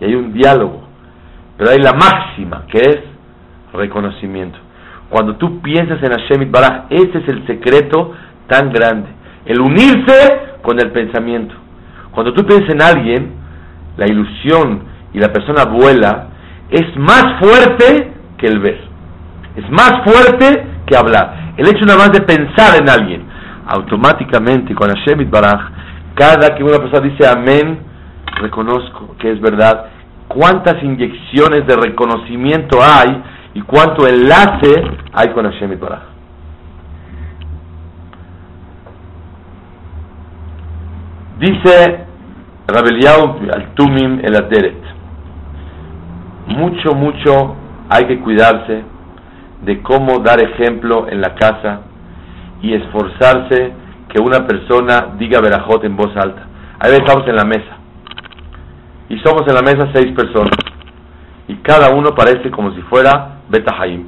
Y 0.00 0.04
hay 0.04 0.14
un 0.14 0.32
diálogo. 0.32 0.82
Pero 1.58 1.70
hay 1.70 1.78
la 1.78 1.92
máxima, 1.92 2.64
que 2.68 2.78
es 2.78 3.00
reconocimiento. 3.74 4.58
Cuando 5.10 5.36
tú 5.36 5.60
piensas 5.60 6.02
en 6.02 6.12
Hashem 6.12 6.50
Baraj, 6.50 6.84
ese 6.88 7.18
es 7.18 7.28
el 7.28 7.46
secreto 7.46 8.14
tan 8.46 8.72
grande. 8.72 9.08
El 9.44 9.60
unirse 9.60 10.40
con 10.62 10.78
el 10.80 10.90
pensamiento. 10.92 11.54
Cuando 12.12 12.32
tú 12.32 12.44
piensas 12.44 12.70
en 12.70 12.82
alguien, 12.82 13.32
la 13.96 14.06
ilusión 14.06 14.84
y 15.12 15.18
la 15.18 15.32
persona 15.32 15.64
vuela, 15.64 16.28
es 16.70 16.96
más 16.96 17.40
fuerte 17.40 18.12
que 18.38 18.46
el 18.46 18.58
ver. 18.60 18.80
Es 19.56 19.68
más 19.70 20.02
fuerte 20.04 20.66
que 20.86 20.96
hablar. 20.96 21.54
El 21.56 21.68
hecho 21.68 21.84
nada 21.84 21.98
más 21.98 22.12
de 22.12 22.22
pensar 22.22 22.80
en 22.80 22.88
alguien, 22.88 23.22
automáticamente 23.66 24.74
con 24.74 24.88
Hashem 24.88 25.30
Baraj, 25.30 25.70
cada 26.14 26.54
que 26.54 26.62
una 26.62 26.78
persona 26.78 27.00
dice 27.00 27.26
amén, 27.26 27.80
reconozco 28.40 29.16
que 29.18 29.32
es 29.32 29.40
verdad. 29.40 29.86
¿Cuántas 30.28 30.82
inyecciones 30.82 31.66
de 31.66 31.76
reconocimiento 31.76 32.78
hay 32.82 33.20
y 33.54 33.62
cuánto 33.62 34.06
enlace 34.06 34.82
hay 35.12 35.30
con 35.30 35.44
Hashem 35.44 35.78
Baraj. 35.80 36.09
Dice 41.40 42.04
Rabeliao 42.68 43.38
al 43.50 43.72
Tumim 43.72 44.20
el 44.22 44.36
Aderet, 44.36 44.76
mucho, 46.48 46.94
mucho 46.94 47.56
hay 47.88 48.04
que 48.04 48.20
cuidarse 48.20 48.82
de 49.62 49.80
cómo 49.80 50.18
dar 50.18 50.38
ejemplo 50.38 51.08
en 51.08 51.22
la 51.22 51.34
casa 51.36 51.80
y 52.60 52.74
esforzarse 52.74 53.72
que 54.10 54.20
una 54.20 54.46
persona 54.46 55.14
diga 55.16 55.40
verajot 55.40 55.82
en 55.84 55.96
voz 55.96 56.14
alta. 56.14 56.42
Ahí 56.78 56.92
estamos 56.92 57.26
en 57.26 57.36
la 57.36 57.44
mesa. 57.46 57.74
Y 59.08 59.18
somos 59.20 59.48
en 59.48 59.54
la 59.54 59.62
mesa 59.62 59.88
seis 59.94 60.14
personas. 60.14 60.58
Y 61.48 61.54
cada 61.56 61.94
uno 61.94 62.10
parece 62.14 62.50
como 62.50 62.74
si 62.74 62.82
fuera 62.82 63.38
Beta 63.48 63.74
Y 63.86 64.04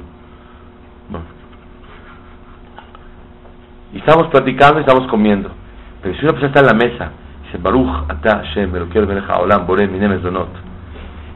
estamos 3.97 4.27
platicando 4.27 4.77
y 4.77 4.81
estamos 4.81 5.09
comiendo. 5.09 5.49
Pero 6.03 6.15
si 6.15 6.25
una 6.25 6.33
persona 6.33 6.49
está 6.49 6.59
en 6.59 6.67
la 6.67 6.73
mesa 6.75 7.11
Ata 7.55 8.37
Hashem 8.37 8.71
melech 8.71 8.93
haolam 9.27 9.67
minim 9.67 10.09
mezonot. 10.09 10.49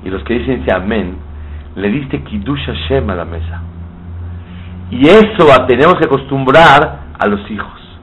Y 0.04 0.10
los 0.10 0.24
que 0.24 0.40
dicen 0.40 0.62
ese 0.62 0.74
amén 0.74 1.18
le 1.76 1.90
diste 1.90 2.24
Kiddush 2.24 2.66
Hashem 2.66 3.10
a 3.10 3.16
la 3.16 3.26
mesa. 3.26 3.62
Y 4.90 5.02
eso 5.08 5.48
tenemos 5.68 5.96
que 5.96 6.06
acostumbrar 6.06 7.00
a 7.20 7.28
los 7.28 7.50
hijos. 7.52 8.00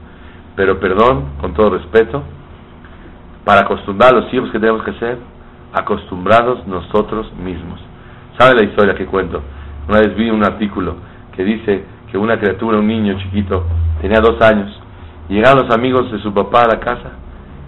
Pero 0.55 0.79
perdón, 0.79 1.25
con 1.41 1.53
todo 1.53 1.71
respeto 1.71 2.23
para 3.43 3.61
acostumbrar 3.61 4.13
a 4.13 4.19
los 4.21 4.33
hijos 4.33 4.49
que 4.51 4.59
tenemos 4.59 4.83
que 4.83 4.91
hacer 4.91 5.17
acostumbrados 5.73 6.65
nosotros 6.67 7.31
mismos. 7.33 7.79
¿sabe 8.37 8.55
la 8.55 8.63
historia 8.63 8.95
que 8.95 9.05
cuento? 9.05 9.41
una 9.87 9.99
vez 9.99 10.15
vi 10.15 10.29
un 10.29 10.43
artículo 10.43 10.95
que 11.35 11.43
dice 11.43 11.85
que 12.11 12.17
una 12.17 12.39
criatura, 12.39 12.79
un 12.79 12.87
niño 12.87 13.17
chiquito 13.19 13.65
tenía 14.01 14.19
dos 14.19 14.41
años 14.41 14.71
llegaron 15.29 15.65
los 15.65 15.75
amigos 15.75 16.11
de 16.11 16.19
su 16.19 16.33
papá 16.33 16.63
a 16.63 16.75
la 16.75 16.79
casa 16.79 17.11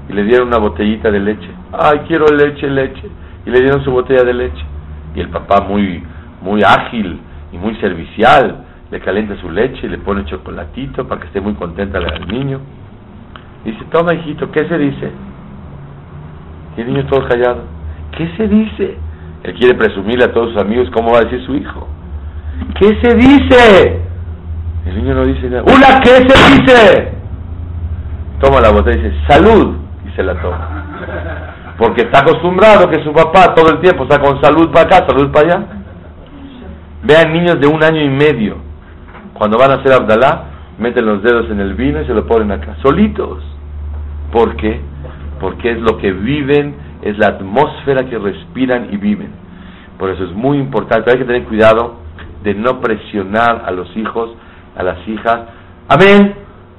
y 0.09 0.13
le 0.13 0.23
dieron 0.23 0.47
una 0.47 0.57
botellita 0.57 1.11
de 1.11 1.19
leche. 1.19 1.49
Ay, 1.71 1.99
quiero 2.07 2.25
leche, 2.27 2.69
leche. 2.69 3.09
Y 3.45 3.49
le 3.49 3.61
dieron 3.61 3.83
su 3.83 3.91
botella 3.91 4.23
de 4.23 4.33
leche. 4.33 4.65
Y 5.15 5.19
el 5.19 5.29
papá 5.29 5.61
muy, 5.61 6.03
muy 6.41 6.61
ágil 6.63 7.19
y 7.51 7.57
muy 7.57 7.75
servicial, 7.75 8.65
le 8.91 8.99
calienta 8.99 9.35
su 9.41 9.49
leche 9.49 9.85
y 9.85 9.89
le 9.89 9.97
pone 9.97 10.25
chocolatito 10.25 11.07
para 11.07 11.21
que 11.21 11.27
esté 11.27 11.41
muy 11.41 11.53
contenta 11.53 11.97
el 11.97 12.27
niño. 12.27 12.59
Dice, 13.65 13.79
toma 13.91 14.13
hijito, 14.13 14.49
¿qué 14.51 14.67
se 14.67 14.77
dice? 14.77 15.11
Y 16.77 16.81
el 16.81 16.87
niño 16.87 17.05
todo 17.07 17.27
callado. 17.27 17.63
¿Qué 18.17 18.29
se 18.37 18.47
dice? 18.47 18.97
Él 19.43 19.53
quiere 19.55 19.75
presumirle 19.75 20.25
a 20.25 20.31
todos 20.31 20.53
sus 20.53 20.61
amigos 20.61 20.89
cómo 20.93 21.11
va 21.11 21.19
a 21.19 21.23
decir 21.23 21.45
su 21.45 21.55
hijo. 21.55 21.87
¿Qué 22.79 22.97
se 23.01 23.15
dice? 23.15 24.01
El 24.85 24.95
niño 24.95 25.15
no 25.15 25.25
dice 25.25 25.49
nada. 25.49 25.63
¡Una, 25.63 25.99
qué 25.99 26.09
se 26.09 26.61
dice! 26.61 27.11
Toma 28.39 28.61
la 28.61 28.71
botella 28.71 28.99
y 28.99 29.09
dice, 29.09 29.17
salud, 29.27 29.75
se 30.17 30.23
la 30.23 30.33
toma. 30.41 31.75
Porque 31.77 32.01
está 32.01 32.21
acostumbrado 32.21 32.89
que 32.89 33.03
su 33.03 33.13
papá 33.13 33.53
todo 33.53 33.69
el 33.69 33.79
tiempo 33.79 34.03
está 34.03 34.19
con 34.19 34.41
salud 34.41 34.71
para 34.71 34.87
acá, 34.87 35.07
salud 35.07 35.31
para 35.31 35.47
allá. 35.47 35.65
Vean 37.03 37.31
niños 37.31 37.59
de 37.61 37.67
un 37.67 37.81
año 37.83 38.01
y 38.01 38.09
medio, 38.09 38.57
cuando 39.33 39.57
van 39.57 39.71
a 39.71 39.75
hacer 39.75 39.93
Abdalá, 39.93 40.45
meten 40.79 41.05
los 41.05 41.21
dedos 41.21 41.49
en 41.51 41.59
el 41.59 41.75
vino 41.75 42.01
y 42.01 42.05
se 42.05 42.13
lo 42.13 42.25
ponen 42.25 42.51
acá, 42.51 42.75
solitos. 42.81 43.43
¿Por 44.31 44.55
qué? 44.57 44.81
Porque 45.39 45.71
es 45.71 45.79
lo 45.79 45.97
que 45.99 46.11
viven, 46.11 46.75
es 47.03 47.17
la 47.19 47.27
atmósfera 47.27 48.09
que 48.09 48.17
respiran 48.17 48.87
y 48.91 48.97
viven. 48.97 49.31
Por 49.99 50.09
eso 50.09 50.23
es 50.25 50.31
muy 50.31 50.57
importante, 50.57 51.11
hay 51.11 51.19
que 51.19 51.25
tener 51.25 51.43
cuidado 51.43 51.97
de 52.43 52.55
no 52.55 52.81
presionar 52.81 53.63
a 53.65 53.71
los 53.71 53.95
hijos, 53.95 54.31
a 54.75 54.83
las 54.83 55.07
hijas. 55.07 55.41
Amén, 55.87 56.33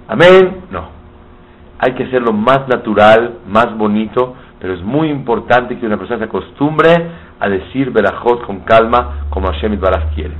amén, 0.08 0.56
no 0.72 0.97
hay 1.78 1.92
que 1.92 2.04
hacerlo 2.04 2.32
más 2.32 2.66
natural, 2.68 3.38
más 3.46 3.76
bonito, 3.76 4.34
pero 4.60 4.74
es 4.74 4.82
muy 4.82 5.08
importante 5.10 5.78
que 5.78 5.86
una 5.86 5.96
persona 5.96 6.18
se 6.18 6.24
acostumbre 6.24 6.90
a 7.38 7.48
decir 7.48 7.92
Berajot 7.92 8.44
con 8.44 8.60
calma, 8.60 9.26
como 9.30 9.46
Hashem 9.46 9.78
Baraj 9.80 10.12
quiere. 10.14 10.34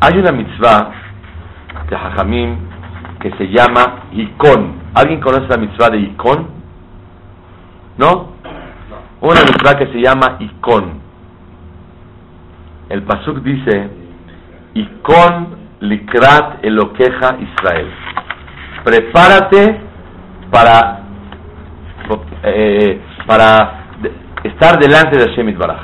Hay 0.00 0.18
una 0.18 0.32
mitzvah 0.32 0.90
de 1.90 1.96
Jajamim 1.96 2.56
que 3.20 3.30
se 3.32 3.48
llama 3.48 4.04
Hikon. 4.12 4.74
¿Alguien 4.94 5.20
conoce 5.20 5.46
la 5.48 5.58
mitzvah 5.58 5.90
de 5.90 5.98
Hikon? 5.98 6.46
¿No? 7.98 8.32
Una 9.20 9.40
mitzvah 9.42 9.76
que 9.76 9.86
se 9.88 10.00
llama 10.00 10.36
Hikon. 10.38 11.00
El 12.88 13.02
Pasuk 13.02 13.42
dice, 13.42 13.90
Hikon 14.72 15.56
likrat 15.80 16.64
elokeja 16.64 17.36
Israel 17.40 17.88
prepárate 18.86 19.80
para 20.48 21.00
eh, 22.44 23.00
para 23.26 23.86
estar 24.44 24.78
delante 24.78 25.18
de 25.18 25.28
Hashem 25.28 25.58
Baraj. 25.58 25.80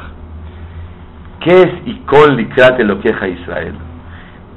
¿Qué 1.40 1.62
es 1.62 1.86
Ikol 1.86 2.36
Likrat 2.36 2.78
lo 2.78 3.00
queja 3.00 3.26
Israel? 3.26 3.74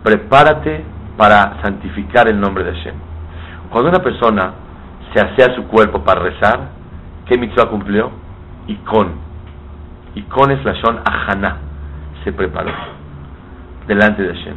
Prepárate 0.03 0.83
para 1.17 1.59
santificar 1.63 2.27
el 2.27 2.39
nombre 2.39 2.63
de 2.63 2.73
Hashem. 2.73 2.93
Cuando 3.71 3.89
una 3.89 4.03
persona 4.03 4.53
se 5.11 5.21
asea 5.21 5.55
su 5.55 5.63
cuerpo 5.67 6.03
para 6.03 6.21
rezar, 6.21 6.59
¿qué 7.25 7.39
mitzvah 7.39 7.67
cumplió? 7.67 8.11
Ikon. 8.67 9.11
Ikon 10.13 10.51
es 10.51 10.63
la 10.63 10.73
Shon 10.73 10.99
Ajana. 11.03 11.57
Se 12.23 12.31
preparó 12.31 12.69
delante 13.87 14.21
de 14.21 14.35
Hashem. 14.35 14.55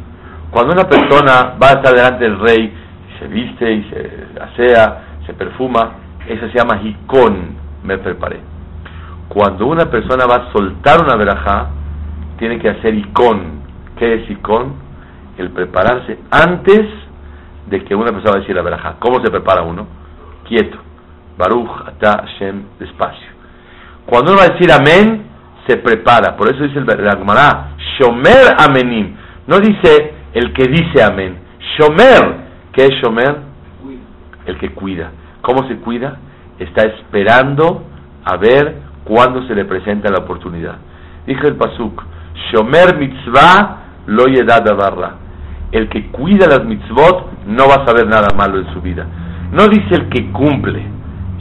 Cuando 0.51 0.73
una 0.73 0.87
persona 0.87 1.55
va 1.61 1.69
a 1.69 1.71
estar 1.71 1.95
delante 1.95 2.23
del 2.23 2.39
rey, 2.39 2.88
se 3.19 3.27
viste 3.27 3.71
y 3.71 3.83
se 3.89 4.41
asea, 4.41 5.03
se 5.25 5.33
perfuma, 5.33 5.91
eso 6.27 6.47
se 6.49 6.57
llama 6.57 6.81
hikon, 6.81 7.55
me 7.83 7.97
preparé. 7.97 8.39
Cuando 9.27 9.67
una 9.67 9.85
persona 9.85 10.25
va 10.25 10.35
a 10.47 10.51
soltar 10.51 11.03
una 11.03 11.15
verajá, 11.15 11.69
tiene 12.37 12.59
que 12.59 12.69
hacer 12.69 12.95
hikon. 12.95 13.59
¿Qué 13.97 14.15
es 14.15 14.29
hikon? 14.29 14.73
El 15.37 15.51
prepararse 15.51 16.17
antes 16.31 16.81
de 17.67 17.83
que 17.83 17.93
una 17.95 18.11
persona 18.11 18.31
va 18.31 18.37
a 18.37 18.41
decir 18.41 18.55
la 18.55 18.61
verajá. 18.61 18.95
¿Cómo 18.99 19.23
se 19.23 19.29
prepara 19.29 19.61
uno? 19.61 19.87
Quieto. 20.47 20.77
Baruch, 21.37 21.69
Ata, 21.87 22.23
Hashem, 22.25 22.63
despacio. 22.79 23.27
Cuando 24.05 24.31
uno 24.31 24.41
va 24.41 24.47
a 24.47 24.53
decir 24.53 24.71
amén, 24.71 25.25
se 25.67 25.77
prepara. 25.77 26.35
Por 26.35 26.49
eso 26.49 26.63
dice 26.63 26.79
el 26.79 26.85
Gemara, 26.85 27.75
Shomer 27.97 28.55
amenim. 28.57 29.15
No 29.47 29.59
dice 29.59 30.13
el 30.33 30.51
que 30.53 30.63
dice 30.63 31.03
amén. 31.03 31.37
Shomer. 31.77 32.48
¿Qué 32.79 32.85
es 32.85 32.91
Shomer? 33.01 33.35
El 34.45 34.57
que 34.57 34.69
cuida. 34.69 35.11
¿Cómo 35.41 35.67
se 35.67 35.75
cuida? 35.79 36.15
Está 36.59 36.83
esperando 36.83 37.83
a 38.23 38.37
ver 38.37 38.73
cuándo 39.03 39.45
se 39.49 39.53
le 39.53 39.65
presenta 39.65 40.09
la 40.09 40.19
oportunidad. 40.19 40.77
Dijo 41.27 41.45
el 41.45 41.55
Pasuk, 41.55 42.01
Shomer 42.49 42.97
mitzvah 42.97 43.79
lo 44.05 44.27
yedad 44.27 44.63
barra. 44.77 45.15
El 45.73 45.89
que 45.89 46.07
cuida 46.07 46.47
las 46.47 46.63
mitzvot 46.63 47.47
no 47.47 47.67
va 47.67 47.83
a 47.83 47.85
saber 47.85 48.07
nada 48.07 48.29
malo 48.33 48.59
en 48.59 48.73
su 48.73 48.81
vida. 48.81 49.05
No 49.51 49.67
dice 49.67 49.95
el 49.95 50.07
que 50.07 50.31
cumple, 50.31 50.81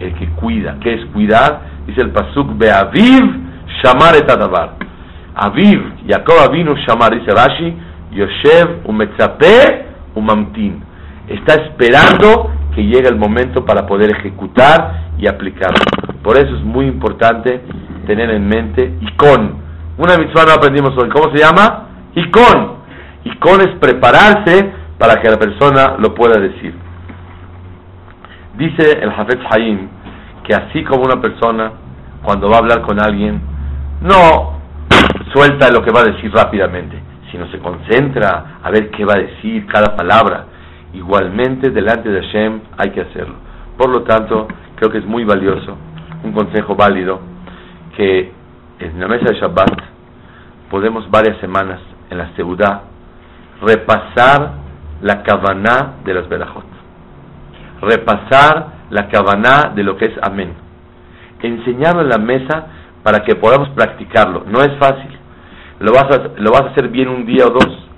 el 0.01 0.15
que 0.15 0.31
cuida. 0.31 0.79
¿Qué 0.81 0.93
es 0.93 1.07
cuidar? 1.13 1.61
Dice 1.87 2.01
el 2.01 2.11
Pasuk, 2.11 2.59
Beaviv 2.59 3.23
shamar 3.81 4.17
et 4.17 4.29
adavar. 4.29 4.71
Aviv, 5.37 5.99
Jacob 6.05 6.51
vino 6.51 6.75
shamar, 6.79 7.15
dice 7.15 7.31
Rashi, 7.31 7.77
Yoshev 8.11 8.89
umetzape 8.89 9.87
umamtin. 10.17 10.88
Está 11.29 11.55
esperando 11.63 12.51
que 12.75 12.83
llegue 12.83 13.09
el 13.09 13.17
momento 13.17 13.65
para 13.65 13.87
poder 13.87 14.11
ejecutar 14.11 15.13
y 15.19 15.27
aplicarlo. 15.27 15.85
Por 16.23 16.37
eso 16.37 16.57
es 16.57 16.63
muy 16.63 16.87
importante 16.87 17.61
tener 18.07 18.31
en 18.31 18.47
mente 18.47 18.95
Icon. 19.01 19.63
Una 19.99 20.17
mitzvah 20.17 20.45
no 20.47 20.53
aprendimos 20.53 20.97
hoy. 20.97 21.09
¿Cómo 21.09 21.35
se 21.35 21.43
llama? 21.43 21.89
Icon. 22.15 22.79
Icon 23.25 23.61
es 23.63 23.77
prepararse 23.79 24.73
para 24.99 25.21
que 25.21 25.29
la 25.29 25.39
persona 25.39 25.97
lo 25.99 26.15
pueda 26.15 26.41
decir. 26.41 26.75
Dice 28.57 28.99
el 29.01 29.11
Hafez 29.11 29.39
Haim 29.51 29.89
que 30.45 30.55
así 30.55 30.83
como 30.85 31.03
una 31.03 31.21
persona 31.21 31.73
cuando 32.23 32.49
va 32.49 32.57
a 32.57 32.59
hablar 32.61 32.83
con 32.83 32.99
alguien 33.01 33.41
no 34.01 34.59
suelta 35.33 35.71
lo 35.71 35.83
que 35.83 35.91
va 35.91 36.01
a 36.01 36.05
decir 36.05 36.33
rápidamente, 36.33 36.99
sino 37.31 37.51
se 37.51 37.59
concentra 37.59 38.59
a 38.63 38.71
ver 38.71 38.91
qué 38.91 39.05
va 39.05 39.15
a 39.15 39.19
decir 39.19 39.67
cada 39.67 39.95
palabra. 39.95 40.47
Igualmente 40.95 41.71
delante 41.71 42.09
de 42.09 42.23
Hashem 42.23 42.61
hay 42.77 42.91
que 42.91 43.03
hacerlo. 43.03 43.35
Por 43.77 43.91
lo 43.91 44.03
tanto, 44.03 44.49
creo 44.77 44.91
que 44.91 44.99
es 44.99 45.07
muy 45.07 45.25
valioso, 45.25 45.77
un 46.25 46.33
consejo 46.33 46.75
válido, 46.75 47.21
que 47.97 48.33
en 48.81 49.01
la 49.01 49.09
mesa 49.09 49.27
de 49.31 49.39
Shabbat 49.39 49.83
podemos 50.71 51.11
varias 51.11 51.39
semanas 51.39 51.81
en 52.11 52.19
la 52.19 52.35
Seudá 52.37 52.83
repasar 53.61 54.53
la 55.03 55.23
kavaná 55.23 55.97
de 56.05 56.15
las 56.15 56.29
Berajot. 56.29 56.65
Repasar 57.81 58.67
la 58.91 59.09
kavaná 59.09 59.73
de 59.75 59.83
lo 59.83 59.97
que 59.97 60.07
es 60.07 60.15
amén. 60.23 60.55
Enseñarlo 61.43 62.03
en 62.03 62.09
la 62.09 62.19
mesa 62.19 62.67
para 63.03 63.21
que 63.25 63.37
podamos 63.37 63.69
practicarlo. 63.71 64.45
No 64.47 64.63
es 64.63 64.77
fácil. 64.79 65.17
Lo 65.81 65.93
vas 65.93 66.07
a, 66.11 66.41
lo 66.41 66.51
vas 66.51 66.63
a 66.63 66.71
hacer 66.71 66.89
bien 66.89 67.09
un 67.09 67.27
día 67.27 67.47
o 67.47 67.51
dos. 67.51 67.89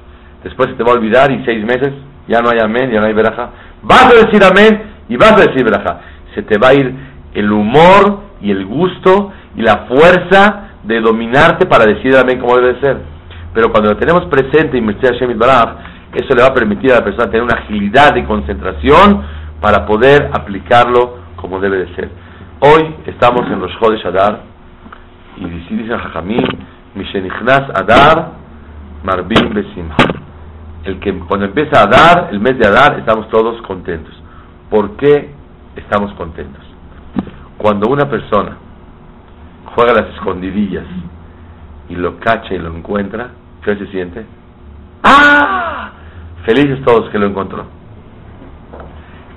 Después 0.45 0.77
te 0.77 0.83
va 0.83 0.93
a 0.93 0.95
olvidar 0.95 1.31
y 1.31 1.45
seis 1.45 1.65
meses 1.65 1.93
ya 2.31 2.41
no 2.41 2.51
hay 2.51 2.61
amén, 2.61 2.93
ya 2.93 3.01
no 3.01 3.07
hay 3.07 3.13
veraja. 3.13 3.51
Vas 3.83 4.07
a 4.07 4.25
decir 4.25 4.41
amén 4.45 4.83
y 5.09 5.17
vas 5.17 5.33
a 5.33 5.47
decir 5.49 5.65
veraja. 5.65 6.01
Se 6.33 6.43
te 6.43 6.59
va 6.59 6.69
a 6.69 6.75
ir 6.75 6.95
el 7.35 7.51
humor 7.51 8.21
y 8.41 8.53
el 8.53 8.65
gusto 8.67 9.33
y 9.57 9.63
la 9.63 9.89
fuerza 9.89 10.69
de 10.85 11.01
dominarte 11.01 11.67
para 11.67 11.85
decir 11.85 12.17
amén 12.17 12.39
como 12.39 12.57
debe 12.57 12.81
ser. 12.81 12.99
Pero 13.53 13.73
cuando 13.73 13.91
lo 13.91 13.97
tenemos 13.97 14.27
presente 14.27 14.79
y 14.79 14.81
Mercedes 14.81 15.19
Hashem 15.19 15.37
Baraj, 15.37 15.75
eso 16.15 16.33
le 16.37 16.43
va 16.43 16.49
a 16.49 16.55
permitir 16.55 16.93
a 16.93 17.01
la 17.01 17.05
persona 17.05 17.27
tener 17.27 17.43
una 17.43 17.63
agilidad 17.63 18.15
y 18.15 18.23
concentración 18.23 19.23
para 19.61 19.85
poder 19.85 20.31
aplicarlo 20.33 21.19
como 21.35 21.59
debe 21.59 21.79
de 21.79 21.95
ser. 21.97 22.11
Hoy 22.61 22.95
estamos 23.07 23.43
en 23.51 23.59
los 23.59 23.75
Jodesh 23.75 24.07
Adar 24.07 24.43
y 25.37 25.47
dice 25.47 25.89
Jajamim, 25.89 26.47
Mishenichnas 26.95 27.71
Adar, 27.75 28.33
Marbim 29.03 29.53
Besimha. 29.53 30.20
El 30.85 30.99
que 30.99 31.19
cuando 31.21 31.47
empieza 31.47 31.83
a 31.83 31.87
dar, 31.87 32.29
el 32.33 32.41
mes 32.41 32.59
de 32.59 32.67
Adar, 32.67 32.99
estamos 32.99 33.29
todos 33.29 33.61
contentos. 33.63 34.15
¿Por 34.71 34.97
qué 34.97 35.31
estamos 35.77 36.13
contentos? 36.15 36.65
Cuando 37.59 37.91
una 37.91 38.09
persona 38.09 38.57
juega 39.75 39.93
las 39.93 40.15
escondidillas 40.15 40.87
y 41.89 41.97
lo 41.97 42.19
cacha 42.19 42.55
y 42.55 42.59
lo 42.59 42.75
encuentra, 42.75 43.29
¿qué 43.63 43.77
se 43.77 43.87
siente? 43.89 44.25
¡Ah! 45.03 45.91
Felices 46.47 46.83
todos 46.85 47.11
que 47.11 47.19
lo 47.19 47.27
encontró. 47.27 47.67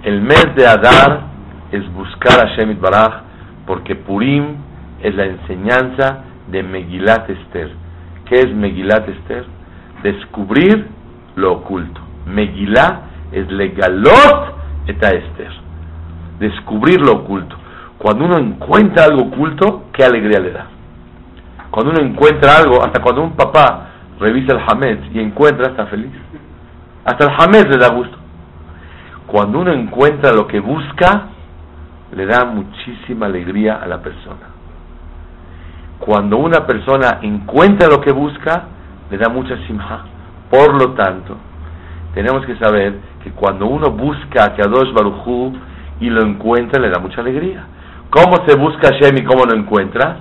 El 0.03 0.21
mes 0.21 0.55
de 0.55 0.65
Adar 0.65 1.23
es 1.71 1.91
buscar 1.93 2.39
a 2.39 2.55
Shemit 2.55 2.79
Baraj 2.79 3.21
porque 3.65 3.95
Purim 3.95 4.55
es 5.01 5.13
la 5.15 5.25
enseñanza 5.25 6.23
de 6.47 6.63
Megilat 6.63 7.29
Esther. 7.29 7.71
¿Qué 8.25 8.39
es 8.39 8.53
Megilat 8.53 9.07
Esther? 9.09 9.45
Descubrir 10.03 10.87
lo 11.35 11.53
oculto. 11.53 12.01
Megilá 12.25 13.01
es 13.31 13.49
legalot 13.51 14.55
eta 14.87 15.09
Esther. 15.09 15.51
Descubrir 16.39 17.01
lo 17.01 17.13
oculto. 17.13 17.55
Cuando 17.97 18.25
uno 18.25 18.37
encuentra 18.37 19.05
algo 19.05 19.23
oculto, 19.23 19.85
qué 19.93 20.03
alegría 20.03 20.39
le 20.39 20.51
da. 20.51 20.67
Cuando 21.71 21.91
uno 21.91 22.01
encuentra 22.01 22.57
algo, 22.57 22.83
hasta 22.83 23.01
cuando 23.01 23.23
un 23.23 23.31
papá 23.31 23.89
revisa 24.19 24.53
el 24.53 24.61
Hamed 24.67 25.11
y 25.13 25.19
encuentra, 25.19 25.71
está 25.71 25.85
feliz. 25.87 26.11
Hasta 27.05 27.25
el 27.25 27.31
Hamed 27.37 27.67
le 27.71 27.77
da 27.77 27.89
gusto. 27.89 28.17
Cuando 29.25 29.59
uno 29.59 29.71
encuentra 29.71 30.33
lo 30.33 30.47
que 30.47 30.59
busca, 30.59 31.29
le 32.15 32.25
da 32.25 32.45
muchísima 32.45 33.25
alegría 33.25 33.75
a 33.81 33.87
la 33.87 34.01
persona. 34.01 34.49
Cuando 35.99 36.37
una 36.37 36.65
persona 36.65 37.19
encuentra 37.21 37.87
lo 37.87 38.01
que 38.01 38.11
busca, 38.11 38.65
le 39.09 39.17
da 39.17 39.29
mucha 39.29 39.55
simha. 39.65 40.12
Por 40.53 40.79
lo 40.79 40.91
tanto, 40.91 41.35
tenemos 42.13 42.45
que 42.45 42.55
saber 42.57 42.93
que 43.23 43.31
cuando 43.31 43.65
uno 43.65 43.89
busca 43.89 44.45
a 44.45 44.55
Kadosh 44.55 44.93
Baruchu 44.93 45.51
y 45.99 46.11
lo 46.11 46.21
encuentra, 46.21 46.79
le 46.79 46.91
da 46.91 46.99
mucha 46.99 47.21
alegría. 47.21 47.65
¿Cómo 48.11 48.45
se 48.45 48.55
busca 48.55 48.89
a 48.89 48.91
Shem 48.91 49.17
y 49.17 49.23
cómo 49.23 49.45
lo 49.45 49.57
encuentra? 49.57 50.17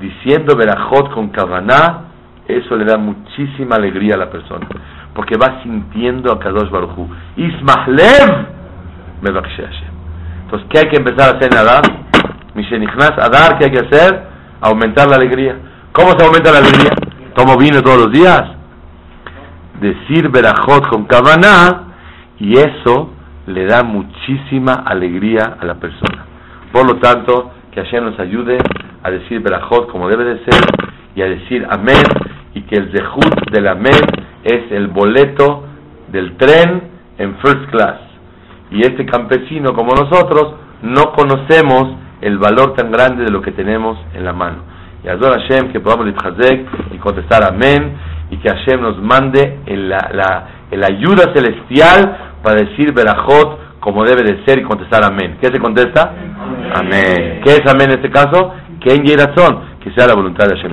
Diciendo 0.00 0.56
Berajot 0.56 1.12
con 1.12 1.28
Kavaná, 1.28 2.04
eso 2.46 2.76
le 2.76 2.86
da 2.86 2.96
muchísima 2.96 3.76
alegría 3.76 4.14
a 4.14 4.16
la 4.16 4.30
persona. 4.30 4.66
Porque 5.14 5.36
va 5.36 5.62
sintiendo 5.62 6.32
a 6.32 6.38
Kadosh 6.38 6.70
Baruchu. 6.70 7.06
Ismahlev 7.36 8.46
me 9.20 9.32
Hashem. 9.34 9.66
Entonces, 10.44 10.66
¿qué 10.70 10.78
hay 10.78 10.88
que 10.88 10.96
empezar 10.96 11.34
a 11.34 11.36
hacer 11.36 11.52
en 11.52 11.58
Adar? 11.58 11.82
Mishenichnas 12.54 13.18
Adar, 13.18 13.58
¿qué 13.58 13.66
hay 13.66 13.70
que 13.70 13.86
hacer? 13.86 14.28
Aumentar 14.62 15.08
la 15.08 15.16
alegría. 15.16 15.56
¿Cómo 15.92 16.12
se 16.18 16.24
aumenta 16.24 16.52
la 16.52 16.60
alegría? 16.60 16.92
Tomo 17.34 17.58
vino 17.58 17.82
todos 17.82 18.06
los 18.06 18.12
días. 18.12 18.57
Decir 19.80 20.28
Berajot 20.30 20.88
con 20.88 21.04
Kavaná 21.04 21.94
y 22.38 22.52
eso 22.54 23.12
le 23.46 23.66
da 23.66 23.82
muchísima 23.82 24.74
alegría 24.84 25.56
a 25.58 25.64
la 25.64 25.74
persona. 25.74 26.26
Por 26.72 26.86
lo 26.86 26.98
tanto, 26.98 27.50
que 27.72 27.82
Hashem 27.82 28.04
nos 28.04 28.18
ayude 28.18 28.58
a 29.02 29.10
decir 29.10 29.40
Berajot 29.40 29.90
como 29.90 30.08
debe 30.08 30.24
de 30.24 30.44
ser 30.44 30.60
y 31.14 31.22
a 31.22 31.26
decir 31.26 31.66
Amén 31.70 32.02
y 32.54 32.62
que 32.62 32.76
el 32.76 32.90
Zehut 32.92 33.50
del 33.50 33.68
Amén 33.68 34.00
es 34.44 34.70
el 34.72 34.88
boleto 34.88 35.64
del 36.08 36.36
tren 36.36 36.82
en 37.18 37.36
first 37.36 37.70
class 37.70 38.00
y 38.70 38.80
este 38.80 39.06
campesino 39.06 39.72
como 39.72 39.92
nosotros 39.94 40.54
no 40.82 41.12
conocemos 41.12 41.96
el 42.20 42.38
valor 42.38 42.74
tan 42.74 42.90
grande 42.90 43.24
de 43.24 43.30
lo 43.30 43.40
que 43.40 43.52
tenemos 43.52 43.98
en 44.14 44.24
la 44.24 44.32
mano. 44.32 44.58
Y 45.04 45.08
Azor 45.08 45.40
Hashem 45.40 45.72
que 45.72 45.80
podamos 45.80 46.06
y 46.92 46.98
contestar 46.98 47.44
amén 47.44 47.96
y 48.30 48.36
que 48.38 48.48
Hashem 48.48 48.80
nos 48.80 49.00
mande 49.00 49.60
la, 49.66 50.10
la, 50.70 50.86
ayuda 50.86 51.32
celestial 51.34 52.34
para 52.42 52.62
decir 52.62 52.92
Berajot 52.92 53.80
como 53.80 54.04
debe 54.04 54.22
de 54.22 54.44
ser 54.44 54.58
y 54.58 54.62
contestar 54.62 55.04
amén. 55.04 55.38
¿Qué 55.40 55.48
se 55.48 55.58
contesta? 55.58 56.12
Amén. 56.74 57.40
¿Qué 57.44 57.56
es 57.56 57.62
amén 57.66 57.90
en 57.90 57.98
este 57.98 58.10
caso? 58.10 58.54
Que 58.80 58.94
en 58.94 59.18
razón, 59.18 59.60
que 59.82 59.92
sea 59.92 60.06
la 60.06 60.14
voluntad 60.14 60.46
de 60.46 60.56
Hashem. 60.56 60.72